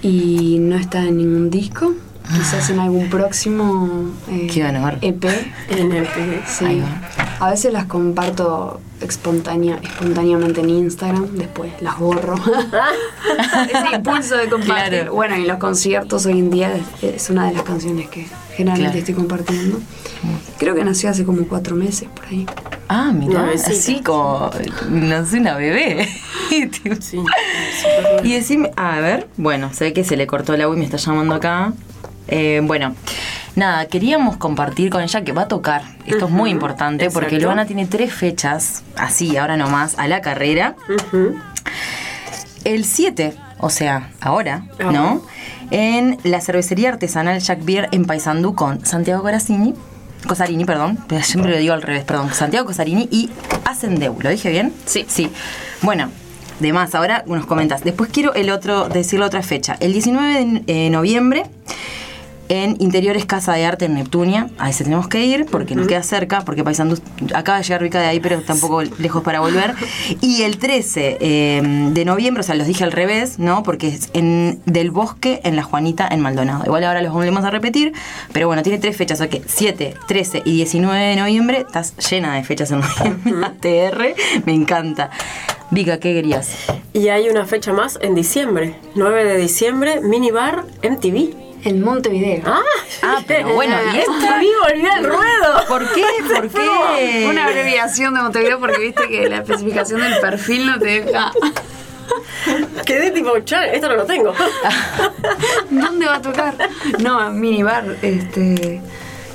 y 0.01 0.57
no 0.59 0.75
está 0.77 0.99
en 1.03 1.17
ningún 1.17 1.49
disco. 1.49 1.93
Quizás 2.27 2.69
en 2.69 2.79
algún 2.79 3.09
próximo 3.09 4.11
eh, 4.29 4.47
Qué 4.53 4.63
honor. 4.63 4.97
EP. 5.01 5.25
En 5.69 5.91
EP. 5.91 6.45
Sí. 6.47 6.81
A 7.39 7.49
veces 7.49 7.73
las 7.73 7.85
comparto 7.85 8.79
espontánea, 9.01 9.79
espontáneamente 9.81 10.61
en 10.61 10.69
Instagram, 10.69 11.27
después 11.33 11.71
las 11.81 11.97
borro. 11.99 12.35
Ese 13.73 13.95
impulso 13.95 14.35
de 14.37 14.49
compartir. 14.49 14.89
Claro. 14.99 15.13
Bueno, 15.13 15.35
y 15.37 15.45
los 15.45 15.57
conciertos 15.57 16.25
hoy 16.25 16.39
en 16.39 16.49
día 16.49 16.73
es, 16.75 17.03
es 17.15 17.29
una 17.29 17.47
de 17.47 17.53
las 17.53 17.63
canciones 17.63 18.09
que 18.09 18.25
generalmente 18.55 18.91
Claro. 18.91 18.99
estoy 18.99 19.15
compartiendo. 19.15 19.79
Creo 20.57 20.75
que 20.75 20.83
nació 20.83 21.09
hace 21.09 21.23
como 21.23 21.47
cuatro 21.47 21.75
meses 21.75 22.09
por 22.13 22.25
ahí. 22.25 22.45
Ah, 22.89 23.11
mira, 23.13 23.51
así 23.53 24.01
como, 24.01 24.49
no 24.89 25.25
sé, 25.25 25.37
una 25.39 25.55
bebé. 25.55 26.09
y 28.23 28.33
decime, 28.33 28.71
a 28.75 28.99
ver, 28.99 29.27
bueno, 29.37 29.71
sé 29.73 29.93
que 29.93 30.03
se 30.03 30.17
le 30.17 30.27
cortó 30.27 30.53
el 30.55 30.61
agua 30.61 30.75
y 30.75 30.79
me 30.79 30.85
está 30.85 30.97
llamando 30.97 31.35
acá. 31.35 31.73
Eh, 32.27 32.61
bueno, 32.63 32.95
nada, 33.59 33.85
queríamos 33.85 34.37
compartir 34.37 34.89
con 34.89 35.03
ella 35.03 35.23
que 35.23 35.31
va 35.31 35.43
a 35.43 35.47
tocar. 35.47 35.83
Esto 36.05 36.25
es 36.25 36.31
muy 36.31 36.49
importante 36.49 37.09
porque. 37.11 37.39
Luana 37.39 37.65
tiene 37.65 37.85
tres 37.85 38.11
fechas, 38.11 38.83
así, 38.95 39.37
ahora 39.37 39.57
nomás, 39.57 39.97
a 39.99 40.07
la 40.07 40.21
carrera. 40.21 40.75
El 42.63 42.83
7, 42.83 43.35
o 43.59 43.69
sea, 43.69 44.11
ahora, 44.19 44.65
Ahora. 44.79 44.91
¿no? 44.91 45.23
En 45.71 46.17
la 46.23 46.41
cervecería 46.41 46.89
artesanal 46.89 47.39
Jack 47.39 47.63
Beer 47.63 47.87
en 47.91 48.05
Paysandú 48.05 48.55
con 48.55 48.85
Santiago 48.85 49.21
Corazzini. 49.21 49.75
Cosarini, 50.27 50.65
perdón, 50.65 50.97
pero 51.07 51.23
siempre 51.23 51.51
lo 51.51 51.57
digo 51.57 51.73
al 51.73 51.81
revés, 51.81 52.03
perdón. 52.03 52.33
Santiago 52.33 52.65
Cosarini 52.65 53.07
y 53.11 53.29
Ascendeu. 53.63 54.17
¿Lo 54.19 54.29
dije 54.29 54.49
bien? 54.49 54.73
Sí. 54.85 55.05
Sí. 55.07 55.31
Bueno, 55.81 56.09
de 56.59 56.73
más, 56.73 56.93
ahora 56.95 57.23
nos 57.25 57.45
comentas. 57.45 57.83
Después 57.83 58.09
quiero 58.11 58.33
el 58.33 58.49
otro, 58.49 58.89
decir 58.89 59.19
la 59.19 59.27
otra 59.27 59.41
fecha. 59.43 59.77
El 59.79 59.93
19 59.93 60.45
de 60.45 60.63
eh, 60.67 60.89
noviembre 60.89 61.43
en 62.49 62.75
Interiores 62.79 63.25
Casa 63.25 63.53
de 63.53 63.65
Arte 63.65 63.85
en 63.85 63.93
Neptunia. 63.93 64.49
A 64.57 64.69
ese 64.69 64.83
tenemos 64.83 65.07
que 65.07 65.23
ir 65.23 65.45
porque 65.45 65.75
nos 65.75 65.87
queda 65.87 66.03
cerca, 66.03 66.41
porque 66.41 66.63
Paysandú 66.63 66.99
acaba 67.33 67.59
de 67.59 67.63
llegar 67.63 67.81
Rica 67.81 67.99
de 67.99 68.07
ahí, 68.07 68.19
pero 68.19 68.41
tampoco 68.41 68.81
lejos 68.81 69.23
para 69.23 69.39
volver. 69.39 69.73
Y 70.21 70.41
el 70.41 70.57
13 70.57 71.17
eh, 71.21 71.61
de 71.91 72.05
noviembre, 72.05 72.41
o 72.41 72.43
sea, 72.43 72.55
los 72.55 72.67
dije 72.67 72.83
al 72.83 72.91
revés, 72.91 73.39
¿no? 73.39 73.63
Porque 73.63 73.87
es 73.87 74.09
en 74.13 74.59
Del 74.65 74.91
Bosque, 74.91 75.39
en 75.43 75.55
La 75.55 75.63
Juanita, 75.63 76.07
en 76.09 76.19
Maldonado. 76.19 76.63
Igual 76.65 76.83
ahora 76.83 77.01
los 77.01 77.13
volvemos 77.13 77.43
a 77.45 77.51
repetir, 77.51 77.93
pero 78.33 78.47
bueno, 78.47 78.63
tiene 78.63 78.79
tres 78.79 78.97
fechas, 78.97 79.19
o 79.19 79.23
sea 79.23 79.29
que 79.29 79.41
7, 79.45 79.93
13 80.07 80.41
y 80.45 80.55
19 80.55 80.99
de 80.99 81.15
noviembre, 81.15 81.59
estás 81.59 81.95
llena 82.09 82.35
de 82.35 82.43
fechas 82.43 82.71
en 82.71 82.81
noviembre. 82.81 83.45
ATR, 83.45 84.15
me 84.45 84.53
encanta. 84.53 85.11
Vika, 85.71 85.99
¿qué 85.99 86.13
querías? 86.13 86.55
Y 86.93 87.09
hay 87.09 87.29
una 87.29 87.45
fecha 87.45 87.71
más 87.73 87.99
en 88.01 88.15
diciembre, 88.15 88.75
9 88.95 89.23
de 89.23 89.37
diciembre, 89.37 90.01
minibar 90.01 90.65
MTV. 90.83 91.48
En 91.63 91.81
Montevideo. 91.83 92.41
Ah, 92.45 92.61
Ah, 93.01 93.21
pero 93.27 93.53
bueno, 93.53 93.75
¿y 93.93 93.97
esta? 93.99 94.11
MTV 94.11 94.45
volvió 94.71 94.91
al 94.93 95.03
ruedo. 95.05 95.65
¿Por 95.67 95.93
qué? 95.93 96.03
¿Por 96.35 96.49
qué? 96.49 97.27
Una 97.29 97.45
abreviación 97.45 98.13
de 98.13 98.21
Montevideo 98.21 98.59
porque 98.59 98.79
viste 98.79 99.07
que 99.07 99.29
la 99.29 99.37
especificación 99.37 100.01
del 100.01 100.19
perfil 100.19 100.65
no 100.67 100.79
te 100.79 101.01
deja. 101.03 101.31
Quedé 102.85 103.11
tipo, 103.11 103.37
"Chan, 103.41 103.65
esto 103.73 103.87
no 103.89 103.95
lo 103.97 104.05
tengo. 104.05 104.33
¿Dónde 105.69 106.05
va 106.07 106.15
a 106.15 106.21
tocar? 106.21 106.55
No, 106.99 107.29
minibar, 107.31 107.85
este. 108.01 108.81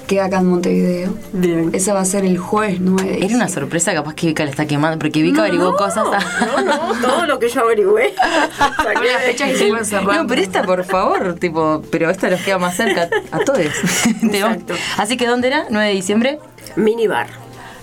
Queda 0.06 0.26
acá 0.26 0.38
en 0.38 0.46
Montevideo. 0.46 1.14
Bien. 1.32 1.70
Esa 1.72 1.94
va 1.94 2.00
a 2.00 2.04
ser 2.04 2.24
el 2.24 2.36
jueves 2.36 2.78
9. 2.80 3.24
Era 3.24 3.34
una 3.34 3.48
sorpresa, 3.48 3.94
capaz 3.94 4.14
que 4.14 4.26
Vika 4.26 4.44
le 4.44 4.50
está 4.50 4.66
quemando, 4.66 4.98
porque 4.98 5.22
Vika 5.22 5.42
averiguó 5.42 5.76
cosas. 5.76 6.04
No, 6.04 6.62
no, 6.62 7.00
todo 7.00 7.26
lo 7.26 7.38
que 7.38 7.48
yo 7.48 7.62
averigüé. 7.62 8.14
Saqué 8.76 9.12
la 9.12 9.18
fecha 9.20 9.46
que 9.46 9.56
se 9.56 9.68
puede 9.68 9.84
cerrar. 9.84 10.16
No, 10.16 10.26
pero 10.26 10.42
esta, 10.42 10.62
por 10.62 10.84
favor, 10.84 11.34
tipo, 11.34 11.82
pero 11.90 12.10
esta 12.10 12.28
nos 12.28 12.40
queda 12.40 12.58
más 12.58 12.76
cerca 12.76 13.08
a 13.30 13.38
todos. 13.40 13.60
Exacto. 14.22 14.74
Así 14.98 15.16
que, 15.16 15.26
¿dónde 15.26 15.48
era? 15.48 15.68
¿9 15.68 15.86
de 15.86 15.92
diciembre? 15.92 16.38
Minibar. 16.76 17.28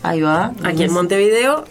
Ahí 0.03 0.22
va. 0.22 0.53
Aquí 0.63 0.84
en 0.84 0.93
Montevideo. 0.93 1.65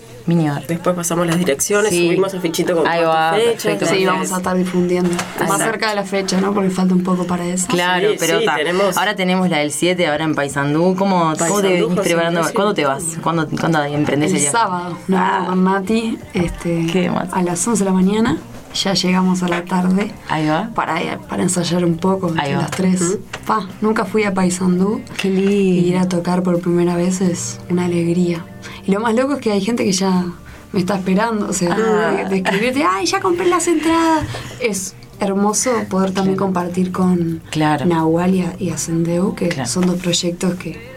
Después 0.69 0.95
pasamos 0.97 1.27
las 1.27 1.39
direcciones, 1.39 1.91
Sí. 1.91 2.07
subimos 2.07 2.33
afichito 2.35 2.77
con 2.77 2.87
Ahí 2.87 3.03
va, 3.05 3.33
fechas. 3.35 3.63
perfecto. 3.65 3.87
Sí, 3.87 4.05
vamos 4.07 4.33
a 4.33 4.37
estar 4.37 4.57
difundiendo. 4.57 5.11
Más 5.49 5.59
cerca 5.59 5.91
de 5.91 5.95
la 5.97 6.05
fecha, 6.05 6.41
¿no? 6.41 6.53
Porque 6.55 6.71
falta 6.71 6.95
un 6.95 7.03
poco 7.03 7.27
para 7.27 7.45
eso. 7.47 7.67
Claro, 7.69 8.11
Sí, 8.11 8.17
pero 8.19 8.41
sí, 8.41 8.47
tenemos- 8.57 8.97
ahora 8.97 9.15
tenemos 9.17 9.49
la 9.49 9.59
del 9.59 9.73
7, 9.73 10.07
ahora 10.07 10.25
en 10.25 10.35
Paysandú. 10.35 10.95
¿Cómo, 10.97 11.17
cómo 11.21 11.33
te 11.33 11.39
Paysandú, 11.39 11.89
venís 11.89 12.01
preparando? 12.01 12.41
¿Cuándo 12.55 12.75
te 12.75 12.85
vas? 12.85 13.03
¿Cuándo, 13.23 13.49
cuándo 13.49 13.83
emprendés 13.85 14.31
El 14.33 14.37
el 14.39 14.43
sábado, 14.51 14.97
nos 15.09 15.21
vamos 15.21 15.49
con 15.49 15.65
Nati 15.65 16.19
este, 16.35 16.87
¿Qué 16.93 17.11
más? 17.11 17.29
a 17.33 17.43
las 17.43 17.67
11 17.67 17.85
de 17.85 17.91
la 17.91 17.95
mañana. 17.97 18.37
Ya 18.75 18.95
llegamos 18.95 19.43
a 19.43 19.49
la 19.49 19.65
tarde 19.65 20.13
Ahí 20.29 20.47
va. 20.47 20.71
para, 20.75 21.19
para 21.29 21.43
ensayar 21.43 21.85
un 21.85 21.97
poco 21.97 22.29
Ahí 22.39 22.51
entre 22.53 22.55
va. 22.55 22.61
las 22.63 22.71
tres. 22.71 23.19
Pa, 23.47 23.69
nunca 23.81 24.05
fui 24.05 24.23
a 24.25 24.33
Paysandú. 24.33 25.01
Qué 25.21 25.29
Y 25.29 25.33
lindo. 25.33 25.89
ir 25.89 25.99
a 25.99 26.09
tocar 26.09 26.43
por 26.43 26.61
primera 26.61 26.95
vez 26.97 27.21
es 27.21 27.59
una 27.69 27.87
alegría. 27.87 28.45
Y 28.87 28.93
lo 28.93 29.01
más 29.01 29.15
loco 29.15 29.35
es 29.35 29.41
que 29.41 29.51
hay 29.53 29.61
gente 29.61 29.85
que 29.85 29.93
ya 29.93 30.25
me 30.73 30.79
está 30.81 30.97
esperando. 30.97 31.49
O 31.49 31.53
sea, 31.53 31.75
Ah. 31.77 32.13
de, 32.13 32.29
de 32.29 32.37
escribirte, 32.37 32.85
ay, 32.89 33.07
ya 33.07 33.21
compré 33.21 33.47
las 33.49 33.67
entradas. 33.67 34.25
Es 34.61 34.95
hermoso 35.19 35.71
poder 35.91 36.13
también 36.13 36.37
compartir 36.37 36.93
con 36.93 37.43
Claro. 37.51 37.85
Nahual 37.87 38.55
y, 38.59 38.71
Ascendeu, 38.71 39.35
que 39.35 39.49
Claro. 39.49 39.69
son 39.69 39.87
dos 39.87 39.97
proyectos 39.97 40.55
que 40.55 40.90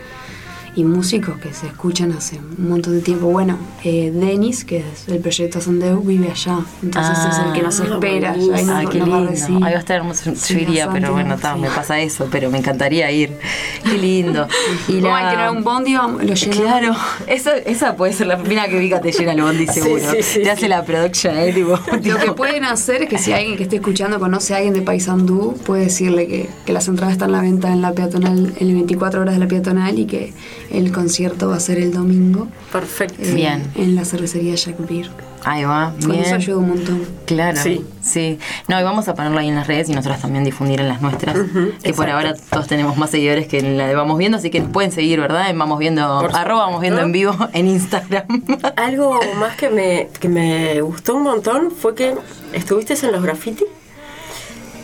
y 0.75 0.83
músicos 0.83 1.37
que 1.39 1.53
se 1.53 1.67
escuchan 1.67 2.11
hace 2.13 2.39
un 2.57 2.69
montón 2.69 2.93
de 2.93 3.01
tiempo. 3.01 3.27
Bueno, 3.27 3.57
eh, 3.83 4.11
Denis, 4.13 4.65
que 4.65 4.79
es 4.79 5.07
el 5.07 5.19
proyecto 5.19 5.59
Ascendeu, 5.59 6.01
vive 6.01 6.31
allá. 6.31 6.59
Entonces 6.81 7.17
es 7.19 7.37
el 7.45 7.53
que 7.53 7.61
nos 7.61 7.79
Ah, 7.79 7.85
espera. 7.91 8.35
Nos, 8.35 8.69
Ay, 8.69 8.87
qué 8.87 8.99
nos 8.99 9.09
va 9.09 9.17
a 9.17 9.21
lindo. 9.21 9.45
Ahí 9.65 9.73
va 9.73 9.77
a 9.77 9.79
estar 9.79 9.97
hermoso. 9.97 10.31
Sí, 10.35 10.53
Yo 10.55 10.59
iría, 10.61 10.89
pero 10.91 11.11
bueno, 11.11 11.37
sí. 11.37 11.47
me 11.59 11.69
pasa 11.69 11.99
eso, 11.99 12.27
pero 12.31 12.49
me 12.49 12.57
encantaría 12.57 13.11
ir. 13.11 13.37
Qué 13.83 13.97
lindo. 13.97 14.47
Y 14.87 14.99
Vamos 15.01 15.19
a 15.21 15.29
tener 15.31 15.49
un 15.49 15.63
bondi, 15.63 15.93
lo 15.93 16.17
llenamos. 16.19 16.55
Claro, 16.55 16.95
esa, 17.27 17.57
esa 17.57 17.95
puede 17.95 18.13
ser 18.13 18.27
la 18.27 18.37
primera 18.37 18.67
que 18.67 18.79
Vika 18.79 18.99
te 19.01 19.11
llena 19.11 19.33
el 19.33 19.41
bondi 19.41 19.67
seguro. 19.73 20.03
sí, 20.21 20.41
te 20.41 20.49
hace 20.51 20.67
la 20.67 20.83
production, 20.83 21.37
¿eh? 21.37 21.53
Tipo, 21.53 21.79
Lo 22.03 22.17
que 22.17 22.31
pueden 22.31 22.63
hacer 22.65 23.03
es 23.03 23.09
que 23.09 23.17
si 23.17 23.31
alguien 23.33 23.57
que 23.57 23.63
esté 23.63 23.75
escuchando 23.77 24.19
conoce 24.19 24.53
a 24.53 24.57
alguien 24.57 24.73
de 24.73 24.81
Paysandú, 24.81 25.55
puede 25.65 25.83
decirle 25.85 26.27
que, 26.27 26.49
que 26.65 26.73
las 26.73 26.87
entradas 26.87 27.13
están 27.13 27.29
a 27.29 27.37
la 27.37 27.41
venta 27.41 27.71
en 27.71 27.81
la 27.81 27.91
peatonal, 27.93 28.53
en 28.57 28.73
24 28.73 29.21
horas 29.21 29.33
de 29.35 29.39
la 29.39 29.47
peatonal 29.47 29.99
y 29.99 30.05
que 30.05 30.33
el 30.73 30.91
concierto 30.91 31.49
va 31.49 31.55
a 31.55 31.59
ser 31.61 31.77
el 31.77 31.93
domingo. 31.93 32.47
Perfecto. 32.71 33.21
eh, 33.21 33.33
Bien. 33.33 33.63
En 33.75 33.95
la 33.95 34.03
cervecería 34.05 34.55
Jack 34.55 34.75
Beer. 34.89 35.09
Ahí 35.45 35.65
va, 35.65 35.93
Con 36.01 36.11
bien. 36.11 36.23
eso 36.23 36.35
ayuda 36.35 36.57
un 36.57 36.69
montón. 36.69 37.01
Claro, 37.25 37.57
Sí. 37.61 37.85
sí. 38.01 38.39
No, 38.69 38.79
y 38.79 38.83
vamos 38.83 39.07
a 39.09 39.13
ponerlo 39.13 39.39
ahí 39.39 39.49
en 39.49 39.55
las 39.55 39.67
redes 39.67 39.89
y 39.89 39.93
nosotros 39.93 40.21
también 40.21 40.45
difundir 40.45 40.79
en 40.79 40.87
las 40.87 41.01
nuestras. 41.01 41.35
que 41.83 41.93
por 41.93 42.09
ahora 42.09 42.33
todos 42.49 42.67
tenemos 42.67 42.95
más 42.97 43.09
seguidores 43.09 43.47
que 43.47 43.59
en 43.59 43.77
la 43.77 43.87
de 43.87 43.93
Vamos 43.95 44.17
Viendo, 44.17 44.37
así 44.37 44.49
que 44.49 44.61
nos 44.61 44.69
pueden 44.71 44.91
seguir, 44.93 45.19
¿verdad? 45.19 45.49
En 45.49 45.59
Vamos 45.59 45.79
Viendo, 45.79 46.19
Por 46.21 46.33
arroba 46.35 46.65
Vamos 46.65 46.79
Viendo 46.81 47.01
en 47.01 47.11
vivo 47.11 47.35
en 47.53 47.67
Instagram. 47.67 48.23
Algo 48.77 49.19
más 49.37 49.57
que 49.57 49.69
me, 49.69 50.07
que 50.19 50.29
me 50.29 50.79
gustó 50.81 51.15
un 51.15 51.23
montón 51.23 51.71
fue 51.71 51.93
que 51.93 52.15
estuviste 52.53 52.93
en 53.05 53.11
los 53.11 53.21
graffiti 53.21 53.65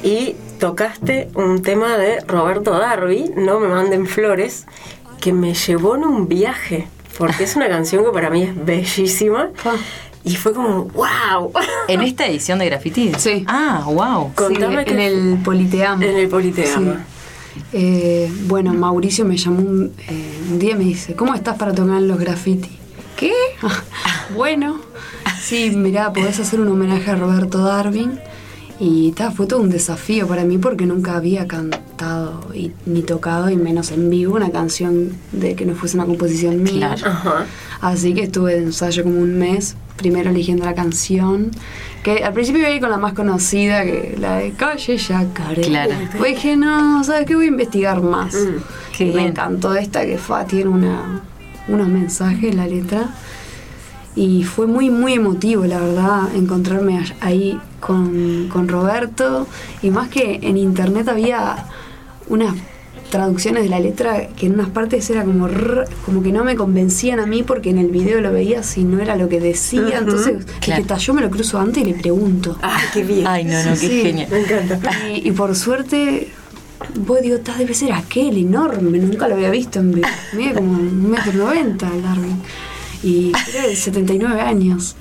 y 0.04 0.36
tocaste 0.60 1.30
un 1.36 1.62
tema 1.62 1.98
de 1.98 2.20
Roberto 2.22 2.78
Darby, 2.78 3.32
No 3.36 3.60
me 3.62 3.68
manden 3.70 4.08
flores, 4.08 4.66
que 5.20 5.34
me 5.34 5.54
llevó 5.54 5.96
en 5.96 6.04
un 6.04 6.28
viaje, 6.28 6.88
porque 7.18 7.44
es 7.44 7.56
una 7.56 7.68
canción 7.70 8.04
que 8.06 8.12
para 8.12 8.30
mí 8.30 8.44
es 8.44 8.66
bellísima. 8.66 9.50
Y 10.24 10.36
fue 10.36 10.54
como, 10.54 10.86
wow. 10.86 11.52
¿En 11.88 12.02
esta 12.02 12.26
edición 12.28 12.60
de 12.60 12.66
Graffiti? 12.66 13.12
Sí. 13.18 13.46
Ah, 13.48 13.84
wow. 13.86 14.32
Contame 14.36 14.84
Sí, 14.84 14.90
en 14.92 14.98
que- 14.98 15.08
el 15.08 15.38
Politeama. 15.44 16.06
En 16.06 16.16
el 16.18 16.28
Politeama. 16.30 16.94
Sí. 16.94 17.62
Eh, 17.74 18.32
bueno, 18.48 18.74
Mauricio 18.74 19.26
me 19.26 19.38
llamó 19.38 19.62
un, 19.62 19.94
eh, 20.08 20.40
un 20.52 20.60
día 20.60 20.72
y 20.72 20.76
me 20.76 20.84
dice, 20.84 21.16
¿cómo 21.16 21.34
estás 21.34 21.58
para 21.58 21.74
tocar 21.74 22.02
los 22.02 22.18
graffiti? 22.20 22.70
¿Qué? 23.18 23.34
bueno, 24.36 24.80
sí, 25.42 25.72
mirá, 25.72 26.14
podés 26.14 26.40
hacer 26.40 26.60
un 26.62 26.68
homenaje 26.70 27.10
a 27.12 27.16
Roberto 27.16 27.58
Darwin. 27.60 28.20
Y 28.82 29.12
ta, 29.12 29.32
fue 29.32 29.46
todo 29.46 29.60
un 29.60 29.70
desafío 29.70 30.26
para 30.26 30.46
mí 30.46 30.58
porque 30.58 30.86
nunca 30.86 31.18
había 31.18 31.48
cantado 31.48 32.50
y, 32.54 32.72
ni 32.86 33.02
tocado, 33.02 33.50
y 33.50 33.58
menos 33.58 33.92
en 33.92 34.10
vivo, 34.10 34.36
una 34.36 34.52
canción 34.52 35.12
de 35.34 35.56
que 35.56 35.66
no 35.66 35.76
fuese 35.76 35.98
una 35.98 36.06
composición 36.06 36.64
mía. 36.64 36.96
Claro. 36.96 37.12
Ajá. 37.12 37.46
Así 37.82 38.14
que 38.14 38.24
estuve 38.24 38.54
de 38.54 38.64
ensayo 38.64 39.04
como 39.04 39.20
un 39.20 39.38
mes, 39.38 39.76
primero 39.98 40.30
eligiendo 40.30 40.64
la 40.64 40.76
canción, 40.76 41.52
que 42.04 42.24
al 42.24 42.32
principio 42.32 42.62
iba 42.62 42.70
a 42.70 42.72
ir 42.72 42.80
con 42.80 42.90
la 42.90 42.98
más 42.98 43.14
conocida, 43.14 43.84
que 43.84 44.16
la 44.18 44.38
de 44.38 44.52
Calle 44.52 44.98
Yacaré. 44.98 45.62
Claro. 45.62 45.94
Después 46.00 46.36
dije, 46.36 46.56
no, 46.56 47.04
¿sabes 47.04 47.26
qué? 47.26 47.36
Voy 47.36 47.46
a 47.46 47.50
investigar 47.50 48.02
más. 48.02 48.34
qué 48.98 49.08
y 49.08 49.14
me 49.14 49.28
encantó 49.28 49.76
esta 49.76 50.06
que 50.06 50.18
fue, 50.18 50.46
tiene 50.46 50.70
una, 50.70 51.22
unos 51.68 51.88
mensajes, 51.90 52.56
la 52.56 52.66
letra. 52.66 53.10
Y 54.20 54.44
fue 54.44 54.68
muy, 54.68 54.90
muy 54.90 55.14
emotivo, 55.14 55.66
la 55.66 55.80
verdad, 55.80 56.36
encontrarme 56.36 56.98
a- 57.00 57.26
ahí 57.26 57.58
con, 57.80 58.50
con 58.52 58.68
Roberto. 58.68 59.48
Y 59.82 59.92
más 59.92 60.10
que 60.10 60.40
en 60.42 60.58
internet 60.58 61.08
había 61.08 61.68
unas 62.28 62.54
traducciones 63.12 63.64
de 63.64 63.70
la 63.70 63.80
letra 63.80 64.28
que 64.36 64.48
en 64.48 64.54
unas 64.56 64.70
partes 64.70 65.10
era 65.10 65.24
como 65.24 65.48
rr, 65.48 65.86
como 66.06 66.22
que 66.22 66.32
no 66.34 66.44
me 66.44 66.56
convencían 66.56 67.20
a 67.20 67.26
mí 67.26 67.44
porque 67.44 67.70
en 67.70 67.78
el 67.80 67.88
video 67.88 68.20
lo 68.22 68.32
veía 68.32 68.62
si 68.62 68.84
no 68.84 69.00
era 69.00 69.16
lo 69.16 69.30
que 69.30 69.40
decía. 69.40 70.00
Entonces, 70.00 70.46
Claro. 70.60 70.84
"Ta, 70.86 70.98
yo 70.98 71.14
me 71.14 71.22
lo 71.22 71.30
cruzo 71.30 71.58
antes 71.58 71.82
y 71.82 71.86
le 71.88 71.94
pregunto. 71.94 72.58
Ay, 72.62 72.84
qué 72.94 73.04
bien. 73.04 73.26
Ay, 73.26 73.46
no, 73.46 73.58
no, 73.64 73.72
qué 73.72 73.78
Sí. 73.78 74.02
genial. 74.02 74.28
Me 74.32 74.40
encanta. 74.42 74.80
Y, 75.16 75.28
y 75.30 75.32
por 75.32 75.56
suerte, 75.56 76.28
vos 77.08 77.22
digo, 77.22 77.38
"Ta, 77.40 77.56
debe 77.58 77.74
ser 77.74 77.94
aquel 77.94 78.38
enorme, 78.38 79.00
nunca 79.00 79.28
lo 79.30 79.36
había 79.36 79.50
visto 79.50 79.80
en 79.80 79.94
vivo. 79.94 80.08
Mide 80.34 80.54
como 80.56 80.72
un 80.74 81.10
metro 81.10 81.34
noventa 81.34 81.90
el 81.96 82.04
Darwin. 82.04 82.38
Y 83.04 83.32
era 83.54 83.68
de 83.68 83.76
79 83.76 84.42
años. 84.42 84.96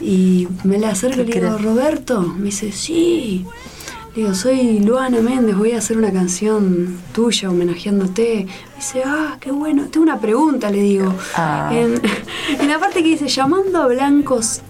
Y 0.00 0.48
me 0.64 0.78
le 0.78 0.86
acerco 0.86 1.22
y 1.22 1.24
le 1.24 1.40
digo, 1.40 1.58
Roberto, 1.58 2.20
me 2.20 2.46
dice, 2.46 2.72
sí. 2.72 3.46
Le 4.14 4.22
digo, 4.22 4.34
soy 4.34 4.80
Luana 4.80 5.20
Méndez, 5.20 5.56
voy 5.56 5.72
a 5.72 5.78
hacer 5.78 5.96
una 5.96 6.12
canción 6.12 6.98
tuya 7.12 7.50
homenajeándote. 7.50 8.46
Me 8.46 8.76
dice, 8.76 9.02
ah, 9.04 9.38
qué 9.40 9.50
bueno. 9.50 9.86
Tengo 9.90 10.04
una 10.04 10.20
pregunta, 10.20 10.70
le 10.70 10.82
digo. 10.82 11.14
Ah. 11.34 11.70
En, 11.72 12.00
en 12.60 12.68
la 12.68 12.78
parte 12.78 13.02
que 13.02 13.10
dice, 13.10 13.28
llamando 13.28 13.82
a 13.82 13.86
blancos 13.86 14.60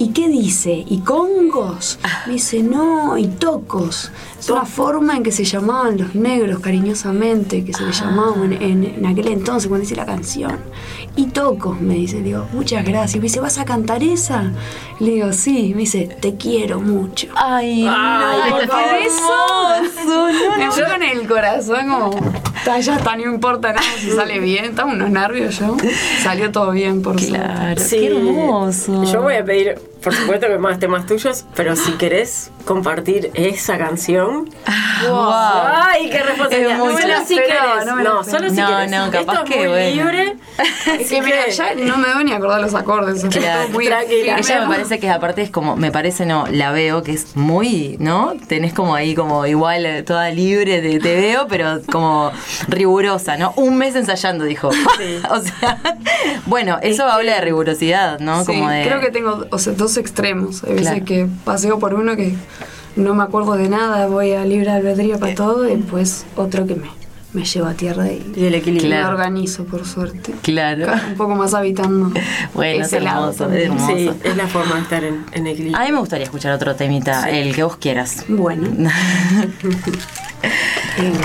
¿Y 0.00 0.14
qué 0.14 0.30
dice? 0.30 0.82
¿Y 0.88 1.00
congos? 1.00 1.98
Me 2.26 2.32
dice, 2.32 2.62
no, 2.62 3.18
y 3.18 3.26
tocos. 3.26 4.10
Es 4.38 4.48
una 4.48 4.64
forma 4.64 5.14
en 5.14 5.22
que 5.22 5.30
se 5.30 5.44
llamaban 5.44 5.98
los 5.98 6.14
negros 6.14 6.60
cariñosamente, 6.60 7.62
que 7.66 7.74
se 7.74 7.84
les 7.84 8.00
llamaban 8.00 8.54
en, 8.54 9.04
aquel 9.04 9.28
entonces 9.28 9.68
cuando 9.68 9.84
hice 9.84 9.96
la 9.96 10.06
canción. 10.06 10.58
Y 11.16 11.26
tocos, 11.26 11.78
me 11.82 11.96
dice, 11.96 12.22
digo, 12.22 12.46
muchas 12.54 12.82
gracias. 12.82 13.16
Me 13.16 13.24
dice, 13.24 13.40
¿vas 13.40 13.58
a 13.58 13.66
cantar 13.66 14.02
esa? 14.02 14.50
Le 15.00 15.10
digo, 15.10 15.34
sí. 15.34 15.72
Me 15.74 15.80
dice, 15.80 16.16
te 16.18 16.34
quiero 16.36 16.80
mucho. 16.80 17.28
Ay, 17.36 17.86
Ay, 17.86 18.38
no, 18.48 18.56
por 18.56 18.60
qué 18.62 18.66
favor. 18.68 18.84
hermoso. 18.94 20.08
No, 20.08 20.56
Me 20.56 20.64
no. 20.66 20.72
con 20.92 21.02
el 21.02 21.28
corazón 21.28 21.88
como, 21.90 22.10
"Ta, 22.64 22.78
ya 22.80 22.96
está, 22.96 23.16
no 23.16 23.22
importa 23.24 23.72
nada 23.72 23.86
si 23.98 24.10
sale 24.10 24.38
bien. 24.38 24.64
Estaba 24.66 24.92
unos 24.92 25.10
nervios 25.10 25.58
yo. 25.58 25.76
Salió 26.22 26.50
todo 26.52 26.70
bien, 26.72 27.02
por 27.02 27.16
Claro, 27.16 27.80
suerte. 27.80 27.96
qué 27.98 28.06
hermoso. 28.08 29.04
Yo 29.04 29.22
voy 29.22 29.34
a 29.34 29.44
pedir, 29.44 29.78
por 30.02 30.14
supuesto 30.14 30.46
que 30.46 30.58
más 30.58 30.78
temas 30.78 31.06
tuyos, 31.06 31.44
pero 31.54 31.76
si 31.76 31.92
querés 31.92 32.50
compartir 32.64 33.30
esa 33.34 33.78
canción. 33.78 34.48
Wow. 35.08 35.30
Ay, 35.32 36.10
qué 36.10 36.22
responsabilidad. 36.22 37.24
Si 37.26 37.36
No, 37.36 37.42
querés. 37.42 37.86
no 37.86 37.96
me 37.96 38.02
No, 38.04 38.14
lo 38.14 38.24
solo 38.24 38.50
si 38.50 38.56
No, 38.56 38.66
querés. 38.68 38.90
no, 38.90 39.10
capaz 39.10 39.32
Esto 39.32 39.44
es 39.44 39.50
que, 39.50 39.56
muy 39.58 39.68
bueno. 39.68 39.90
libre. 40.04 40.36
Es 41.00 41.08
que 41.08 41.22
mira, 41.22 41.48
ya 41.48 41.74
no 41.74 41.96
me 41.96 42.08
debo 42.08 42.20
ni 42.20 42.32
acordar 42.32 42.60
los 42.60 42.74
acordes. 42.74 43.24
Claro. 43.24 43.68
muy 43.70 43.86
Tranquila. 43.86 44.36
Ella 44.38 44.60
me 44.62 44.66
parece 44.74 44.98
que 44.98 45.08
aparte 45.10 45.42
es 45.42 45.50
como, 45.50 45.76
me 45.76 45.90
parece, 45.90 46.26
no, 46.26 46.46
la 46.50 46.70
veo 46.72 47.02
que 47.02 47.12
es 47.12 47.36
muy, 47.36 47.96
¿no? 47.98 48.34
Tenés 48.48 48.72
como 48.74 48.94
ahí 48.94 49.14
como 49.14 49.46
igual 49.46 49.86
eh, 49.86 50.02
toda 50.02 50.30
libre, 50.30 50.80
de, 50.82 50.98
te 50.98 51.14
veo, 51.16 51.46
pero 51.48 51.80
como 51.90 52.30
rigurosa, 52.68 53.36
¿no? 53.36 53.52
Un 53.56 53.78
mes 53.78 53.94
ensayando, 53.96 54.44
dijo. 54.44 54.68
o 55.30 55.40
sea, 55.40 55.78
bueno, 56.46 56.78
eso 56.82 57.06
habla 57.06 57.34
de 57.36 57.40
rigurosidad, 57.40 58.18
¿no? 58.20 58.40
Sí, 58.44 58.46
como 58.46 58.68
de... 58.70 58.82
creo 58.86 59.00
que 59.00 59.10
tengo 59.10 59.46
o 59.50 59.58
sea, 59.58 59.72
dos 59.72 59.89
extremos. 59.96 60.62
Hay 60.64 60.70
veces 60.74 60.88
Claro. 60.88 61.04
que 61.04 61.28
paseo 61.44 61.78
por 61.78 61.94
uno 61.94 62.16
que 62.16 62.34
no 62.96 63.14
me 63.14 63.22
acuerdo 63.22 63.54
de 63.54 63.68
nada, 63.68 64.06
voy 64.06 64.32
a 64.32 64.44
libre 64.44 64.70
albedrío 64.70 65.18
para 65.18 65.34
todo, 65.34 65.68
y 65.68 65.76
después 65.76 66.24
otro 66.36 66.66
que 66.66 66.74
me, 66.74 66.88
me 67.32 67.44
lleva 67.44 67.70
a 67.70 67.74
tierra 67.74 68.08
y, 68.10 68.32
Y 68.36 68.44
el 68.46 68.54
equilibrio. 68.56 68.90
me 68.90 68.96
Claro. 68.96 69.10
organizo, 69.14 69.64
por 69.64 69.86
suerte. 69.86 70.34
Claro. 70.42 70.92
Un 71.10 71.14
poco 71.16 71.36
más 71.36 71.54
habitando. 71.54 72.10
Bueno, 72.54 72.80
es 72.82 72.88
ese 72.88 73.00
lado 73.00 73.26
hermoso, 73.30 73.44
también. 73.44 73.62
es 73.62 73.68
hermoso. 73.82 73.96
Sí, 73.96 74.10
es 74.24 74.36
la 74.36 74.46
forma 74.48 74.74
de 74.74 74.80
estar 74.82 75.04
en, 75.04 75.24
en 75.32 75.46
equilibrio. 75.46 75.76
A 75.78 75.84
mí 75.84 75.92
me 75.92 75.98
gustaría 76.00 76.24
escuchar 76.24 76.52
otro 76.52 76.74
temita, 76.74 77.30
el 77.30 77.54
que 77.54 77.62
vos 77.62 77.76
quieras. 77.76 78.24
Bueno, 78.28 78.68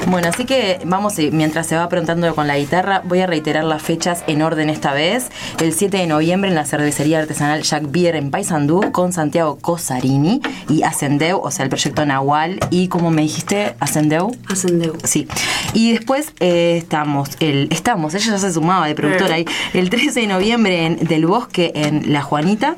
Bueno, 0.07 0.29
así 0.29 0.45
que 0.45 0.79
vamos, 0.85 1.17
eh, 1.19 1.31
mientras 1.33 1.67
se 1.67 1.75
va 1.75 1.89
preguntando 1.89 2.33
con 2.33 2.47
la 2.47 2.57
guitarra, 2.57 3.01
voy 3.03 3.19
a 3.19 3.27
reiterar 3.27 3.63
las 3.65 3.81
fechas 3.81 4.23
en 4.27 4.41
orden 4.41 4.69
esta 4.69 4.93
vez. 4.93 5.27
El 5.59 5.73
7 5.73 5.97
de 5.97 6.07
noviembre 6.07 6.49
en 6.49 6.55
la 6.55 6.65
cervecería 6.65 7.19
artesanal 7.19 7.63
Jack 7.63 7.83
Beer 7.91 8.15
en 8.15 8.31
Paysandú 8.31 8.91
con 8.91 9.11
Santiago 9.11 9.57
Cosarini 9.59 10.41
y 10.69 10.83
Ascendeu, 10.83 11.39
o 11.41 11.51
sea, 11.51 11.63
el 11.63 11.69
proyecto 11.69 12.05
Nahual. 12.05 12.59
Y 12.69 12.87
como 12.87 13.11
me 13.11 13.23
dijiste, 13.23 13.75
Ascendeu. 13.79 14.31
Ascendeu. 14.49 14.93
Sí. 15.03 15.27
Y 15.73 15.91
después 15.91 16.31
eh, 16.39 16.77
estamos, 16.77 17.31
el, 17.39 17.67
estamos, 17.71 18.13
ella 18.13 18.31
ya 18.31 18.37
se 18.37 18.53
sumaba 18.53 18.87
de 18.87 18.95
productora 18.95 19.35
ahí, 19.35 19.45
el 19.73 19.89
13 19.89 20.21
de 20.21 20.27
noviembre 20.27 20.85
en 20.85 20.97
Del 21.05 21.25
Bosque 21.25 21.71
en 21.75 22.13
La 22.13 22.21
Juanita. 22.21 22.75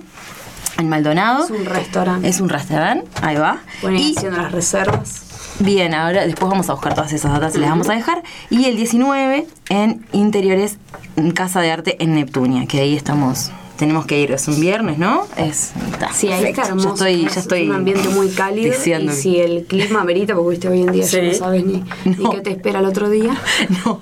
En 0.79 0.89
Maldonado. 0.89 1.43
Es 1.45 1.49
un 1.51 1.65
restaurante. 1.65 2.27
Es 2.27 2.39
un 2.39 2.49
restaurante, 2.49 3.07
ahí 3.21 3.35
va. 3.35 3.59
Y- 3.83 4.15
haciendo 4.15 4.37
las 4.41 4.51
reservas. 4.51 5.26
Bien, 5.59 5.93
ahora 5.93 6.25
después 6.25 6.49
vamos 6.49 6.69
a 6.69 6.73
buscar 6.73 6.93
todas 6.93 7.11
esas 7.13 7.31
datas 7.31 7.55
y 7.55 7.59
las 7.59 7.69
vamos 7.71 7.89
a 7.89 7.93
dejar. 7.93 8.21
Y 8.49 8.65
el 8.65 8.75
19 8.77 9.47
en 9.69 10.05
Interiores 10.11 10.77
en 11.15 11.31
Casa 11.31 11.61
de 11.61 11.71
Arte 11.71 11.97
en 12.03 12.13
Neptunia, 12.13 12.67
que 12.67 12.79
ahí 12.79 12.95
estamos. 12.95 13.51
Tenemos 13.77 14.07
que 14.07 14.19
ir, 14.19 14.31
es 14.31 14.47
un 14.47 14.59
viernes, 14.59 14.97
¿no? 14.97 15.27
Es, 15.37 15.71
está, 15.91 16.11
Sí, 16.11 16.29
ahí 16.31 16.45
está 16.45 16.67
hermoso. 16.67 16.87
Ya 16.89 16.93
estoy, 16.95 17.21
ya 17.21 17.27
es 17.27 17.37
estoy 17.37 17.69
un 17.69 17.75
ambiente 17.75 18.09
muy 18.09 18.29
cálido. 18.29 18.71
diciendo. 18.73 19.11
Y 19.11 19.15
si 19.15 19.37
el 19.39 19.65
clima 19.65 20.01
amerita, 20.01 20.33
porque 20.33 20.49
viste 20.51 20.67
hoy 20.67 20.81
en 20.81 20.91
día 20.91 21.03
ya 21.03 21.07
Sí. 21.09 21.21
no 21.27 21.33
sabes 21.35 21.63
ni, 21.63 21.83
ni 22.05 22.29
qué 22.31 22.41
te 22.41 22.49
espera 22.51 22.79
el 22.79 22.85
otro 22.85 23.07
día. 23.09 23.35
No. 23.85 24.01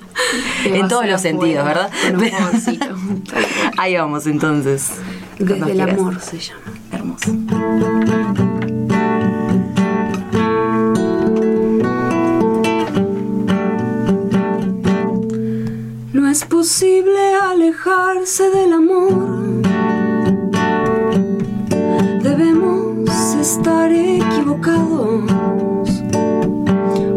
En 0.64 0.88
todos 0.88 1.06
los 1.06 1.20
sentidos, 1.20 1.64
¿verdad? 1.66 1.90
con 2.10 2.22
un 2.22 2.30
favorcito. 2.30 2.86
Ahí 3.76 3.96
vamos 3.96 4.26
entonces. 4.26 4.88
Desde 5.38 5.56
el 5.56 5.64
quieras. 5.64 5.98
amor 5.98 6.20
se 6.22 6.38
llama. 6.38 6.60
Hermoso. 6.92 8.55
No 16.66 16.72
es 16.72 16.80
posible 16.80 17.34
alejarse 17.40 18.50
del 18.50 18.72
amor. 18.72 19.62
Debemos 22.24 23.08
estar 23.40 23.92
equivocados 23.92 25.30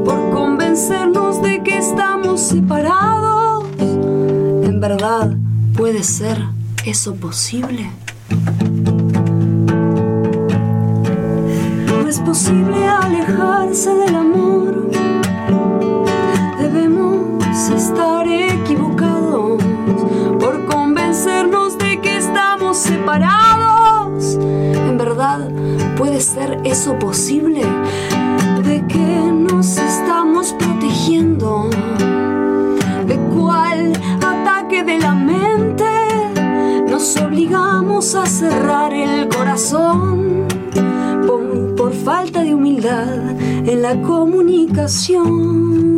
por 0.05 0.29
convencernos 0.29 1.41
de 1.41 1.63
que 1.63 1.79
estamos 1.79 2.41
separados. 2.41 3.65
En 3.79 4.79
verdad, 4.79 5.35
¿puede 5.75 6.03
ser 6.03 6.37
eso 6.85 7.15
posible? 7.15 7.89
No 11.87 12.07
es 12.07 12.19
posible 12.19 12.87
alejarse 12.87 13.95
del 13.95 14.15
amor. 14.15 14.28
¿Puede 26.33 26.47
ser 26.47 26.61
eso 26.65 26.97
posible? 26.99 27.61
¿De 28.63 28.85
que 28.87 29.31
nos 29.31 29.77
estamos 29.77 30.53
protegiendo? 30.53 31.69
¿De 33.07 33.17
cuál 33.35 33.93
ataque 34.17 34.83
de 34.83 34.99
la 34.99 35.13
mente 35.13 35.85
nos 36.89 37.15
obligamos 37.17 38.15
a 38.15 38.25
cerrar 38.25 38.93
el 38.93 39.27
corazón? 39.29 40.47
Por, 41.25 41.75
por 41.75 41.93
falta 41.93 42.41
de 42.43 42.53
humildad 42.53 43.31
en 43.39 43.81
la 43.81 44.01
comunicación. 44.01 45.88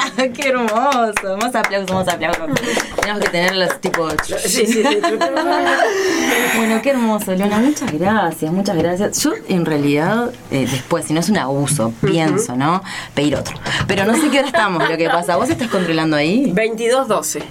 ¡Qué 0.34 0.48
hermoso! 0.48 1.36
Más 1.40 1.54
aplausos, 1.54 1.90
más 1.92 2.08
aplausos. 2.08 2.48
Tenemos 3.00 3.22
que 3.22 3.30
tener 3.30 3.56
los 3.56 3.80
tipos. 3.80 4.14
Sí, 4.26 4.66
sí, 4.66 4.82
sí. 4.82 4.82
Bueno, 6.56 6.82
qué 6.82 6.90
hermoso, 6.90 7.34
Leona. 7.34 7.58
Muchas 7.58 7.92
gracias, 7.92 8.52
muchas 8.52 8.76
gracias. 8.76 9.22
Yo, 9.22 9.32
en 9.48 9.64
realidad, 9.64 10.30
eh, 10.50 10.66
después, 10.70 11.06
si 11.06 11.14
no 11.14 11.20
es 11.20 11.28
un 11.28 11.38
abuso, 11.38 11.92
pienso, 12.00 12.56
¿no? 12.56 12.82
Pedir 13.14 13.36
otro. 13.36 13.56
Pero 13.86 14.04
no 14.04 14.14
sé 14.14 14.28
qué 14.30 14.40
hora 14.40 14.48
estamos, 14.48 14.88
lo 14.88 14.96
que 14.96 15.08
pasa. 15.08 15.36
¿Vos 15.36 15.48
estás 15.48 15.68
controlando 15.68 16.16
ahí? 16.16 16.52
22-12. 16.52 17.42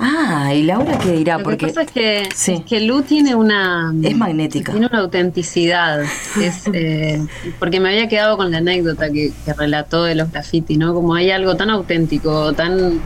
Ah, 0.00 0.54
¿y 0.54 0.62
Laura 0.62 0.98
qué 0.98 1.12
dirá? 1.12 1.38
Lo 1.38 1.44
Porque 1.44 1.58
que 1.58 1.66
pasa 1.68 1.82
es 1.82 1.90
que, 1.90 2.22
es 2.22 2.64
que 2.64 2.80
Lu 2.80 3.02
tiene 3.02 3.34
una... 3.34 3.92
es 4.02 4.16
magnética. 4.16 4.70
Tiene 4.72 4.86
una 4.86 5.00
autenticidad. 5.00 6.02
Es, 6.40 6.64
eh, 6.72 7.20
porque 7.58 7.80
me 7.80 7.88
había 7.90 8.08
quedado 8.08 8.36
con 8.36 8.50
la 8.50 8.58
anécdota 8.58 9.10
que, 9.10 9.32
que 9.44 9.52
relató 9.54 10.04
de 10.04 10.14
los 10.14 10.30
graffiti, 10.30 10.76
¿no? 10.76 10.94
Como 10.94 11.14
hay 11.14 11.30
algo 11.30 11.56
tan 11.56 11.70
auténtico, 11.70 12.52
tan 12.52 13.00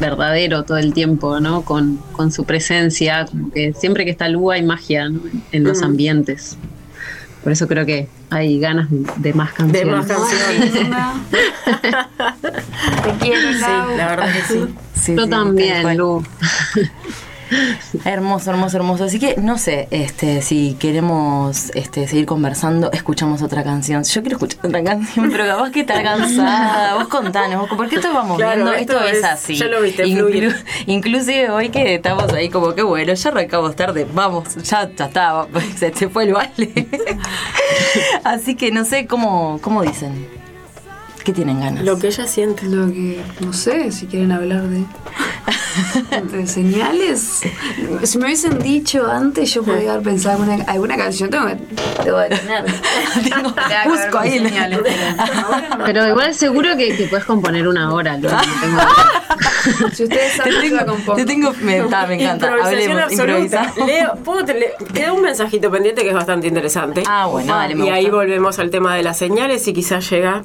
verdadero 0.00 0.64
todo 0.64 0.76
el 0.78 0.92
tiempo, 0.92 1.40
¿no? 1.40 1.62
Con, 1.62 1.98
con 2.12 2.32
su 2.32 2.44
presencia, 2.44 3.26
como 3.26 3.50
que 3.50 3.72
siempre 3.72 4.04
que 4.04 4.10
está 4.10 4.28
Lu 4.28 4.50
hay 4.50 4.62
magia 4.62 5.08
¿no? 5.08 5.20
en 5.52 5.64
los 5.64 5.80
Mm. 5.80 5.84
ambientes. 5.84 6.58
Por 7.44 7.52
eso 7.52 7.68
creo 7.68 7.84
que 7.84 8.08
hay 8.30 8.58
ganas 8.58 8.88
de, 8.90 9.34
más 9.34 9.52
canciones. 9.52 9.84
De 9.84 9.90
más 9.90 10.06
canciones. 10.06 10.72
Te 13.02 13.10
quiero, 13.20 13.52
Sí, 13.52 13.60
la 13.98 14.08
verdad 14.08 14.32
que 14.32 14.40
sí. 14.54 14.74
Sí, 14.94 15.14
Yo 15.14 15.24
sí, 15.24 15.30
también. 15.30 15.96
Lu. 15.98 16.24
Hermoso, 18.04 18.50
hermoso, 18.50 18.76
hermoso. 18.76 19.04
Así 19.04 19.18
que 19.18 19.36
no 19.36 19.58
sé, 19.58 19.88
este, 19.90 20.42
si 20.42 20.74
queremos 20.78 21.70
este, 21.74 22.06
seguir 22.08 22.26
conversando, 22.26 22.90
escuchamos 22.92 23.42
otra 23.42 23.62
canción. 23.64 24.02
Yo 24.04 24.20
quiero 24.22 24.36
escuchar 24.36 24.66
otra 24.66 24.82
canción, 24.82 25.30
pero 25.30 25.46
capaz 25.46 25.70
que 25.70 25.80
está 25.80 26.02
cansada. 26.02 26.94
Vos 26.94 27.08
contanos, 27.08 27.60
vos, 27.68 27.70
porque 27.76 27.96
esto 27.96 28.12
vamos 28.12 28.36
Claro, 28.38 28.64
viendo, 28.64 28.72
esto 28.72 29.00
es, 29.04 29.18
es- 29.18 29.24
así. 29.24 29.54
ya 29.56 29.66
lo 29.66 29.80
viste 29.82 30.04
fluir. 30.04 30.54
inclusive 30.86 31.50
hoy 31.50 31.68
que 31.70 31.94
estamos 31.96 32.32
ahí 32.32 32.48
como 32.48 32.74
que 32.74 32.82
bueno, 32.82 33.12
ya 33.14 33.28
arrancamos 33.30 33.76
tarde, 33.76 34.06
vamos, 34.12 34.54
ya, 34.62 34.90
ya 34.96 35.04
está, 35.06 35.46
se 35.94 36.08
fue 36.08 36.24
el 36.24 36.32
baile. 36.34 36.72
así 38.24 38.54
que 38.54 38.70
no 38.70 38.84
sé 38.84 39.06
cómo, 39.06 39.58
cómo 39.62 39.82
dicen. 39.82 40.43
¿Qué 41.24 41.32
tienen 41.32 41.60
ganas? 41.60 41.84
Lo 41.84 41.98
que 41.98 42.08
ella 42.08 42.26
siente. 42.26 42.66
Lo 42.66 42.86
que, 42.92 43.20
no 43.40 43.52
sé, 43.54 43.90
si 43.92 44.06
quieren 44.06 44.30
hablar 44.30 44.62
de, 44.64 44.84
de 46.36 46.46
señales. 46.46 47.40
Si 48.02 48.18
me 48.18 48.26
hubiesen 48.26 48.58
dicho 48.58 49.10
antes, 49.10 49.52
yo 49.54 49.62
podría 49.62 49.92
haber 49.94 50.04
pensado 50.04 50.42
alguna, 50.42 50.62
alguna 50.70 50.96
canción. 50.98 51.30
Tengo 51.30 51.46
que, 51.46 51.54
tener. 51.56 52.64
Tengo 53.22 53.54
que 53.54 53.88
busco 53.88 54.18
ahí 54.18 54.38
señales. 54.38 54.80
Pero 55.86 56.06
igual 56.08 56.34
seguro 56.34 56.76
que, 56.76 56.94
que 56.94 57.04
puedes 57.06 57.24
componer 57.24 57.66
una 57.68 57.92
hora, 57.94 58.18
Lu. 58.18 58.28
Si 59.94 60.02
ustedes 60.04 60.32
Te 60.32 60.36
saben, 60.36 60.52
yo 60.52 60.60
tengo, 60.60 60.86
compongo. 60.92 61.14
te 61.16 61.24
tengo, 61.24 61.52
me, 61.62 61.64
me 61.64 61.76
encanta. 61.78 62.46
Improvisación 62.48 62.98
Hablemos, 62.98 63.02
absoluta. 63.04 63.72
Leo, 63.86 64.14
¿puedo 64.22 64.44
te 64.44 64.54
le- 64.54 64.74
queda 64.92 65.12
un 65.14 65.22
mensajito 65.22 65.70
pendiente 65.70 66.02
que 66.02 66.08
es 66.10 66.14
bastante 66.14 66.46
interesante. 66.48 67.02
Ah, 67.08 67.26
bueno, 67.26 67.54
dale, 67.54 67.74
me 67.74 67.86
Y 67.86 67.88
ahí 67.88 68.10
volvemos 68.10 68.58
al 68.58 68.68
tema 68.70 68.94
de 68.94 69.02
las 69.02 69.16
señales 69.16 69.66
y 69.68 69.72
quizás 69.72 70.08
llega 70.10 70.42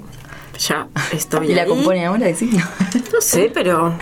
ya 0.59 0.87
estoy 1.11 1.51
¿Y 1.51 1.55
la 1.55 1.63
ahí. 1.63 1.69
compone 1.69 2.05
ahora, 2.05 2.27
decís? 2.27 2.53
No 2.53 3.21
sé, 3.21 3.49
pero 3.53 3.95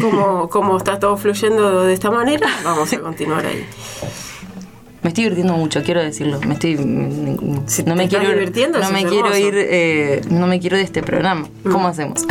como, 0.00 0.48
como 0.48 0.76
está 0.76 0.98
todo 0.98 1.16
fluyendo 1.16 1.84
de 1.84 1.94
esta 1.94 2.10
manera, 2.10 2.48
vamos 2.64 2.92
a 2.92 2.98
continuar 3.00 3.46
ahí. 3.46 3.64
Me 5.02 5.08
estoy 5.08 5.24
divirtiendo 5.24 5.54
mucho, 5.54 5.82
quiero 5.82 6.00
decirlo. 6.00 6.38
Me 6.46 6.54
estoy. 6.54 6.76
no 6.76 7.96
me 7.96 8.08
quiero 8.08 8.24
ir- 8.24 8.34
divirtiendo, 8.34 8.78
no 8.78 8.90
me 8.92 9.04
quiero 9.04 9.36
ir. 9.36 9.54
eh, 9.56 10.20
no 10.30 10.46
me 10.46 10.60
quiero 10.60 10.76
de 10.76 10.84
este 10.84 11.02
programa. 11.02 11.48
¿Cómo 11.64 11.88
hacemos? 11.88 12.24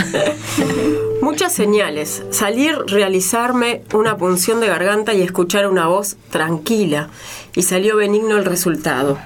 Muchas 1.21 1.53
señales. 1.53 2.23
Salir, 2.31 2.77
realizarme 2.87 3.81
una 3.93 4.15
punción 4.15 4.61
de 4.61 4.67
garganta 4.67 5.13
y 5.13 5.21
escuchar 5.21 5.67
una 5.67 5.87
voz 5.87 6.15
tranquila. 6.29 7.09
Y 7.55 7.63
salió 7.63 7.97
benigno 7.97 8.37
el 8.37 8.45
resultado. 8.45 9.17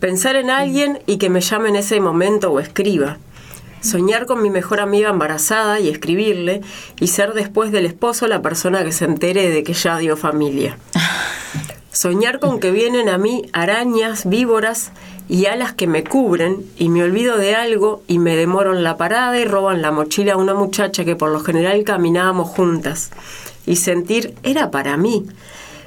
Pensar 0.00 0.36
en 0.36 0.50
alguien 0.50 0.98
y 1.06 1.16
que 1.16 1.30
me 1.30 1.40
llame 1.40 1.70
en 1.70 1.76
ese 1.76 2.00
momento 2.00 2.50
o 2.50 2.60
escriba. 2.60 3.16
Soñar 3.80 4.26
con 4.26 4.42
mi 4.42 4.50
mejor 4.50 4.80
amiga 4.80 5.10
embarazada 5.10 5.80
y 5.80 5.88
escribirle. 5.88 6.60
Y 7.00 7.06
ser 7.06 7.32
después 7.32 7.72
del 7.72 7.86
esposo 7.86 8.26
la 8.26 8.42
persona 8.42 8.84
que 8.84 8.92
se 8.92 9.06
entere 9.06 9.48
de 9.48 9.62
que 9.62 9.72
ya 9.72 9.96
dio 9.98 10.16
familia. 10.16 10.76
Soñar 11.92 12.40
con 12.40 12.60
que 12.60 12.72
vienen 12.72 13.08
a 13.08 13.16
mí 13.16 13.48
arañas, 13.54 14.28
víboras 14.28 14.92
y 15.30 15.46
alas 15.46 15.72
que 15.72 15.86
me 15.86 16.04
cubren 16.04 16.66
y 16.76 16.90
me 16.90 17.02
olvido 17.02 17.38
de 17.38 17.54
algo 17.54 18.02
y 18.06 18.18
me 18.18 18.36
demoro 18.36 18.76
en 18.76 18.84
la 18.84 18.98
parada 18.98 19.38
y 19.40 19.46
roban 19.46 19.80
la 19.80 19.92
mochila 19.92 20.34
a 20.34 20.36
una 20.36 20.52
muchacha 20.52 21.06
que 21.06 21.16
por 21.16 21.30
lo 21.30 21.40
general 21.40 21.84
caminábamos 21.84 22.50
juntas. 22.50 23.10
Y 23.64 23.76
sentir 23.76 24.34
era 24.42 24.70
para 24.70 24.98
mí. 24.98 25.26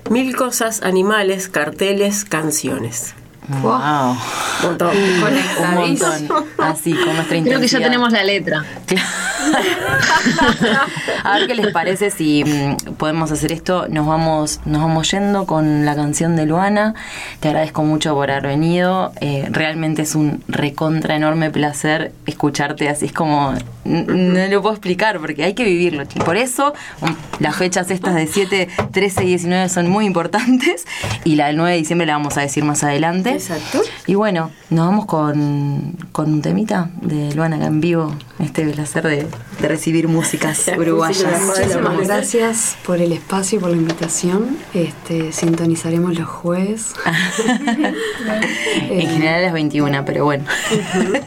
Mil 0.09 0.35
cosas, 0.35 0.81
animales, 0.81 1.47
carteles, 1.47 2.25
canciones. 2.25 3.13
Wow. 3.49 4.15
Montón. 4.63 4.95
Un 4.95 5.73
montón. 5.73 6.29
Así, 6.59 6.93
con 6.93 7.15
nuestra 7.15 7.37
intensidad. 7.37 7.43
Creo 7.43 7.59
que 7.61 7.67
ya 7.67 7.79
tenemos 7.79 8.11
la 8.11 8.23
letra. 8.23 8.63
A 11.23 11.37
ver 11.37 11.47
qué 11.47 11.55
les 11.55 11.71
parece 11.71 12.11
si 12.11 12.43
mm, 12.43 12.93
podemos 12.97 13.31
hacer 13.31 13.51
esto. 13.51 13.87
Nos 13.89 14.05
vamos, 14.05 14.59
nos 14.65 14.81
vamos 14.81 15.09
yendo 15.11 15.45
con 15.45 15.85
la 15.85 15.95
canción 15.95 16.35
de 16.35 16.45
Luana. 16.45 16.93
Te 17.39 17.47
agradezco 17.47 17.83
mucho 17.83 18.13
por 18.13 18.29
haber 18.29 18.47
venido. 18.47 19.11
Eh, 19.21 19.47
realmente 19.49 20.03
es 20.03 20.15
un 20.15 20.43
recontra 20.47 21.15
enorme 21.15 21.49
placer 21.49 22.11
escucharte 22.25 22.89
así. 22.89 23.07
Es 23.07 23.13
como. 23.13 23.53
No 23.85 24.47
lo 24.47 24.61
puedo 24.61 24.75
explicar 24.75 25.19
porque 25.19 25.43
hay 25.43 25.53
que 25.53 25.63
vivirlo. 25.63 26.03
Y 26.03 26.19
por 26.19 26.37
eso 26.37 26.73
mm, 27.01 27.41
las 27.41 27.55
fechas 27.55 27.89
estas 27.89 28.13
de 28.15 28.27
7, 28.27 28.67
13 28.91 29.23
y 29.23 29.27
19 29.27 29.69
son 29.69 29.89
muy 29.89 30.05
importantes. 30.05 30.85
Y 31.23 31.35
la 31.35 31.47
del 31.47 31.57
9 31.57 31.71
de 31.71 31.77
diciembre 31.77 32.05
la 32.05 32.13
vamos 32.13 32.37
a 32.37 32.41
decir 32.41 32.63
más 32.63 32.83
adelante. 32.83 33.38
Exacto. 33.39 33.81
Y 34.05 34.15
bueno, 34.15 34.51
nos 34.69 34.85
vamos 34.87 35.05
con, 35.05 35.95
con 36.11 36.31
un 36.33 36.41
temita 36.41 36.89
de 37.01 37.33
Luana 37.33 37.55
acá 37.55 37.67
en 37.67 37.79
vivo. 37.81 38.13
Este 38.39 38.65
placer 38.69 39.03
de, 39.07 39.27
de 39.61 39.67
recibir 39.67 40.07
músicas 40.07 40.69
uruguayas. 40.77 41.41
Muchísimas 41.41 41.97
gracias 42.07 42.77
por 42.85 42.99
el 43.01 43.11
espacio 43.13 43.57
y 43.57 43.61
por 43.61 43.71
la 43.71 43.77
invitación. 43.77 44.57
Este, 44.73 45.31
sintonizaremos 45.31 46.17
los 46.17 46.27
jueves. 46.27 46.93
En 48.89 49.07
general 49.09 49.35
a 49.35 49.41
las 49.41 49.53
21, 49.53 50.03
pero 50.05 50.25
bueno. 50.25 50.45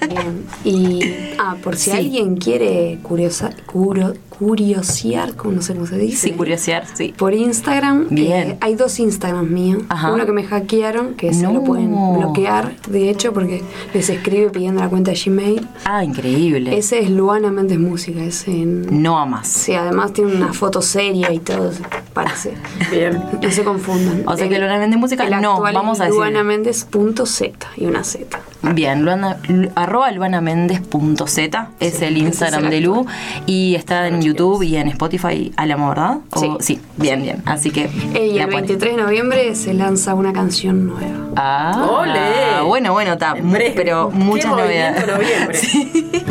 Bien. 0.09 0.45
Y 0.65 1.01
ah, 1.39 1.57
por 1.63 1.77
si 1.77 1.91
Sí. 1.91 1.97
alguien 1.97 2.37
quiere 2.37 2.99
curiosa, 3.03 3.51
curo- 3.67 4.15
curiosear, 4.39 5.35
como 5.37 5.55
no 5.55 5.63
sé 5.63 5.75
cómo 5.75 5.87
se 5.87 5.97
dice. 5.99 6.29
Sí, 6.29 6.33
curiosear, 6.33 6.85
sí. 6.95 7.15
Por 7.17 7.35
Instagram. 7.35 8.07
Bien. 8.11 8.51
eh, 8.53 8.59
hay 8.61 8.75
dos 8.75 8.99
Instagrams 8.99 9.51
míos. 9.51 9.83
Ajá. 9.89 10.13
Uno 10.13 10.27
que 10.27 10.33
me 10.33 10.45
hackearon, 10.45 11.15
que 11.15 11.33
se 11.33 11.43
No. 11.43 11.53
lo 11.53 11.65
pueden 11.65 11.91
bloquear, 12.19 12.75
de 12.89 13.11
hecho, 13.11 13.33
porque 13.33 13.63
les 13.95 14.09
escribe 14.09 14.51
pidiendo 14.51 14.81
la 14.81 14.89
cuenta 14.89 15.11
de 15.13 15.19
Gmail. 15.25 15.67
Ah, 15.85 16.05
increíble. 16.05 16.77
Ese 16.77 17.01
es 17.01 17.11
Luana 17.11 17.51
Méndez 17.51 17.79
Música. 17.79 18.23
Ese 18.23 18.51
en... 18.51 19.03
No 19.03 19.19
a 19.19 19.27
más. 19.27 19.49
Sí, 19.49 19.73
además 19.75 20.13
tiene 20.13 20.35
una 20.35 20.53
foto 20.53 20.83
seria 20.83 21.33
y 21.33 21.39
todo. 21.39 21.71
Parece. 22.15 22.55
Bien. 22.91 23.23
No 23.43 23.51
se 23.51 23.65
confundan. 23.65 24.23
O 24.27 24.37
sea 24.37 24.49
que 24.49 24.57
El- 24.57 24.63
Luana 24.63 24.79
Méndez 24.79 24.99
Música, 24.99 25.25
el 25.25 25.41
no, 25.41 25.53
actual 25.55 25.75
vamos 25.75 26.01
a 26.01 26.05
es 26.05 26.11
decir. 26.11 26.19
luanaméndez.z 26.21 27.51
y 27.77 27.87
una 27.87 28.05
Z. 28.05 28.41
Bien, 28.75 29.03
Luana, 29.05 29.39
Lu- 29.49 29.71
arroba 29.75 30.11
luanaméndez.z 30.13 31.69
es 31.81 32.03
el 32.03 32.17
Instagram 32.17 32.71
de 32.71 32.81
Lu 32.81 33.07
y 33.47 33.75
está 33.75 34.07
en 34.07 34.22
YouTube 34.25 34.63
y 34.63 34.77
en 34.77 34.89
Spotify 34.89 35.53
a 35.57 35.67
la 35.67 35.77
¿verdad? 35.77 36.19
O- 36.35 36.59
sí. 36.61 36.81
bien, 36.97 37.23
bien. 37.23 37.43
Así 37.47 37.71
que. 37.71 37.85
Eh, 38.15 38.27
y 38.33 38.35
la 38.39 38.45
el 38.45 38.51
ponen. 38.51 38.67
23 38.67 38.97
de 38.97 39.03
noviembre 39.03 39.55
se 39.55 39.75
lanza 39.75 40.15
una 40.15 40.33
canción 40.33 40.87
nueva. 40.87 41.19
Ah, 41.37 41.87
¡Ole! 41.91 42.63
bueno, 42.67 42.93
bueno, 42.93 43.13
está. 43.15 43.35
Pero 43.75 44.11
muchas 44.11 44.51
movimiento 44.51 45.01
novedades. 45.01 45.07
noviembre. 45.07 46.25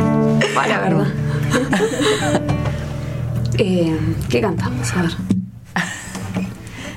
Para, 0.56 0.80
¿verdad? 0.82 1.08
Eh, 3.58 3.96
¿Qué 4.30 4.42
cantamos? 4.42 4.92
A 4.96 5.02
ver. 5.04 5.12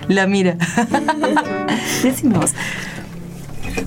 La 0.08 0.26
mira. 0.26 0.56
Decime 2.02 2.38
vos. 2.38 2.52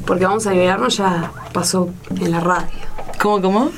Porque 0.05 0.25
vamos 0.25 0.45
a 0.47 0.51
liberarnos 0.51 0.97
ya 0.97 1.31
pasó 1.53 1.89
en 2.19 2.31
la 2.31 2.39
radio. 2.39 2.67
¿Cómo, 3.19 3.41
cómo? 3.41 3.71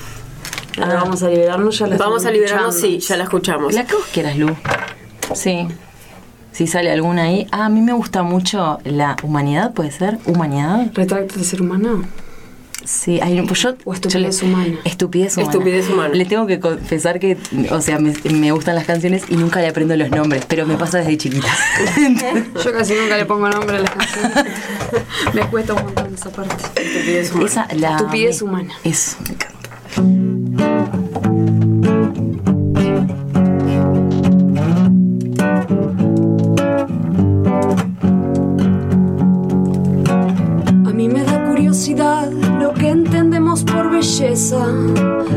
Ahora 0.81 0.95
vamos 0.95 1.23
a 1.23 1.29
liberarnos 1.29 1.77
ya 1.77 1.87
la 1.87 1.97
Vamos 1.97 2.25
a 2.25 2.31
liberarnos, 2.31 2.75
escuchando. 2.75 2.99
sí, 3.01 3.07
ya 3.07 3.17
la 3.17 3.23
escuchamos. 3.23 3.73
La 3.73 3.85
que 3.85 3.95
vos 3.95 4.05
quieras, 4.13 4.37
Lu. 4.37 4.55
Sí. 5.33 5.67
Si 6.51 6.67
sale 6.67 6.91
alguna 6.91 7.23
ahí. 7.23 7.47
Ah, 7.51 7.65
a 7.65 7.69
mí 7.69 7.81
me 7.81 7.93
gusta 7.93 8.23
mucho 8.23 8.79
la 8.83 9.15
humanidad, 9.23 9.73
¿puede 9.73 9.91
ser? 9.91 10.17
¿Humanidad? 10.25 10.87
¿Retrato 10.93 11.35
de 11.37 11.43
ser 11.45 11.61
humano? 11.61 12.03
Sí, 12.83 13.19
hay, 13.21 13.39
pues 13.43 13.61
yo, 13.61 13.75
¿O 13.85 13.93
estupidez 13.93 14.41
humana? 14.41 14.79
Estupidez 14.83 15.37
humana. 15.37 15.51
Estupidez 15.51 15.89
humana. 15.89 16.15
Le 16.15 16.25
tengo 16.25 16.47
que 16.47 16.59
confesar 16.59 17.19
que, 17.19 17.37
o 17.69 17.81
sea, 17.81 17.99
me, 17.99 18.13
me 18.31 18.51
gustan 18.51 18.73
las 18.73 18.85
canciones 18.85 19.23
y 19.29 19.35
nunca 19.35 19.61
le 19.61 19.67
aprendo 19.67 19.95
los 19.95 20.09
nombres, 20.09 20.43
pero 20.47 20.65
me 20.65 20.75
pasa 20.75 20.97
desde 20.97 21.17
chiquita. 21.17 21.47
Yo 22.63 22.71
casi 22.73 22.95
nunca 22.95 23.15
le 23.17 23.25
pongo 23.25 23.47
nombre 23.47 23.77
a 23.77 23.81
las 23.81 23.91
canciones. 23.91 24.45
Me 25.33 25.41
cuesta 25.41 25.73
un 25.73 25.83
montón 25.83 26.15
esa 26.15 26.31
parte. 26.31 26.55
Estupidez 26.81 27.31
humana. 27.31 27.45
Esa, 27.47 27.67
la 27.75 27.91
Estupidez 27.97 28.41
humana. 28.41 28.73
Eso, 28.83 29.17
me 29.27 29.35
encanta. 29.35 30.28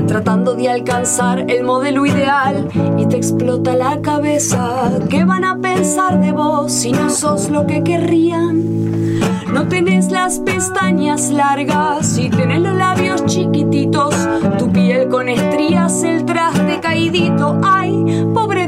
Tratando 0.06 0.54
de 0.54 0.70
alcanzar 0.70 1.44
el 1.50 1.62
modelo 1.62 2.06
ideal 2.06 2.68
y 2.96 3.06
te 3.06 3.16
explota 3.16 3.76
la 3.76 4.00
cabeza. 4.00 4.98
¿Qué 5.10 5.24
van 5.24 5.44
a 5.44 5.58
pensar 5.58 6.20
de 6.20 6.32
vos 6.32 6.72
si 6.72 6.92
no 6.92 7.10
sos 7.10 7.50
lo 7.50 7.66
que 7.66 7.82
querrían? 7.82 9.20
No 9.52 9.68
tenés 9.68 10.10
las 10.10 10.38
pestañas 10.38 11.30
largas 11.30 12.16
y 12.16 12.30
tenés 12.30 12.62
los 12.62 12.74
labios 12.74 13.26
chiquititos, 13.26 14.14
tu 14.58 14.72
piel 14.72 15.08
con 15.08 15.28
estrías, 15.28 16.02
el 16.02 16.24
traste 16.24 16.80
caidito. 16.80 17.60
Ay, 17.62 18.26
pobre 18.32 18.61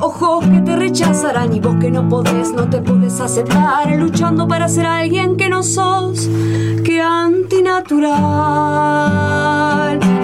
ojos 0.00 0.46
que 0.46 0.60
te 0.60 0.76
rechazarán 0.76 1.54
y 1.54 1.60
vos 1.60 1.76
que 1.80 1.90
no 1.90 2.08
podés, 2.08 2.52
no 2.52 2.68
te 2.68 2.80
podés 2.80 3.20
aceptar, 3.20 3.90
luchando 3.96 4.48
para 4.48 4.68
ser 4.68 4.86
alguien 4.86 5.36
que 5.36 5.48
no 5.48 5.62
sos, 5.62 6.28
que 6.84 7.02
antinatural. 7.02 8.12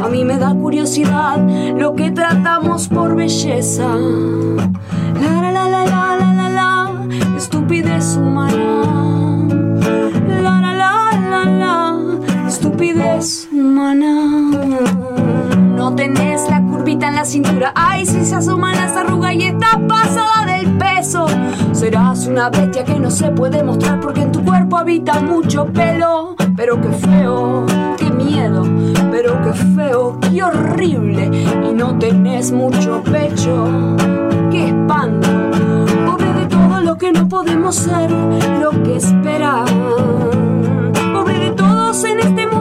A 0.03 0.09
mí 0.11 0.25
me 0.25 0.39
da 0.39 0.55
curiosidad 0.55 1.39
lo 1.77 1.95
que 1.95 2.11
tratamos 2.11 2.89
por 2.89 3.15
belleza. 3.17 3.95
La 3.97 5.43
la 5.43 5.53
la 5.53 5.69
la 5.69 5.85
la 5.85 6.17
la 6.17 6.33
la 6.33 6.49
la, 6.49 6.91
estupidez 7.37 8.17
humana. 8.17 9.37
La 10.27 10.61
la 10.61 10.75
la 10.75 11.11
la 11.31 11.45
la, 11.45 12.49
estupidez 12.49 13.49
humana. 13.53 15.10
Tenés 15.97 16.49
la 16.49 16.63
curvita 16.63 17.09
en 17.09 17.15
la 17.15 17.25
cintura, 17.25 17.73
ay, 17.75 18.07
si 18.07 18.25
se 18.25 18.35
asoman 18.35 18.75
las 18.75 18.97
arrugas 18.97 19.35
y 19.35 19.45
estás 19.45 19.77
pasada 19.87 20.47
del 20.47 20.79
peso. 20.79 21.27
Serás 21.73 22.27
una 22.27 22.49
bestia 22.49 22.85
que 22.85 22.99
no 22.99 23.11
se 23.11 23.31
puede 23.31 23.63
mostrar 23.63 24.01
porque 24.01 24.23
en 24.23 24.33
tu 24.33 24.43
cuerpo 24.43 24.79
habita 24.79 25.21
mucho 25.21 25.67
pelo. 25.67 26.37
Pero 26.57 26.81
qué 26.81 26.89
feo, 26.89 27.67
qué 27.99 28.11
miedo, 28.11 28.65
pero 29.11 29.41
qué 29.43 29.53
feo, 29.53 30.19
qué 30.21 30.43
horrible. 30.43 31.31
Y 31.69 31.73
no 31.73 31.99
tenés 31.99 32.53
mucho 32.53 33.03
pecho, 33.03 33.97
qué 34.51 34.69
espanto. 34.69 35.29
Pobre 36.07 36.33
de 36.35 36.47
todo 36.47 36.81
lo 36.81 36.97
que 36.97 37.13
no 37.13 37.29
podemos 37.29 37.75
ser, 37.75 38.11
lo 38.11 38.71
que 38.83 38.97
esperan. 38.97 39.67
Pobre 41.13 41.39
de 41.39 41.51
todos 41.51 42.05
en 42.05 42.21
este 42.21 42.47
mundo 42.47 42.60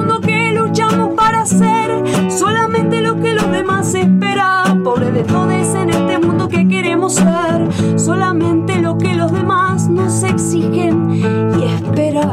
hacer 1.49 2.03
solamente 2.29 3.01
lo 3.01 3.19
que 3.19 3.33
los 3.33 3.49
demás 3.51 3.93
esperan. 3.95 4.83
Pobre 4.83 5.11
de 5.11 5.23
todos 5.23 5.49
en 5.75 5.89
este 5.89 6.19
mundo 6.19 6.47
que 6.47 6.67
queremos 6.67 7.15
ser, 7.15 7.99
solamente 7.99 8.79
lo 8.79 8.97
que 8.97 9.15
los 9.15 9.31
demás 9.31 9.87
nos 9.89 10.23
exigen 10.23 11.11
y 11.59 11.63
esperan. 11.63 12.27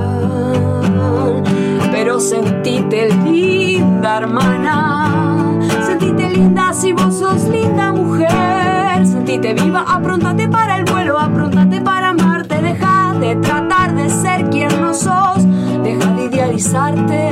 Pero 1.90 2.20
sentite 2.20 3.08
linda, 3.24 4.18
hermana. 4.18 5.58
Sentite 5.86 6.30
linda 6.30 6.72
si 6.74 6.92
vos 6.92 7.18
sos 7.18 7.44
linda, 7.48 7.92
mujer. 7.92 9.06
Sentite 9.06 9.54
viva, 9.54 9.84
aprontate 9.88 10.48
para 10.48 10.76
el 10.76 10.84
vuelo, 10.84 11.18
aprontate 11.18 11.80
para 11.80 12.10
amarte. 12.10 12.60
Deja 12.60 13.14
de 13.18 13.36
tratar 13.36 13.94
de 13.94 14.10
ser 14.10 14.50
quien 14.50 14.68
no 14.80 14.92
sos. 14.92 15.46
Deja 15.82 16.12
de 16.12 16.24
idealizarte, 16.26 17.30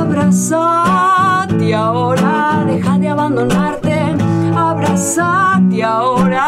abrazar 0.00 1.25
abrazate 1.66 1.74
ahora, 1.74 2.64
deja 2.66 2.98
de 2.98 3.08
abandonarte, 3.08 4.14
abrazate 4.54 5.82
ahora. 5.82 6.42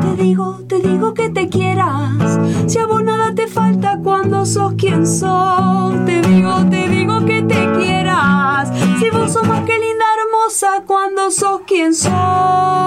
Te 0.00 0.22
digo, 0.22 0.58
te 0.66 0.80
digo 0.80 1.14
que 1.14 1.28
te 1.30 1.48
quieras, 1.48 2.38
si 2.66 2.78
a 2.78 2.86
vos 2.86 3.02
nada 3.02 3.34
te 3.34 3.46
falta 3.46 4.00
cuando 4.02 4.44
sos 4.44 4.74
quien 4.74 5.06
sos. 5.06 6.04
Te 6.04 6.20
digo, 6.22 6.64
te 6.70 6.88
digo 6.88 7.24
que 7.24 7.42
te 7.42 7.72
quieras, 7.78 8.72
si 8.98 9.10
vos 9.10 9.32
sos 9.32 9.46
más 9.46 9.60
que 9.64 9.78
linda, 9.78 10.04
hermosa 10.18 10.82
cuando 10.86 11.30
sos 11.30 11.60
quien 11.66 11.94
sos. 11.94 12.85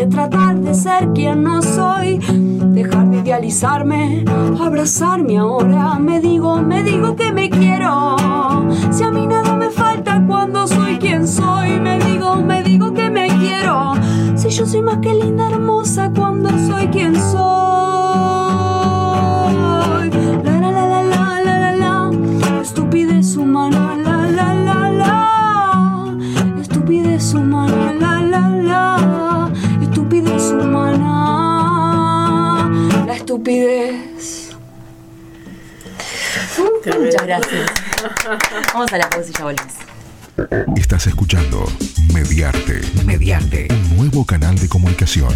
De 0.00 0.06
tratar 0.06 0.58
de 0.58 0.74
ser 0.74 1.12
quien 1.12 1.42
no 1.42 1.60
soy. 1.60 2.18
Dejar 2.72 3.10
de 3.10 3.18
idealizarme, 3.18 4.24
abrazarme 4.58 5.36
ahora. 5.36 5.98
Me 5.98 6.20
digo, 6.20 6.56
me 6.62 6.82
digo 6.82 7.16
que 7.16 7.30
me 7.32 7.50
quiero. 7.50 8.16
Si 8.90 9.02
a 9.02 9.10
mí 9.10 9.26
nada 9.26 9.54
me 9.56 9.68
falta 9.68 10.24
cuando 10.26 10.66
soy 10.66 10.96
quien 10.98 11.28
soy. 11.28 11.78
Me 11.80 11.98
digo, 11.98 12.36
me 12.36 12.62
digo 12.62 12.94
que 12.94 13.10
me 13.10 13.28
quiero. 13.40 13.92
Si 14.36 14.48
yo 14.48 14.64
soy 14.64 14.80
más 14.80 14.98
que 14.98 15.12
linda, 15.12 15.50
hermosa 15.50 16.10
cuando 16.16 16.48
soy 16.66 16.86
quien 16.88 17.14
soy. 17.14 18.09
Estupidez. 33.50 34.56
Muchas 36.98 37.26
gracias. 37.26 37.70
Vamos 38.72 38.92
a 38.92 38.98
la 38.98 39.10
pausa 39.10 39.30
y 39.30 39.32
ya 39.32 39.44
volvemos. 39.44 39.74
Estás 40.76 41.06
escuchando 41.06 41.64
Mediarte. 42.12 42.80
Mediarte. 43.04 43.68
Un 43.72 43.96
nuevo 43.96 44.24
canal 44.24 44.58
de 44.58 44.68
comunicación. 44.68 45.34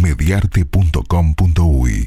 Mediarte.com.uy 0.00 2.06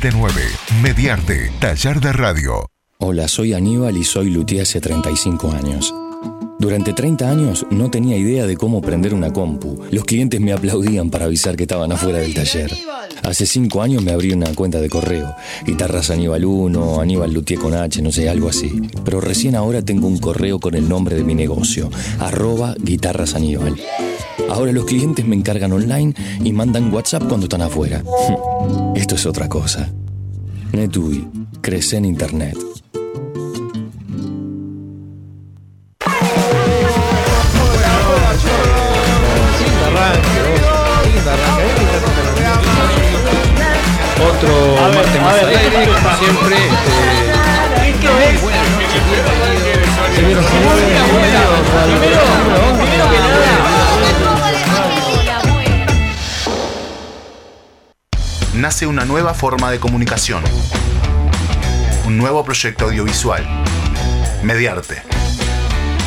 094-533-479. 0.00 0.82
Mediarte, 0.82 1.52
taller 1.60 2.00
de 2.00 2.12
radio. 2.12 2.66
Hola, 2.98 3.28
soy 3.28 3.52
Aníbal 3.52 3.96
y 3.96 4.04
soy 4.04 4.30
luthier 4.30 4.62
hace 4.62 4.80
35 4.80 5.52
años. 5.52 5.94
Durante 6.66 6.92
30 6.92 7.30
años 7.30 7.64
no 7.70 7.92
tenía 7.92 8.16
idea 8.16 8.44
de 8.44 8.56
cómo 8.56 8.80
prender 8.80 9.14
una 9.14 9.32
compu. 9.32 9.84
Los 9.92 10.04
clientes 10.04 10.40
me 10.40 10.52
aplaudían 10.52 11.10
para 11.10 11.26
avisar 11.26 11.54
que 11.54 11.62
estaban 11.62 11.92
afuera 11.92 12.18
del 12.18 12.34
taller. 12.34 12.72
Hace 13.22 13.46
5 13.46 13.82
años 13.82 14.02
me 14.02 14.10
abrí 14.10 14.32
una 14.32 14.52
cuenta 14.52 14.80
de 14.80 14.90
correo. 14.90 15.32
Guitarras 15.64 16.10
Aníbal 16.10 16.44
1, 16.44 17.00
Aníbal 17.00 17.32
Luthier 17.32 17.60
con 17.60 17.72
H, 17.72 18.02
no 18.02 18.10
sé, 18.10 18.28
algo 18.28 18.48
así. 18.48 18.82
Pero 19.04 19.20
recién 19.20 19.54
ahora 19.54 19.80
tengo 19.80 20.08
un 20.08 20.18
correo 20.18 20.58
con 20.58 20.74
el 20.74 20.88
nombre 20.88 21.14
de 21.14 21.22
mi 21.22 21.36
negocio, 21.36 21.88
arroba 22.18 22.74
guitarras 22.80 23.36
Aníbal. 23.36 23.76
Ahora 24.50 24.72
los 24.72 24.86
clientes 24.86 25.24
me 25.24 25.36
encargan 25.36 25.72
online 25.72 26.14
y 26.42 26.52
mandan 26.52 26.92
WhatsApp 26.92 27.28
cuando 27.28 27.44
están 27.44 27.62
afuera. 27.62 28.02
Esto 28.96 29.14
es 29.14 29.24
otra 29.24 29.48
cosa. 29.48 29.88
NetUI, 30.72 31.28
crece 31.60 31.96
en 31.98 32.06
Internet. 32.06 32.58
Más 45.26 45.42
al 45.42 45.48
aire, 45.48 45.88
como 45.88 46.16
siempre. 46.18 46.56
Bienvenidos. 50.14 50.46
Señoras 50.46 50.46
y 50.46 50.50
señores, 50.50 50.84
nace 58.54 58.86
una 58.86 59.04
nueva 59.04 59.34
forma 59.34 59.72
de 59.72 59.80
comunicación. 59.80 60.44
Un 62.06 62.18
nuevo 62.18 62.44
proyecto 62.44 62.84
audiovisual. 62.84 63.44
Mediarte. 64.44 65.02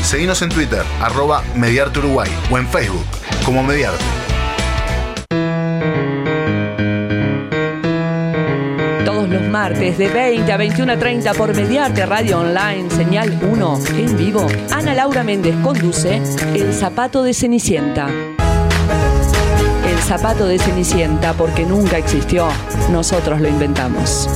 Seguinos 0.02 0.42
en 0.44 0.50
Twitter, 0.50 0.86
arroba 1.02 1.44
Mediarte 1.56 2.00
Uruguay, 2.00 2.32
o 2.50 2.58
en 2.58 2.70
Facebook, 2.70 3.06
como 3.44 3.64
Mediarte. 3.64 4.19
Martes 9.70 9.98
de 10.00 10.08
20 10.08 10.52
a 10.52 10.58
21 10.58 10.94
a 10.94 10.98
30 10.98 11.34
por 11.36 11.56
Mediarte 11.56 12.04
Radio 12.06 12.40
Online, 12.40 12.90
señal 12.90 13.40
1, 13.40 13.80
en 13.98 14.18
vivo. 14.18 14.48
Ana 14.72 14.96
Laura 14.96 15.24
Méndez 15.24 15.56
conduce 15.62 16.20
El 16.56 16.74
Zapato 16.74 17.22
de 17.22 17.36
Cenicienta. 17.36 18.08
El 19.88 19.98
zapato 20.00 20.48
de 20.48 20.58
Cenicienta 20.58 21.34
porque 21.34 21.66
nunca 21.66 22.00
existió, 22.00 22.48
nosotros 22.92 23.40
lo 23.42 23.48
inventamos. 23.48 24.28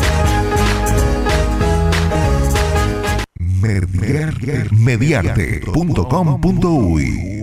Mediarte.com.uy 4.71 7.42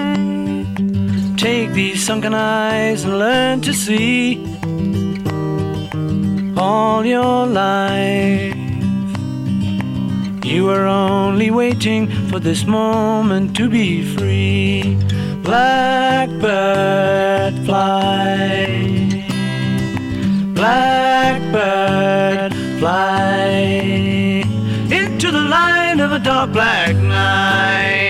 Take 1.41 1.73
these 1.73 2.05
sunken 2.05 2.35
eyes 2.35 3.03
and 3.03 3.17
learn 3.17 3.61
to 3.61 3.73
see 3.73 4.45
all 6.55 7.03
your 7.03 7.47
life. 7.47 8.55
You 10.45 10.65
were 10.65 10.85
only 10.85 11.49
waiting 11.49 12.11
for 12.29 12.37
this 12.37 12.67
moment 12.67 13.57
to 13.57 13.67
be 13.67 14.03
free. 14.15 14.99
Blackbird 15.41 16.45
fly. 17.65 18.67
Blackbird 20.53 22.53
fly 22.79 23.49
into 24.91 25.31
the 25.31 25.41
light 25.41 25.99
of 25.99 26.11
a 26.11 26.19
dark 26.19 26.51
black 26.51 26.95
night. 26.97 28.00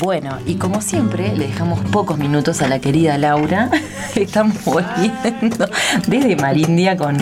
Bueno, 0.00 0.38
y 0.44 0.56
como 0.56 0.82
siempre, 0.82 1.34
le 1.34 1.46
dejamos 1.48 1.80
pocos 1.90 2.18
minutos 2.18 2.60
a 2.60 2.68
la 2.68 2.80
querida 2.80 3.16
Laura. 3.16 3.70
Estamos 4.14 4.62
volviendo 4.64 5.68
desde 6.06 6.36
Marindia 6.36 6.96
con 6.96 7.16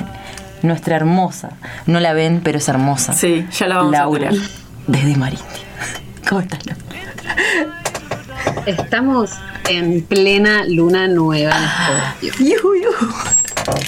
nuestra 0.62 0.96
hermosa. 0.96 1.50
No 1.86 2.00
la 2.00 2.12
ven, 2.14 2.40
pero 2.42 2.58
es 2.58 2.68
hermosa. 2.68 3.12
Sí, 3.12 3.46
ya 3.56 3.68
la 3.68 3.76
vamos 3.76 3.92
Laura, 3.92 4.28
a 4.28 4.30
tener. 4.32 4.48
desde 4.88 5.16
Marindia. 5.16 5.46
¿Cómo 6.28 6.40
estás, 6.40 6.66
Laura? 6.66 6.82
Estamos 8.66 9.30
en 9.68 10.02
plena 10.02 10.64
luna 10.66 11.06
nueva 11.06 11.52
en 12.22 12.28
Escorpio. 12.28 12.90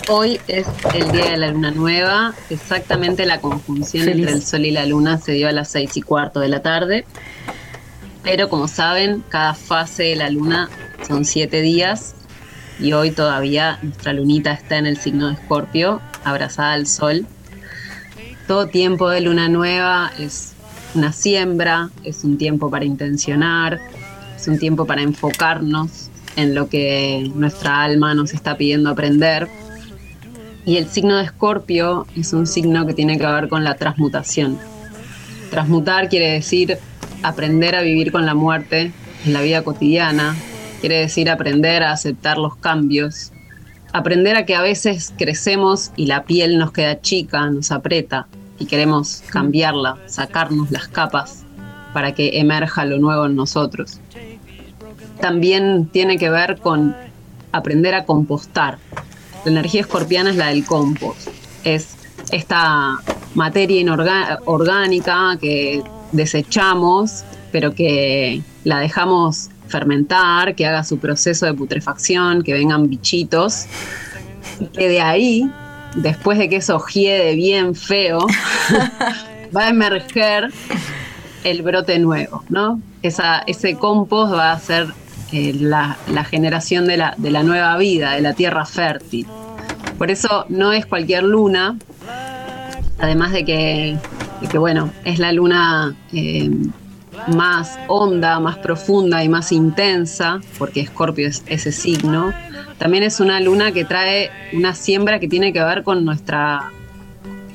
Hoy 0.09 0.41
es 0.47 0.67
el 0.95 1.11
día 1.13 1.31
de 1.33 1.37
la 1.39 1.49
luna 1.49 1.71
nueva, 1.71 2.35
exactamente 2.51 3.27
la 3.27 3.41
conjunción 3.41 4.05
Feliz. 4.05 4.21
entre 4.21 4.35
el 4.37 4.43
sol 4.43 4.65
y 4.65 4.71
la 4.71 4.87
luna 4.87 5.19
se 5.19 5.33
dio 5.33 5.49
a 5.49 5.53
las 5.53 5.69
seis 5.69 5.97
y 5.97 6.03
cuarto 6.03 6.41
de 6.41 6.49
la 6.49 6.63
tarde. 6.63 7.05
Pero 8.27 8.49
como 8.49 8.67
saben, 8.67 9.23
cada 9.29 9.55
fase 9.55 10.03
de 10.03 10.17
la 10.17 10.29
luna 10.31 10.69
son 11.07 11.25
siete 11.25 11.63
días 11.63 12.17
y 12.81 12.93
hoy 12.93 13.13
todavía 13.13 13.79
nuestra 13.85 14.13
lunita 14.15 14.51
está 14.51 14.79
en 14.79 14.87
el 14.87 14.97
signo 14.97 15.29
de 15.29 15.35
Escorpio, 15.35 16.01
abrazada 16.25 16.73
al 16.73 16.89
sol. 16.89 17.25
Todo 18.49 18.67
tiempo 18.67 19.09
de 19.11 19.21
luna 19.21 19.49
nueva 19.49 20.11
es 20.19 20.55
una 20.97 21.13
siembra, 21.13 21.91
es 22.03 22.25
un 22.25 22.37
tiempo 22.37 22.69
para 22.69 22.85
intencionar, 22.85 23.79
es 24.35 24.49
un 24.49 24.59
tiempo 24.59 24.87
para 24.87 25.03
enfocarnos 25.03 26.11
en 26.35 26.53
lo 26.53 26.69
que 26.69 27.31
nuestra 27.33 27.85
alma 27.85 28.13
nos 28.15 28.35
está 28.35 28.57
pidiendo 28.57 28.91
aprender. 28.91 29.47
Y 30.65 30.79
el 30.79 30.89
signo 30.89 31.17
de 31.17 31.23
Escorpio 31.23 32.09
es 32.17 32.33
un 32.33 32.49
signo 32.49 32.89
que 32.89 32.95
tiene 32.95 33.19
que 33.19 33.27
ver 33.27 33.49
con 33.49 33.63
la 33.63 33.77
transmutación. 33.77 34.59
Transmutar 35.49 36.09
quiere 36.09 36.33
decir 36.33 36.77
aprender 37.23 37.75
a 37.75 37.83
vivir 37.83 38.13
con 38.13 38.27
la 38.27 38.35
muerte 38.35 38.93
en 39.25 39.33
la 39.33 39.43
vida 39.43 39.63
cotidiana, 39.63 40.37
quiere 40.81 41.01
decir 41.01 41.31
aprender 41.31 41.83
a 41.83 41.93
aceptar 41.93 42.39
los 42.39 42.57
cambios, 42.57 43.33
aprender 43.93 44.37
a 44.37 44.47
que 44.47 44.55
a 44.55 44.63
veces 44.63 45.13
crecemos 45.17 45.93
y 45.97 46.07
la 46.07 46.25
piel 46.25 46.59
nos 46.59 46.73
queda 46.73 47.01
chica, 47.01 47.49
nos 47.51 47.71
aprieta 47.73 48.27
y 48.59 48.67
queremos 48.67 49.23
cambiarla, 49.31 49.99
sacarnos 50.07 50.71
las 50.71 50.89
capas 50.89 51.45
para 51.93 52.13
que 52.13 52.39
emerja 52.39 52.85
lo 52.85 52.99
nuevo 52.99 53.27
en 53.27 53.37
nosotros. 53.37 54.01
También 55.21 55.87
tiene 55.87 56.19
que 56.19 56.31
ver 56.31 56.59
con 56.59 56.95
aprender 57.53 57.95
a 57.95 58.05
compostar. 58.05 58.79
La 59.45 59.51
energía 59.51 59.81
escorpiana 59.81 60.31
es 60.31 60.37
la 60.37 60.49
del 60.49 60.65
compost. 60.65 61.29
Es 61.65 61.97
esta 62.31 62.99
materia 63.35 63.95
orgánica 64.45 65.39
que 65.41 65.83
desechamos, 66.13 67.25
pero 67.53 67.75
que 67.75 68.43
la 68.65 68.79
dejamos 68.81 69.51
fermentar, 69.69 70.55
que 70.55 70.67
haga 70.67 70.85
su 70.85 70.99
proceso 70.99 71.47
de 71.47 71.55
putrefacción, 71.55 72.43
que 72.43 72.53
vengan 72.53 72.89
bichitos, 72.89 73.67
y 74.61 74.67
que 74.67 74.89
de 74.89 75.01
ahí, 75.01 75.51
después 75.97 76.39
de 76.39 76.49
que 76.49 76.57
eso 76.57 76.85
hiede 76.87 77.35
bien 77.35 77.75
feo, 77.75 78.19
va 79.57 79.67
a 79.67 79.69
emerger 79.69 80.53
el 81.45 81.63
brote 81.63 81.99
nuevo, 81.99 82.43
¿no? 82.49 82.81
Esa, 83.03 83.39
ese 83.47 83.77
compost 83.77 84.33
va 84.33 84.53
a 84.53 84.59
ser 84.59 84.89
eh, 85.33 85.53
la, 85.55 85.97
la 86.09 86.25
generación 86.25 86.87
de 86.87 86.97
la, 86.97 87.15
de 87.17 87.31
la 87.31 87.43
nueva 87.43 87.77
vida, 87.77 88.13
de 88.13 88.21
la 88.21 88.35
tierra 88.35 88.65
fértil. 88.65 89.27
Por 89.99 90.11
eso 90.11 90.45
no 90.49 90.73
es 90.73 90.87
cualquier 90.87 91.25
luna, 91.25 91.77
además 92.99 93.33
de 93.33 93.45
que, 93.45 93.99
de 94.41 94.49
que, 94.49 94.59
bueno, 94.59 94.91
es 95.05 95.19
la 95.19 95.33
luna 95.33 95.95
eh, 96.13 96.51
más 97.29 97.79
honda, 97.89 98.41
más 98.41 98.59
profunda 98.59 99.23
y 99.25 99.29
más 99.29 99.53
intensa, 99.53 100.41
porque 100.59 100.81
Escorpio 100.81 101.29
es 101.29 101.43
ese 101.47 101.73
signo. 101.73 102.33
También 102.79 103.03
es 103.03 103.21
una 103.21 103.41
luna 103.41 103.73
que 103.73 103.85
trae 103.85 104.31
una 104.53 104.75
siembra 104.75 105.19
que 105.19 105.29
tiene 105.29 105.53
que 105.53 105.63
ver 105.63 105.83
con 105.83 106.05
nuestra, 106.05 106.71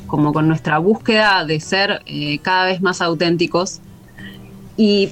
como 0.08 0.34
con 0.34 0.48
nuestra 0.48 0.78
búsqueda 0.80 1.46
de 1.46 1.60
ser 1.60 2.02
eh, 2.06 2.40
cada 2.40 2.66
vez 2.66 2.82
más 2.82 3.02
auténticos 3.02 3.80
y 4.78 5.12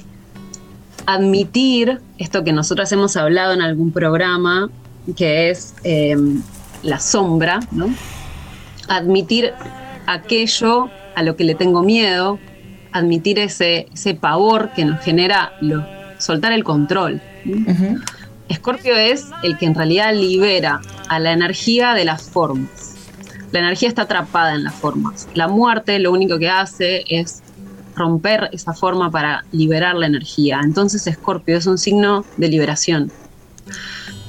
admitir 1.06 2.00
esto 2.18 2.44
que 2.44 2.52
nosotros 2.52 2.90
hemos 2.92 3.16
hablado 3.16 3.52
en 3.52 3.62
algún 3.62 3.92
programa, 3.92 4.68
que 5.16 5.50
es 5.50 5.74
eh, 5.84 6.16
la 6.82 7.00
sombra, 7.00 7.60
¿no? 7.70 7.88
Admitir 8.88 9.52
aquello 10.12 10.90
a 11.14 11.22
lo 11.22 11.36
que 11.36 11.44
le 11.44 11.54
tengo 11.54 11.82
miedo, 11.82 12.38
admitir 12.92 13.38
ese, 13.38 13.86
ese 13.92 14.14
pavor 14.14 14.70
que 14.74 14.84
nos 14.84 15.00
genera 15.00 15.52
lo- 15.60 15.84
soltar 16.18 16.52
el 16.52 16.64
control. 16.64 17.20
Escorpio 18.48 18.96
es 18.96 19.26
el 19.42 19.56
que 19.58 19.66
en 19.66 19.74
realidad 19.74 20.12
libera 20.14 20.80
a 21.08 21.18
la 21.18 21.32
energía 21.32 21.94
de 21.94 22.04
las 22.04 22.22
formas. 22.28 22.94
La 23.52 23.60
energía 23.60 23.88
está 23.88 24.02
atrapada 24.02 24.54
en 24.54 24.64
las 24.64 24.74
formas. 24.74 25.28
La 25.34 25.48
muerte 25.48 25.98
lo 25.98 26.12
único 26.12 26.38
que 26.38 26.48
hace 26.48 27.04
es 27.08 27.42
romper 27.96 28.48
esa 28.52 28.72
forma 28.72 29.10
para 29.10 29.44
liberar 29.52 29.94
la 29.96 30.06
energía. 30.06 30.60
Entonces 30.62 31.06
Escorpio 31.06 31.56
es 31.56 31.66
un 31.66 31.78
signo 31.78 32.24
de 32.36 32.48
liberación. 32.48 33.10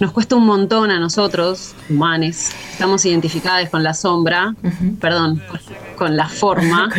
Nos 0.01 0.11
cuesta 0.11 0.35
un 0.35 0.45
montón 0.47 0.89
a 0.89 0.99
nosotros, 0.99 1.75
humanos, 1.87 2.49
estamos 2.71 3.05
identificados 3.05 3.69
con 3.69 3.83
la 3.83 3.93
sombra, 3.93 4.55
perdón, 4.99 5.41
con 5.95 6.17
la 6.17 6.27
forma. 6.27 6.89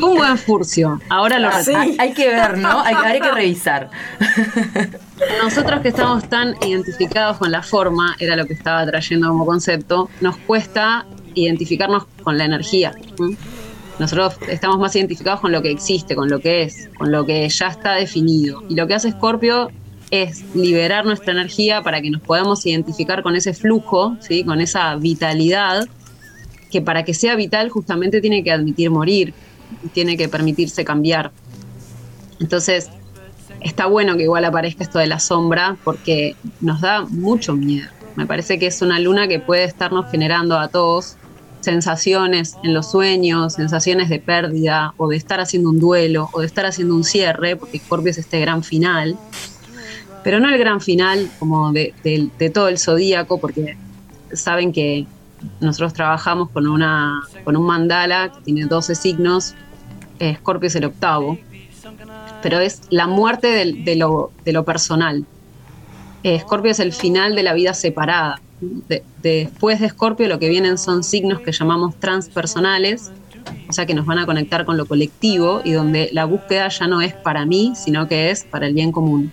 un 0.00 0.16
buen 0.16 0.36
furcio. 0.36 1.00
Ahora 1.08 1.38
lo 1.38 1.48
Sí. 1.62 1.72
Hay- 1.72 1.96
hay 1.98 2.12
que 2.12 2.26
ver, 2.28 2.58
¿no? 2.58 2.80
Hay- 2.82 3.20
que 3.20 3.30
revisar. 3.30 3.88
Nosotros 5.42 5.80
que 5.80 5.88
estamos 5.88 6.28
tan 6.28 6.54
identificados 6.60 7.38
con 7.38 7.50
la 7.52 7.62
forma, 7.62 8.16
era 8.18 8.34
lo 8.34 8.46
que 8.46 8.54
estaba 8.54 8.84
trayendo 8.84 9.28
como 9.28 9.46
concepto, 9.46 10.10
nos 10.20 10.36
cuesta 10.38 11.06
identificarnos 11.34 12.06
con 12.24 12.36
la 12.36 12.44
energía. 12.46 12.92
Nosotros 14.00 14.34
estamos 14.48 14.78
más 14.80 14.94
identificados 14.96 15.40
con 15.40 15.52
lo 15.52 15.62
que 15.62 15.70
existe, 15.70 16.14
con 16.16 16.28
lo 16.28 16.40
que 16.40 16.64
es, 16.64 16.90
con 16.98 17.10
lo 17.12 17.24
que 17.24 17.48
ya 17.48 17.68
está 17.68 17.92
definido. 17.94 18.62
Y 18.68 18.74
lo 18.74 18.86
que 18.88 18.94
hace 18.94 19.12
Scorpio 19.12 19.70
es 20.10 20.44
liberar 20.54 21.04
nuestra 21.04 21.32
energía 21.32 21.82
para 21.82 22.00
que 22.00 22.10
nos 22.10 22.22
podamos 22.22 22.64
identificar 22.66 23.22
con 23.22 23.36
ese 23.36 23.54
flujo, 23.54 24.16
¿sí? 24.20 24.44
con 24.44 24.60
esa 24.60 24.94
vitalidad, 24.96 25.86
que 26.70 26.82
para 26.82 27.04
que 27.04 27.14
sea 27.14 27.34
vital 27.36 27.70
justamente 27.70 28.20
tiene 28.20 28.44
que 28.44 28.52
admitir 28.52 28.90
morir, 28.90 29.34
tiene 29.92 30.16
que 30.16 30.28
permitirse 30.28 30.84
cambiar. 30.84 31.32
Entonces, 32.40 32.90
está 33.60 33.86
bueno 33.86 34.16
que 34.16 34.24
igual 34.24 34.44
aparezca 34.44 34.84
esto 34.84 34.98
de 34.98 35.06
la 35.06 35.18
sombra 35.18 35.76
porque 35.84 36.36
nos 36.60 36.80
da 36.80 37.02
mucho 37.02 37.54
miedo. 37.54 37.88
Me 38.14 38.26
parece 38.26 38.58
que 38.58 38.66
es 38.66 38.80
una 38.82 38.98
luna 38.98 39.28
que 39.28 39.40
puede 39.40 39.64
estarnos 39.64 40.10
generando 40.10 40.58
a 40.58 40.68
todos 40.68 41.16
sensaciones 41.60 42.56
en 42.62 42.74
los 42.74 42.92
sueños, 42.92 43.54
sensaciones 43.54 44.08
de 44.08 44.20
pérdida 44.20 44.94
o 44.96 45.08
de 45.08 45.16
estar 45.16 45.40
haciendo 45.40 45.70
un 45.70 45.80
duelo 45.80 46.30
o 46.32 46.40
de 46.40 46.46
estar 46.46 46.64
haciendo 46.64 46.94
un 46.94 47.02
cierre, 47.02 47.56
porque 47.56 47.78
Scorpio 47.80 48.10
es 48.10 48.18
este 48.18 48.40
gran 48.40 48.62
final, 48.62 49.18
pero 50.26 50.40
no 50.40 50.48
el 50.48 50.58
gran 50.58 50.80
final 50.80 51.30
como 51.38 51.70
de, 51.72 51.94
de- 52.02 52.28
de 52.36 52.50
todo 52.50 52.66
el 52.66 52.78
zodíaco, 52.80 53.38
porque 53.38 53.76
saben 54.32 54.72
que 54.72 55.06
nosotros 55.60 55.92
trabajamos 55.92 56.50
con, 56.50 56.66
una, 56.66 57.22
con 57.44 57.56
un 57.56 57.64
mandala 57.64 58.32
que 58.32 58.40
tiene 58.40 58.64
12 58.66 58.96
signos, 58.96 59.54
eh, 60.18 60.34
Scorpio 60.34 60.66
es 60.66 60.74
el 60.74 60.84
octavo, 60.86 61.38
pero 62.42 62.58
es 62.58 62.80
la 62.90 63.06
muerte 63.06 63.46
de, 63.76 63.94
lo, 63.94 64.32
de 64.44 64.52
lo 64.52 64.64
personal. 64.64 65.24
Eh, 66.24 66.40
Scorpio 66.40 66.72
es 66.72 66.80
el 66.80 66.92
final 66.92 67.36
de 67.36 67.44
la 67.44 67.54
vida 67.54 67.72
separada. 67.72 68.40
De- 68.60 69.04
después 69.22 69.78
de 69.78 69.88
Scorpio 69.90 70.26
lo 70.26 70.40
que 70.40 70.48
vienen 70.48 70.76
son 70.76 71.04
signos 71.04 71.38
que 71.40 71.52
llamamos 71.52 71.94
transpersonales, 72.00 73.12
o 73.68 73.72
sea 73.72 73.86
que 73.86 73.94
nos 73.94 74.06
van 74.06 74.18
a 74.18 74.26
conectar 74.26 74.64
con 74.64 74.76
lo 74.76 74.86
colectivo 74.86 75.60
y 75.64 75.70
donde 75.70 76.10
la 76.12 76.24
búsqueda 76.24 76.66
ya 76.66 76.88
no 76.88 77.00
es 77.00 77.14
para 77.14 77.46
mí, 77.46 77.74
sino 77.76 78.08
que 78.08 78.30
es 78.30 78.42
para 78.42 78.66
el 78.66 78.74
bien 78.74 78.90
común. 78.90 79.30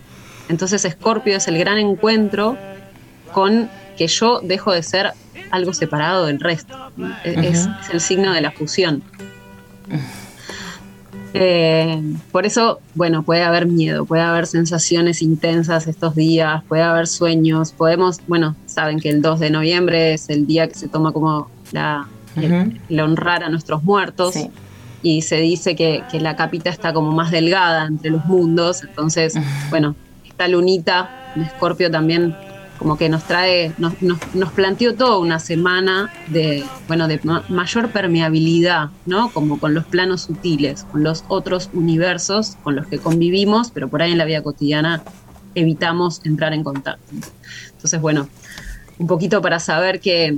Entonces 0.48 0.82
Scorpio 0.90 1.36
es 1.36 1.48
el 1.48 1.58
gran 1.58 1.78
encuentro 1.78 2.56
con 3.32 3.68
que 3.96 4.06
yo 4.08 4.40
dejo 4.42 4.72
de 4.72 4.82
ser 4.82 5.12
algo 5.50 5.72
separado 5.72 6.26
del 6.26 6.40
resto. 6.40 6.76
Es- 7.24 7.36
es, 7.46 7.68
el 7.92 8.00
signo 8.00 8.32
de 8.32 8.40
la 8.40 8.50
fusión. 8.50 9.02
Eh, 11.36 12.00
por 12.30 12.46
eso, 12.46 12.78
bueno, 12.94 13.24
puede 13.24 13.42
haber 13.42 13.66
miedo, 13.66 14.04
puede 14.04 14.22
haber 14.22 14.46
sensaciones 14.46 15.20
intensas 15.20 15.88
estos 15.88 16.14
días, 16.14 16.62
puede 16.68 16.82
haber 16.82 17.08
sueños, 17.08 17.72
podemos, 17.72 18.20
bueno, 18.28 18.54
saben 18.66 19.00
que 19.00 19.10
el 19.10 19.20
2 19.20 19.40
de 19.40 19.50
noviembre 19.50 20.14
es 20.14 20.28
el 20.30 20.46
día 20.46 20.68
que 20.68 20.74
se 20.76 20.86
toma 20.86 21.12
como 21.12 21.50
la, 21.72 22.06
el- 22.36 22.80
el 22.88 23.00
honrar 23.00 23.42
a 23.42 23.48
nuestros 23.48 23.82
muertos 23.82 24.34
y 25.02 25.22
se 25.22 25.36
dice 25.40 25.74
que, 25.74 26.04
que 26.10 26.20
la 26.20 26.36
capita 26.36 26.70
está 26.70 26.92
como 26.92 27.10
más 27.10 27.32
delgada 27.32 27.84
entre 27.86 28.10
los 28.10 28.24
mundos, 28.26 28.84
entonces, 28.84 29.34
bueno, 29.70 29.96
lunita 30.48 31.32
en 31.36 31.42
Escorpio 31.42 31.90
también 31.90 32.34
como 32.78 32.98
que 32.98 33.08
nos 33.08 33.24
trae, 33.24 33.72
nos, 33.78 33.94
planteó 34.52 34.94
toda 34.94 35.18
una 35.18 35.38
semana 35.38 36.12
de, 36.26 36.64
bueno, 36.88 37.06
de 37.06 37.20
ma- 37.22 37.44
mayor 37.48 37.90
permeabilidad, 37.90 38.90
¿no? 39.06 39.30
Como 39.30 39.60
con 39.60 39.74
los 39.74 39.84
planos 39.84 40.22
sutiles, 40.22 40.84
con 40.90 41.04
los 41.04 41.24
otros 41.28 41.70
universos 41.72 42.56
con 42.62 42.74
los 42.74 42.86
que 42.88 42.98
convivimos, 42.98 43.70
pero 43.70 43.88
por 43.88 44.02
ahí 44.02 44.12
en 44.12 44.18
la 44.18 44.24
vida 44.24 44.42
cotidiana 44.42 45.02
evitamos 45.54 46.20
entrar 46.24 46.52
en 46.52 46.64
contacto. 46.64 47.14
Entonces, 47.72 48.00
bueno, 48.00 48.28
un 48.98 49.06
poquito 49.06 49.40
para 49.40 49.60
saber 49.60 50.00
que, 50.00 50.36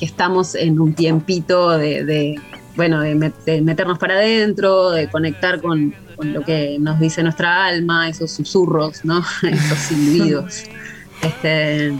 estamos 0.00 0.56
en 0.56 0.80
un 0.80 0.94
tiempito 0.94 1.78
de, 1.78 2.04
de, 2.04 2.40
bueno, 2.74 3.00
de, 3.00 3.32
de 3.46 3.60
meternos 3.62 3.98
para 3.98 4.14
adentro, 4.14 4.90
de 4.90 5.08
conectar 5.08 5.60
con, 5.60 5.94
con 6.16 6.32
lo 6.32 6.42
que 6.42 6.76
nos 6.80 6.98
dice 7.00 7.22
nuestra 7.22 7.64
alma, 7.66 8.08
esos 8.08 8.30
susurros, 8.30 9.04
¿no? 9.04 9.24
esos 9.42 9.78
silbidos. 9.78 10.64
Este, 11.22 11.92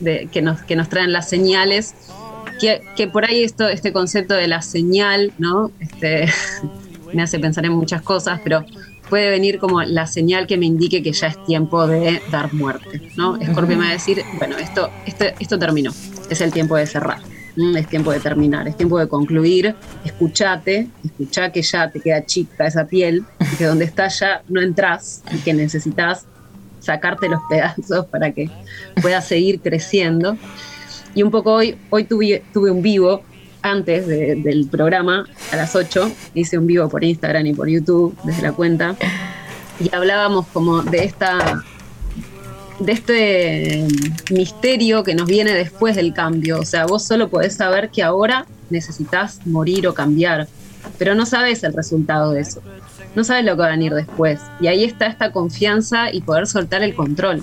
de- 0.00 0.28
que, 0.32 0.42
nos, 0.42 0.60
que 0.62 0.76
nos 0.76 0.88
traen 0.88 1.12
las 1.12 1.28
señales, 1.28 1.94
que, 2.60 3.08
por 3.08 3.24
ahí 3.24 3.42
esto, 3.42 3.68
este 3.68 3.92
concepto 3.92 4.34
de 4.34 4.48
la 4.48 4.62
señal, 4.62 5.32
¿no? 5.38 5.70
Este, 5.80 6.26
me 7.12 7.22
hace 7.22 7.38
pensar 7.38 7.64
en 7.64 7.72
muchas 7.72 8.02
cosas, 8.02 8.40
pero 8.42 8.64
puede 9.08 9.30
venir 9.30 9.58
como 9.58 9.82
la 9.82 10.06
señal 10.06 10.46
que 10.46 10.56
me 10.56 10.66
indique 10.66 11.02
que 11.02 11.12
ya 11.12 11.26
es 11.28 11.44
tiempo 11.44 11.86
de 11.86 12.22
dar 12.30 12.52
muerte, 12.54 13.10
¿no? 13.16 13.36
Escorpio 13.36 13.76
me 13.76 13.84
va 13.84 13.90
a 13.90 13.94
decir, 13.94 14.22
bueno, 14.38 14.56
esto, 14.56 14.88
esto, 15.06 15.24
esto 15.38 15.58
terminó, 15.58 15.90
es 16.28 16.40
el 16.40 16.52
tiempo 16.52 16.76
de 16.76 16.86
cerrar. 16.86 17.18
Es 17.76 17.86
tiempo 17.88 18.12
de 18.12 18.20
terminar, 18.20 18.66
es 18.68 18.76
tiempo 18.76 18.98
de 18.98 19.08
concluir, 19.08 19.74
escuchate, 20.04 20.88
escuchá 21.04 21.50
que 21.52 21.62
ya 21.62 21.90
te 21.90 22.00
queda 22.00 22.24
chica 22.24 22.66
esa 22.66 22.86
piel, 22.86 23.24
que 23.58 23.64
donde 23.64 23.84
estás 23.84 24.20
ya 24.20 24.42
no 24.48 24.60
entras 24.60 25.22
y 25.32 25.38
que 25.38 25.52
necesitas 25.52 26.26
sacarte 26.80 27.28
los 27.28 27.40
pedazos 27.48 28.06
para 28.06 28.32
que 28.32 28.48
puedas 29.02 29.26
seguir 29.26 29.60
creciendo. 29.60 30.36
Y 31.14 31.22
un 31.22 31.30
poco 31.30 31.52
hoy, 31.52 31.76
hoy 31.90 32.04
tuve, 32.04 32.42
tuve 32.52 32.70
un 32.70 32.82
vivo 32.82 33.22
antes 33.62 34.06
de- 34.06 34.36
del 34.36 34.68
programa, 34.68 35.26
a 35.52 35.56
las 35.56 35.74
8, 35.76 36.10
hice 36.34 36.56
un 36.56 36.66
vivo 36.66 36.88
por 36.88 37.04
Instagram 37.04 37.44
y 37.46 37.52
por 37.52 37.68
YouTube 37.68 38.16
desde 38.24 38.42
la 38.42 38.52
cuenta, 38.52 38.96
y 39.78 39.94
hablábamos 39.94 40.46
como 40.46 40.82
de 40.82 41.04
esta 41.04 41.62
de 42.80 42.92
este 42.92 43.88
misterio 44.30 45.04
que 45.04 45.14
nos 45.14 45.26
viene 45.26 45.52
después 45.52 45.96
del 45.96 46.12
cambio. 46.12 46.60
O 46.60 46.64
sea, 46.64 46.86
vos 46.86 47.06
solo 47.06 47.28
podés 47.28 47.56
saber 47.56 47.90
que 47.90 48.02
ahora 48.02 48.46
necesitas 48.70 49.46
morir 49.46 49.86
o 49.86 49.94
cambiar, 49.94 50.48
pero 50.98 51.14
no 51.14 51.26
sabes 51.26 51.62
el 51.62 51.72
resultado 51.72 52.32
de 52.32 52.40
eso. 52.40 52.62
No 53.14 53.24
sabes 53.24 53.44
lo 53.44 53.52
que 53.52 53.62
va 53.62 53.66
a 53.66 53.70
venir 53.70 53.92
después. 53.92 54.40
Y 54.60 54.68
ahí 54.68 54.84
está 54.84 55.06
esta 55.06 55.32
confianza 55.32 56.12
y 56.12 56.20
poder 56.20 56.46
soltar 56.46 56.82
el 56.82 56.94
control. 56.94 57.42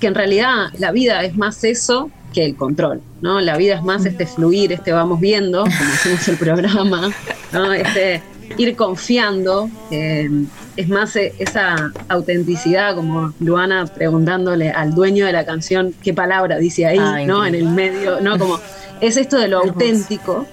Que 0.00 0.06
en 0.06 0.14
realidad 0.14 0.70
la 0.78 0.90
vida 0.90 1.22
es 1.24 1.36
más 1.36 1.62
eso 1.64 2.10
que 2.32 2.44
el 2.46 2.56
control, 2.56 3.02
¿no? 3.20 3.40
La 3.40 3.56
vida 3.56 3.74
es 3.74 3.82
más 3.82 4.06
este 4.06 4.26
fluir, 4.26 4.72
este 4.72 4.92
vamos 4.92 5.20
viendo, 5.20 5.62
como 5.64 5.92
hacemos 5.92 6.26
el 6.28 6.36
programa, 6.38 7.12
¿no? 7.52 7.72
Este 7.72 8.22
ir 8.58 8.76
confiando, 8.76 9.70
eh, 9.90 10.28
es 10.76 10.88
más 10.88 11.14
eh, 11.16 11.34
esa 11.38 11.92
autenticidad, 12.08 12.94
como 12.94 13.32
Luana 13.40 13.86
preguntándole 13.86 14.70
al 14.70 14.94
dueño 14.94 15.26
de 15.26 15.32
la 15.32 15.44
canción 15.44 15.94
qué 16.02 16.12
palabra 16.14 16.58
dice 16.58 16.86
ahí, 16.86 16.98
Ah, 17.00 17.20
¿no? 17.26 17.44
En 17.46 17.54
el 17.54 17.68
medio, 17.68 18.20
¿no? 18.20 18.38
Como 18.38 18.58
es 19.00 19.16
esto 19.16 19.38
de 19.38 19.48
lo 19.48 19.58
auténtico. 19.60 20.46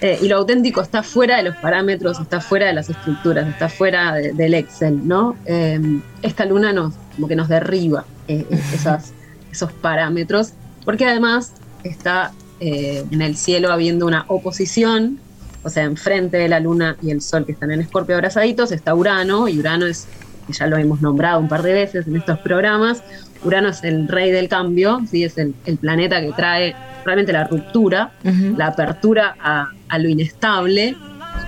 eh, 0.00 0.18
y 0.22 0.28
lo 0.28 0.36
auténtico 0.38 0.80
está 0.80 1.02
fuera 1.02 1.36
de 1.36 1.42
los 1.44 1.56
parámetros, 1.56 2.18
está 2.20 2.40
fuera 2.40 2.66
de 2.66 2.72
las 2.72 2.90
estructuras, 2.90 3.46
está 3.48 3.68
fuera 3.68 4.12
de- 4.14 4.32
del 4.32 4.54
Excel, 4.54 5.06
¿no? 5.06 5.36
Esta 6.22 6.44
luna 6.44 6.72
nos, 6.72 6.94
como 7.14 7.28
que 7.28 7.36
nos 7.36 7.48
derriba 7.48 8.04
esas, 8.28 9.12
esos 9.52 9.72
parámetros, 9.72 10.52
porque 10.84 11.06
además 11.06 11.52
está 11.84 12.32
en 12.60 13.22
el 13.22 13.36
cielo 13.36 13.72
habiendo 13.72 14.04
una 14.06 14.24
oposición, 14.28 15.20
o 15.62 15.70
sea, 15.70 15.84
enfrente 15.84 16.36
de 16.36 16.48
la 16.48 16.60
luna 16.60 16.96
y 17.02 17.10
el 17.10 17.20
sol 17.20 17.44
que 17.44 17.52
están 17.52 17.70
en 17.70 17.80
Escorpio 17.80 18.14
abrazaditos, 18.14 18.72
está 18.72 18.94
Urano, 18.94 19.48
y 19.48 19.58
Urano 19.58 19.86
es, 19.86 20.06
que 20.46 20.52
ya 20.52 20.66
lo 20.66 20.76
hemos 20.76 21.00
nombrado 21.00 21.40
un 21.40 21.48
par 21.48 21.62
de 21.62 21.72
veces 21.72 22.06
en 22.06 22.16
estos 22.16 22.38
programas, 22.38 23.02
Urano 23.44 23.68
es 23.68 23.82
el 23.84 24.08
rey 24.08 24.30
del 24.30 24.48
cambio, 24.48 25.00
¿sí? 25.10 25.24
es 25.24 25.38
el, 25.38 25.54
el 25.66 25.76
planeta 25.78 26.20
que 26.20 26.32
trae 26.32 26.74
realmente 27.04 27.32
la 27.32 27.44
ruptura, 27.44 28.12
la 28.56 28.66
apertura 28.68 29.36
a, 29.40 29.70
a 29.88 29.98
lo 29.98 30.08
inestable, 30.08 30.96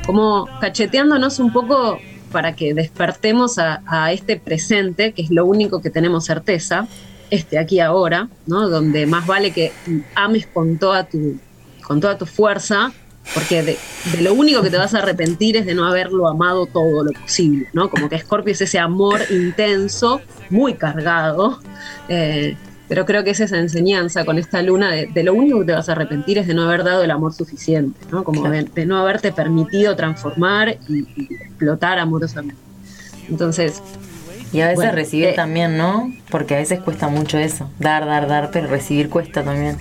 como 0.06 0.48
cacheteándonos 0.60 1.38
un 1.38 1.52
poco 1.52 1.98
para 2.30 2.54
que 2.54 2.74
despertemos 2.74 3.58
a, 3.58 3.82
a 3.86 4.12
este 4.12 4.38
presente, 4.38 5.12
que 5.12 5.22
es 5.22 5.30
lo 5.30 5.44
único 5.46 5.82
que 5.82 5.90
tenemos 5.90 6.24
certeza, 6.26 6.86
este 7.30 7.58
aquí 7.58 7.80
ahora, 7.80 8.28
¿no? 8.46 8.68
Donde 8.68 9.06
más 9.06 9.26
vale 9.26 9.50
que 9.52 9.72
ames 10.14 10.46
con 10.46 10.78
toda 10.78 11.04
tu, 11.04 11.38
con 11.82 12.00
toda 12.00 12.18
tu 12.18 12.26
fuerza, 12.26 12.92
porque 13.34 13.62
de, 13.62 13.78
de 14.12 14.22
lo 14.22 14.34
único 14.34 14.62
que 14.62 14.70
te 14.70 14.76
vas 14.76 14.94
a 14.94 14.98
arrepentir 14.98 15.56
es 15.56 15.66
de 15.66 15.74
no 15.74 15.86
haberlo 15.86 16.28
amado 16.28 16.66
todo 16.66 17.04
lo 17.04 17.12
posible, 17.12 17.68
¿no? 17.72 17.88
Como 17.90 18.08
que 18.08 18.18
Scorpio 18.18 18.52
es 18.52 18.60
ese 18.60 18.78
amor 18.78 19.20
intenso, 19.30 20.20
muy 20.50 20.74
cargado, 20.74 21.60
eh, 22.08 22.56
pero 22.88 23.06
creo 23.06 23.22
que 23.22 23.30
es 23.30 23.38
esa 23.40 23.58
enseñanza 23.58 24.24
con 24.24 24.36
esta 24.38 24.62
luna 24.62 24.90
de, 24.90 25.06
de 25.06 25.22
lo 25.22 25.32
único 25.34 25.60
que 25.60 25.66
te 25.66 25.72
vas 25.72 25.88
a 25.88 25.92
arrepentir 25.92 26.38
es 26.38 26.48
de 26.48 26.54
no 26.54 26.64
haber 26.64 26.82
dado 26.82 27.04
el 27.04 27.10
amor 27.12 27.32
suficiente, 27.32 27.98
¿no? 28.10 28.24
Como 28.24 28.40
Claro. 28.40 28.56
de, 28.56 28.64
de 28.64 28.86
no 28.86 28.98
haberte 28.98 29.30
permitido 29.30 29.94
transformar 29.94 30.76
y, 30.88 31.06
y 31.16 31.34
explotar 31.34 32.00
amorosamente. 32.00 32.56
Entonces, 33.28 33.80
Y 34.52 34.60
a 34.62 34.64
veces 34.64 34.76
Bueno, 34.78 34.92
recibir 34.92 35.26
eh, 35.28 35.32
también, 35.36 35.76
¿no? 35.78 36.12
Porque 36.30 36.56
a 36.56 36.58
veces 36.58 36.80
cuesta 36.80 37.06
mucho 37.06 37.38
eso. 37.38 37.70
Dar, 37.78 38.04
dar, 38.06 38.26
dar, 38.26 38.50
pero 38.50 38.66
recibir 38.66 39.08
cuesta 39.08 39.44
también. 39.44 39.76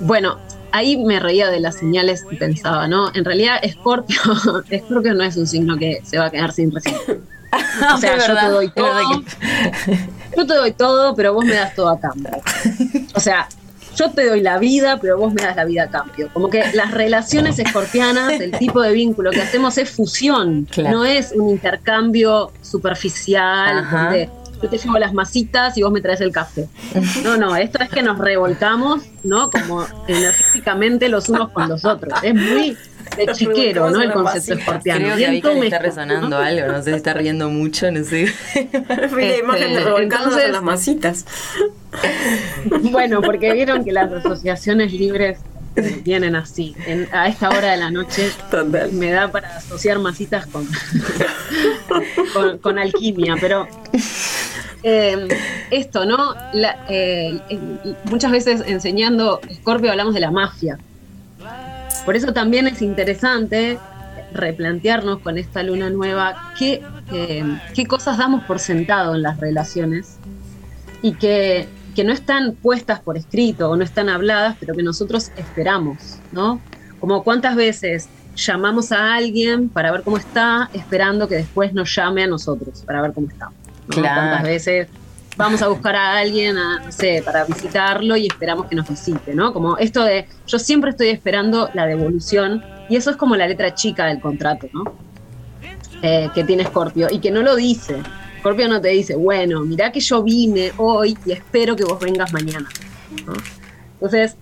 Bueno, 0.00 0.38
ahí 0.74 0.96
me 0.96 1.20
reía 1.20 1.48
de 1.50 1.60
las 1.60 1.76
señales 1.76 2.24
y 2.30 2.36
pensaba, 2.36 2.88
¿no? 2.88 3.10
En 3.14 3.24
realidad, 3.24 3.60
Scorpio, 3.70 4.18
Scorpio 4.84 5.14
no 5.14 5.22
es 5.24 5.36
un 5.36 5.46
signo 5.46 5.76
que 5.76 6.00
se 6.04 6.18
va 6.18 6.26
a 6.26 6.30
quedar 6.30 6.52
sin 6.52 6.70
recibir. 6.72 6.98
O 7.94 7.98
sea, 7.98 8.16
yo 8.18 8.34
te 8.36 8.46
doy 8.48 8.68
todo. 8.70 9.22
Yo 10.36 10.44
te 10.46 10.54
doy 10.54 10.72
todo, 10.72 11.14
pero 11.14 11.34
vos 11.34 11.44
me 11.44 11.54
das 11.54 11.72
todo 11.76 11.88
a 11.88 12.00
cambio. 12.00 12.30
O 13.14 13.20
sea, 13.20 13.48
yo 13.96 14.10
te 14.10 14.26
doy 14.28 14.40
la 14.40 14.58
vida, 14.58 14.98
pero 15.00 15.18
vos 15.18 15.32
me 15.32 15.40
das 15.42 15.54
la 15.54 15.64
vida 15.64 15.84
a 15.84 15.88
cambio. 15.88 16.28
Como 16.32 16.50
que 16.50 16.64
las 16.74 16.90
relaciones 16.90 17.58
escorpianas, 17.60 18.40
el 18.40 18.50
tipo 18.58 18.80
de 18.82 18.92
vínculo 18.92 19.30
que 19.30 19.40
hacemos 19.42 19.78
es 19.78 19.88
fusión, 19.90 20.66
Claro. 20.68 20.98
no 20.98 21.04
es 21.04 21.30
un 21.32 21.48
intercambio 21.48 22.50
superficial 22.60 23.78
Ajá. 23.78 24.02
donde 24.04 24.30
yo 24.62 24.68
te 24.68 24.78
llevo 24.78 24.98
las 24.98 25.12
masitas 25.12 25.76
y 25.78 25.82
vos 25.82 25.92
me 25.92 26.00
traes 26.00 26.20
el 26.22 26.32
café. 26.32 26.68
No, 27.22 27.36
no, 27.36 27.54
esto 27.54 27.82
es 27.82 27.88
que 27.90 28.02
nos 28.02 28.18
revolcamos, 28.18 29.02
¿no? 29.22 29.50
Como 29.50 29.86
los 31.08 31.28
unos 31.28 31.50
con 31.50 31.68
los 31.68 31.84
otros. 31.84 32.18
Es 32.22 32.34
muy 32.34 32.76
de 33.16 33.26
chiquero, 33.32 33.90
¿no? 33.90 34.00
El 34.02 34.12
concepto 34.12 34.54
escorpiano. 34.54 35.14
Creo 35.16 35.40
que 35.60 35.64
está 35.66 35.78
resonando 35.78 36.36
algo, 36.38 36.72
no 36.72 36.82
sé 36.82 36.90
si 36.90 36.96
está 36.96 37.14
riendo 37.14 37.48
mucho, 37.50 37.90
no 37.90 38.04
sé. 38.04 38.26
Fui 39.10 39.28
la 39.28 39.36
imagen 39.38 39.68
de 39.68 39.74
Este, 39.74 39.84
revolcándonos 39.84 40.10
entonces- 40.38 40.44
en 40.46 40.52
las 40.52 40.62
masitas. 40.62 41.24
Bueno, 42.90 43.20
porque 43.22 43.52
vieron 43.52 43.84
que 43.84 43.92
las 43.92 44.10
asociaciones 44.12 44.92
libres 44.92 45.38
eh, 45.76 46.00
vienen 46.04 46.36
así. 46.36 46.74
En- 46.86 47.08
a 47.12 47.28
esta 47.28 47.48
hora 47.50 47.72
de 47.72 47.76
la 47.78 47.90
noche 47.90 48.30
me 48.92 49.10
da 49.10 49.30
para 49.30 49.56
asociar 49.58 49.98
masitas 49.98 50.46
con, 50.46 50.66
con, 52.32 52.58
con 52.58 52.78
alquimia, 52.78 53.36
pero 53.40 53.66
eh, 54.84 55.28
esto, 55.70 56.04
¿no? 56.04 56.34
Eh, 56.90 57.40
muchas 58.04 58.30
veces 58.30 58.62
enseñando 58.66 59.40
Scorpio 59.54 59.90
hablamos 59.90 60.12
de 60.12 60.20
la 60.20 60.30
mafia. 60.30 60.78
Por 62.04 62.16
eso 62.16 62.34
también 62.34 62.66
es 62.66 62.82
interesante 62.82 63.78
replantearnos 64.34 65.20
con 65.20 65.38
esta 65.38 65.62
luna 65.62 65.88
nueva 65.88 66.52
qué, 66.58 66.82
eh, 67.12 67.58
qué 67.74 67.86
cosas 67.86 68.18
damos 68.18 68.44
por 68.44 68.58
sentado 68.58 69.14
en 69.14 69.22
las 69.22 69.40
relaciones 69.40 70.18
y 71.00 71.14
que, 71.14 71.66
que 71.96 72.04
no 72.04 72.12
están 72.12 72.54
puestas 72.54 73.00
por 73.00 73.16
escrito 73.16 73.70
o 73.70 73.76
no 73.76 73.84
están 73.84 74.10
habladas, 74.10 74.56
pero 74.60 74.74
que 74.74 74.82
nosotros 74.82 75.30
esperamos, 75.36 76.18
¿no? 76.30 76.60
Como 77.00 77.24
cuántas 77.24 77.56
veces 77.56 78.08
llamamos 78.36 78.92
a 78.92 79.14
alguien 79.14 79.70
para 79.70 79.92
ver 79.92 80.02
cómo 80.02 80.18
está, 80.18 80.68
esperando 80.74 81.26
que 81.26 81.36
después 81.36 81.72
nos 81.72 81.94
llame 81.94 82.24
a 82.24 82.26
nosotros 82.26 82.82
para 82.84 83.00
ver 83.00 83.12
cómo 83.14 83.28
estamos. 83.28 83.63
¿No? 83.88 83.94
Claro. 83.94 84.20
Cuántas 84.20 84.42
veces 84.42 84.88
vamos 85.36 85.62
a 85.62 85.68
buscar 85.68 85.96
a 85.96 86.16
alguien, 86.18 86.56
a, 86.56 86.80
no 86.80 86.92
sé, 86.92 87.22
para 87.24 87.44
visitarlo 87.44 88.16
y 88.16 88.26
esperamos 88.26 88.66
que 88.66 88.76
nos 88.76 88.88
visite, 88.88 89.34
¿no? 89.34 89.52
Como 89.52 89.76
esto 89.78 90.04
de, 90.04 90.26
yo 90.46 90.58
siempre 90.58 90.90
estoy 90.90 91.08
esperando 91.08 91.70
la 91.74 91.86
devolución 91.86 92.62
y 92.88 92.96
eso 92.96 93.10
es 93.10 93.16
como 93.16 93.36
la 93.36 93.46
letra 93.46 93.74
chica 93.74 94.06
del 94.06 94.20
contrato, 94.20 94.68
¿no? 94.72 94.84
Eh, 96.02 96.28
que 96.34 96.44
tiene 96.44 96.64
Scorpio 96.64 97.08
y 97.10 97.18
que 97.18 97.30
no 97.30 97.42
lo 97.42 97.56
dice. 97.56 97.96
Scorpio 98.40 98.68
no 98.68 98.80
te 98.80 98.88
dice, 98.88 99.16
bueno, 99.16 99.62
mirá 99.62 99.90
que 99.90 100.00
yo 100.00 100.22
vine 100.22 100.72
hoy 100.76 101.16
y 101.24 101.32
espero 101.32 101.76
que 101.76 101.84
vos 101.84 101.98
vengas 101.98 102.32
mañana. 102.32 102.68
¿no? 103.26 103.32
Entonces, 103.94 104.36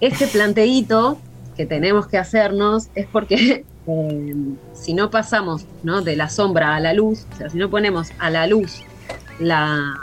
este 0.00 0.26
planteíto 0.26 1.18
que 1.56 1.64
tenemos 1.64 2.06
que 2.06 2.18
hacernos 2.18 2.88
es 2.94 3.06
porque 3.06 3.64
eh, 3.86 4.34
si 4.74 4.94
no 4.94 5.10
pasamos 5.10 5.66
¿no? 5.82 6.02
de 6.02 6.16
la 6.16 6.28
sombra 6.28 6.76
a 6.76 6.80
la 6.80 6.92
luz, 6.92 7.26
o 7.32 7.36
sea, 7.36 7.50
si 7.50 7.58
no 7.58 7.70
ponemos 7.70 8.08
a 8.18 8.30
la 8.30 8.46
luz 8.46 8.82
la, 9.38 9.98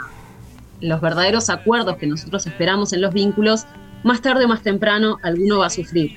los 0.80 1.00
verdaderos 1.00 1.50
acuerdos 1.50 1.96
que 1.96 2.06
nosotros 2.06 2.46
esperamos 2.46 2.92
en 2.92 3.00
los 3.00 3.12
vínculos, 3.12 3.66
más 4.04 4.20
tarde 4.20 4.44
o 4.44 4.48
más 4.48 4.62
temprano 4.62 5.18
alguno 5.22 5.58
va 5.58 5.66
a 5.66 5.70
sufrir. 5.70 6.16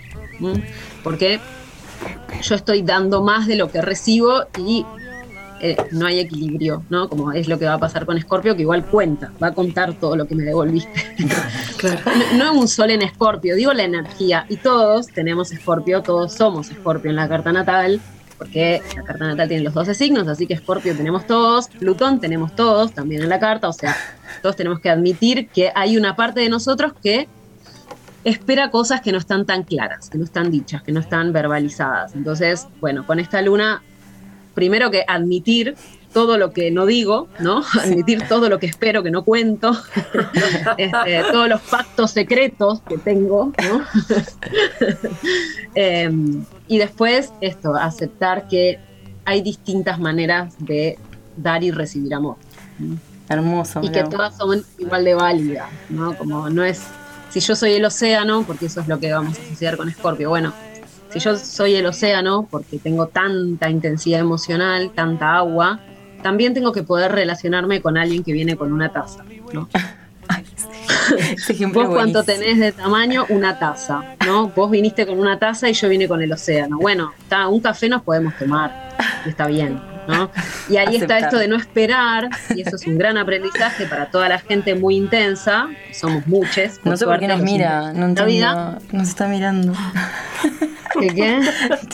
Porque 1.03 1.39
yo 2.41 2.55
estoy 2.55 2.81
dando 2.81 3.21
más 3.21 3.47
de 3.47 3.55
lo 3.55 3.71
que 3.71 3.81
recibo 3.81 4.45
y 4.57 4.85
eh, 5.63 5.77
no 5.91 6.07
hay 6.07 6.19
equilibrio, 6.19 6.83
¿no? 6.89 7.07
Como 7.07 7.31
es 7.31 7.47
lo 7.47 7.59
que 7.59 7.65
va 7.65 7.73
a 7.73 7.77
pasar 7.77 8.07
con 8.07 8.19
Scorpio, 8.19 8.55
que 8.55 8.63
igual 8.63 8.83
cuenta, 8.83 9.31
va 9.41 9.47
a 9.47 9.53
contar 9.53 9.93
todo 9.93 10.15
lo 10.15 10.25
que 10.25 10.35
me 10.35 10.43
devolviste. 10.43 11.15
No, 11.81 12.53
no 12.53 12.59
un 12.59 12.67
sol 12.67 12.91
en 12.91 13.01
Scorpio, 13.09 13.55
digo 13.55 13.73
la 13.73 13.83
energía. 13.83 14.45
Y 14.49 14.57
todos 14.57 15.07
tenemos 15.07 15.49
Scorpio, 15.49 16.03
todos 16.03 16.33
somos 16.33 16.67
Scorpio 16.67 17.09
en 17.09 17.15
la 17.15 17.27
carta 17.27 17.51
natal. 17.51 17.99
porque 18.37 18.81
la 18.95 19.03
carta 19.03 19.25
natal 19.25 19.47
tiene 19.47 19.63
los 19.63 19.73
12 19.73 19.95
signos, 19.95 20.27
así 20.27 20.45
que 20.45 20.53
Escorpio 20.53 20.95
tenemos 20.95 21.25
todos, 21.25 21.67
Plutón 21.67 22.19
tenemos 22.19 22.55
todos 22.55 22.91
también 22.91 23.23
en 23.23 23.29
la 23.29 23.39
carta, 23.39 23.67
o 23.67 23.73
sea, 23.73 23.95
todos 24.41 24.55
tenemos 24.55 24.79
que 24.79 24.89
admitir 24.89 25.47
que 25.49 25.71
hay 25.73 25.97
una 25.97 26.15
parte 26.15 26.41
de 26.41 26.49
nosotros 26.49 26.93
que 27.01 27.27
espera 28.23 28.69
cosas 28.69 29.01
que 29.01 29.11
no 29.11 29.17
están 29.17 29.45
tan 29.45 29.63
claras, 29.63 30.09
que 30.09 30.17
no 30.17 30.23
están 30.23 30.51
dichas, 30.51 30.83
que 30.83 30.91
no 30.91 30.99
están 30.99 31.33
verbalizadas. 31.33 32.15
Entonces, 32.15 32.67
bueno, 32.79 33.05
con 33.05 33.19
esta 33.19 33.41
luna, 33.41 33.81
primero 34.53 34.91
que 34.91 35.03
admitir 35.07 35.75
todo 36.13 36.37
lo 36.37 36.51
que 36.51 36.71
no 36.71 36.85
digo, 36.85 37.27
¿no? 37.39 37.63
Admitir 37.79 38.27
todo 38.27 38.49
lo 38.49 38.59
que 38.59 38.65
espero 38.65 39.01
que 39.03 39.11
no 39.11 39.23
cuento, 39.23 39.71
este, 40.77 41.23
todos 41.31 41.47
los 41.47 41.61
pactos 41.61 42.11
secretos 42.11 42.81
que 42.81 42.97
tengo, 42.97 43.53
¿no? 43.63 43.81
Em, 45.73 46.43
y 46.67 46.77
después 46.79 47.31
esto, 47.39 47.75
aceptar 47.75 48.49
que 48.49 48.77
hay 49.23 49.41
distintas 49.41 49.99
maneras 49.99 50.53
de 50.59 50.97
dar 51.37 51.63
y 51.63 51.71
recibir 51.71 52.13
amor. 52.13 52.35
¿no? 52.77 52.97
Hermoso. 53.29 53.79
Y 53.81 53.89
que 53.89 54.03
todas 54.03 54.35
son 54.35 54.65
igual 54.77 55.05
de 55.05 55.13
válidas, 55.13 55.69
¿no? 55.89 56.17
Como 56.17 56.49
no 56.49 56.65
es, 56.65 56.81
si 57.29 57.39
yo 57.39 57.55
soy 57.55 57.73
el 57.73 57.85
océano, 57.85 58.43
porque 58.45 58.65
eso 58.65 58.81
es 58.81 58.89
lo 58.89 58.99
que 58.99 59.13
vamos 59.13 59.39
a 59.39 59.41
asociar 59.41 59.77
con 59.77 59.87
Escorpio, 59.87 60.27
bueno, 60.27 60.53
si 61.11 61.19
yo 61.19 61.37
soy 61.37 61.75
el 61.75 61.85
océano, 61.85 62.47
porque 62.49 62.79
tengo 62.79 63.07
tanta 63.07 63.69
intensidad 63.69 64.19
emocional, 64.19 64.91
tanta 64.95 65.35
agua, 65.35 65.79
también 66.21 66.53
tengo 66.53 66.71
que 66.71 66.83
poder 66.83 67.11
relacionarme 67.11 67.81
con 67.81 67.97
alguien 67.97 68.23
que 68.23 68.33
viene 68.33 68.55
con 68.55 68.71
una 68.71 68.89
taza, 68.89 69.23
¿no? 69.53 69.67
Vos 71.11 71.49
es 71.49 71.67
cuánto 71.67 71.87
buenísimo. 71.89 72.23
tenés 72.23 72.59
de 72.59 72.71
tamaño, 72.71 73.25
una 73.29 73.59
taza, 73.59 74.15
¿no? 74.25 74.47
Vos 74.49 74.71
viniste 74.71 75.05
con 75.05 75.19
una 75.19 75.37
taza 75.37 75.69
y 75.69 75.73
yo 75.73 75.89
vine 75.89 76.07
con 76.07 76.21
el 76.21 76.31
océano. 76.31 76.77
Bueno, 76.79 77.11
está, 77.19 77.47
un 77.47 77.59
café 77.59 77.89
nos 77.89 78.01
podemos 78.01 78.35
tomar, 78.37 78.95
y 79.25 79.29
está 79.29 79.47
bien, 79.47 79.81
¿no? 80.07 80.29
Y 80.69 80.77
ahí 80.77 80.95
está 80.95 81.19
esto 81.19 81.37
de 81.37 81.47
no 81.47 81.57
esperar, 81.57 82.29
y 82.55 82.61
eso 82.61 82.75
es 82.75 82.87
un 82.87 82.97
gran 82.97 83.17
aprendizaje 83.17 83.85
para 83.85 84.09
toda 84.09 84.29
la 84.29 84.39
gente 84.39 84.75
muy 84.75 84.95
intensa, 84.95 85.67
somos 85.91 86.25
muchos. 86.27 86.79
No 86.83 86.95
sé 86.95 87.05
por 87.05 87.19
qué 87.19 87.27
nos 87.27 87.41
mira, 87.41 87.93
no 87.93 88.07
vida. 88.25 88.77
entiendo. 88.77 88.97
Nos 88.97 89.09
está 89.09 89.27
mirando. 89.27 89.73
¿Qué 90.99 91.07
qué? 91.07 91.41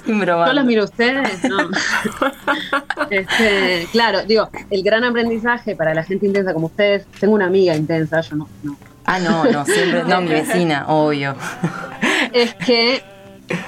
¿Yo 0.07 0.53
los 0.53 0.65
miro 0.65 0.81
a 0.83 0.85
ustedes? 0.85 1.43
No. 1.43 1.57
Este, 3.09 3.87
claro, 3.91 4.23
digo, 4.25 4.49
el 4.69 4.83
gran 4.83 5.03
aprendizaje 5.05 5.75
para 5.75 5.93
la 5.93 6.03
gente 6.03 6.25
intensa 6.25 6.53
como 6.53 6.67
ustedes, 6.67 7.05
tengo 7.19 7.35
una 7.35 7.45
amiga 7.45 7.73
intensa, 7.73 8.19
yo 8.21 8.35
no, 8.35 8.49
no. 8.63 8.75
Ah, 9.05 9.19
no, 9.19 9.45
no, 9.45 9.65
siempre. 9.65 10.03
No, 10.03 10.19
mi 10.19 10.29
vecina, 10.29 10.85
obvio. 10.87 11.35
es 12.33 12.53
que 12.55 13.01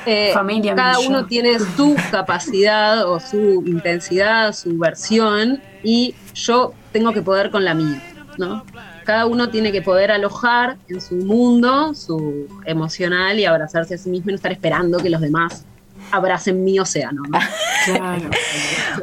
eh, 0.05 0.31
Familia, 0.33 0.75
cada 0.75 0.93
yo. 0.95 1.07
uno 1.07 1.25
tiene 1.25 1.57
su 1.59 1.95
capacidad 2.11 3.09
o 3.09 3.19
su 3.19 3.63
intensidad, 3.65 4.51
su 4.53 4.77
versión, 4.77 5.61
y 5.83 6.15
yo 6.33 6.73
tengo 6.91 7.13
que 7.13 7.21
poder 7.21 7.51
con 7.51 7.63
la 7.63 7.73
mía, 7.73 8.01
¿no? 8.37 8.65
Cada 9.09 9.25
uno 9.25 9.49
tiene 9.49 9.71
que 9.71 9.81
poder 9.81 10.11
alojar 10.11 10.77
en 10.87 11.01
su 11.01 11.15
mundo, 11.15 11.95
su 11.95 12.45
emocional 12.65 13.39
y 13.39 13.45
abrazarse 13.45 13.95
a 13.95 13.97
sí 13.97 14.07
mismo 14.07 14.29
y 14.29 14.33
no 14.33 14.35
estar 14.35 14.51
esperando 14.51 14.99
que 14.99 15.09
los 15.09 15.19
demás 15.19 15.65
abracen 16.11 16.63
mi 16.63 16.77
océano. 16.77 17.23
¿no? 17.27 17.39
Claro. 17.85 18.29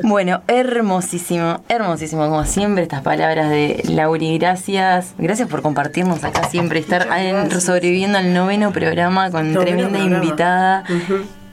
Bueno, 0.02 0.42
hermosísimo, 0.48 1.64
hermosísimo, 1.68 2.28
como 2.28 2.44
siempre, 2.44 2.82
estas 2.84 3.02
palabras 3.02 3.48
de 3.50 3.82
Lauri. 3.88 4.36
Gracias, 4.38 5.14
gracias 5.18 5.48
por 5.48 5.62
compartirnos 5.62 6.22
acá 6.22 6.48
siempre, 6.50 6.78
estar 6.78 7.08
en- 7.18 7.50
sobreviviendo 7.60 8.18
al 8.18 8.32
noveno 8.32 8.70
programa 8.72 9.30
con 9.32 9.52
Noveno 9.54 9.60
tremenda 9.88 9.98
programa. 9.98 10.24
invitada. 10.24 10.84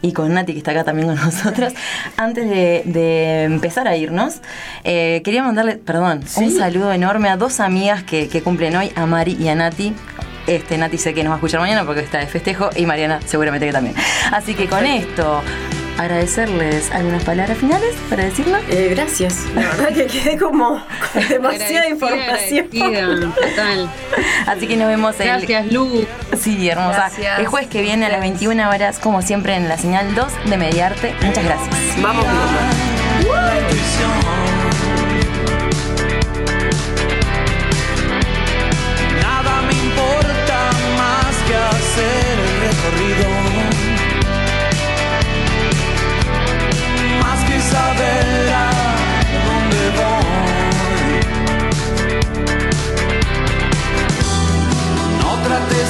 Y 0.04 0.12
con 0.12 0.34
Nati, 0.34 0.52
que 0.52 0.58
está 0.58 0.72
acá 0.72 0.84
también 0.84 1.08
con 1.08 1.16
nosotros. 1.26 1.74
Antes 2.18 2.50
de, 2.50 2.84
de 2.86 3.44
empezar 3.44 3.88
a 3.88 3.96
irnos, 3.96 4.42
eh, 4.84 5.22
quería 5.24 5.44
mandarle, 5.44 5.78
perdón, 5.78 6.26
un 6.36 6.52
saludo 6.52 6.92
enorme 6.92 7.30
a 7.30 7.38
dos 7.38 7.62
amigas 7.62 8.04
que, 8.04 8.28
que 8.28 8.42
cumplen 8.42 8.76
hoy, 8.76 8.92
a 8.96 9.06
Mari 9.06 9.38
y 9.40 9.48
a 9.48 9.56
Nati. 9.56 9.94
Este, 10.46 10.78
Nati 10.78 10.98
sé 10.98 11.14
que 11.14 11.24
nos 11.24 11.32
va 11.32 11.36
a 11.36 11.38
escuchar 11.38 11.62
mañana 11.62 11.86
porque 11.86 12.02
está 12.02 12.20
de 12.20 12.28
festejo 12.28 12.70
y 12.76 12.86
Mariana 12.86 13.22
seguramente 13.26 13.66
que 13.66 13.72
también. 13.72 13.96
Así 14.34 14.56
que 14.56 14.68
con 14.68 14.86
esto, 14.86 15.42
agradecerles 15.98 16.91
algunas 16.91 17.24
palabras 17.24 17.57
finales 17.57 17.95
para 18.10 18.26
decirlo. 18.26 18.57
Eh, 18.70 18.90
gracias. 18.95 19.45
La 19.56 19.61
verdad 19.76 19.94
que 19.94 20.07
quedé 20.07 20.38
como 20.38 20.84
con 21.14 21.28
demasiada 21.30 21.88
información. 21.90 22.70
Total. 22.70 23.90
Así 24.48 24.68
que 24.68 24.78
nos 24.78 24.88
vemos 24.88 25.20
el. 25.20 25.28
Gracias, 25.28 25.72
Lu. 25.72 26.06
Sí, 26.40 26.70
hermosa. 26.70 26.94
Gracias. 26.94 27.40
El 27.40 27.48
jueves 27.48 27.70
que 27.70 27.82
viene 27.82 28.06
a 28.06 28.10
las 28.10 28.22
21 28.22 28.70
horas, 28.70 28.99
como 28.99 29.22
siempre, 29.22 29.56
en 29.56 29.70
la 29.70 29.78
señal 29.78 30.15
2 30.15 30.49
de 30.49 30.57
Mediarte. 30.57 31.14
Muchas 31.22 31.44
gracias. 31.44 32.02
Vamos, 32.02 32.26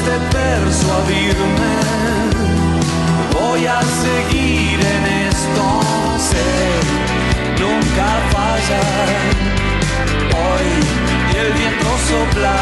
de 0.05 0.19
persuadirme. 0.31 1.73
Voy 3.31 3.65
a 3.65 3.81
seguir 3.81 4.79
en 4.95 5.03
esto. 5.29 5.63
Sé, 6.29 6.49
nunca 7.61 8.07
fallar. 8.33 9.07
Hoy 10.43 10.69
y 11.31 11.37
el 11.37 11.53
viento 11.53 11.89
sopla 12.09 12.57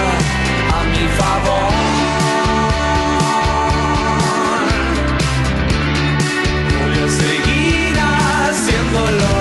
a 0.77 0.83
mi 0.91 1.05
favor. 1.19 1.71
Voy 6.79 6.95
a 7.03 7.09
seguir 7.09 7.97
haciéndolo. 7.99 9.40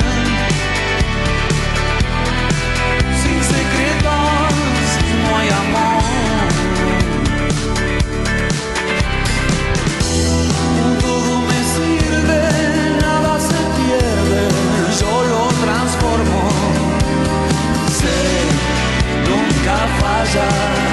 Nunca 20.23 20.90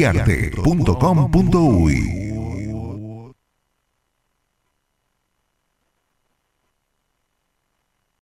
Mediarte.com.uy 0.00 2.19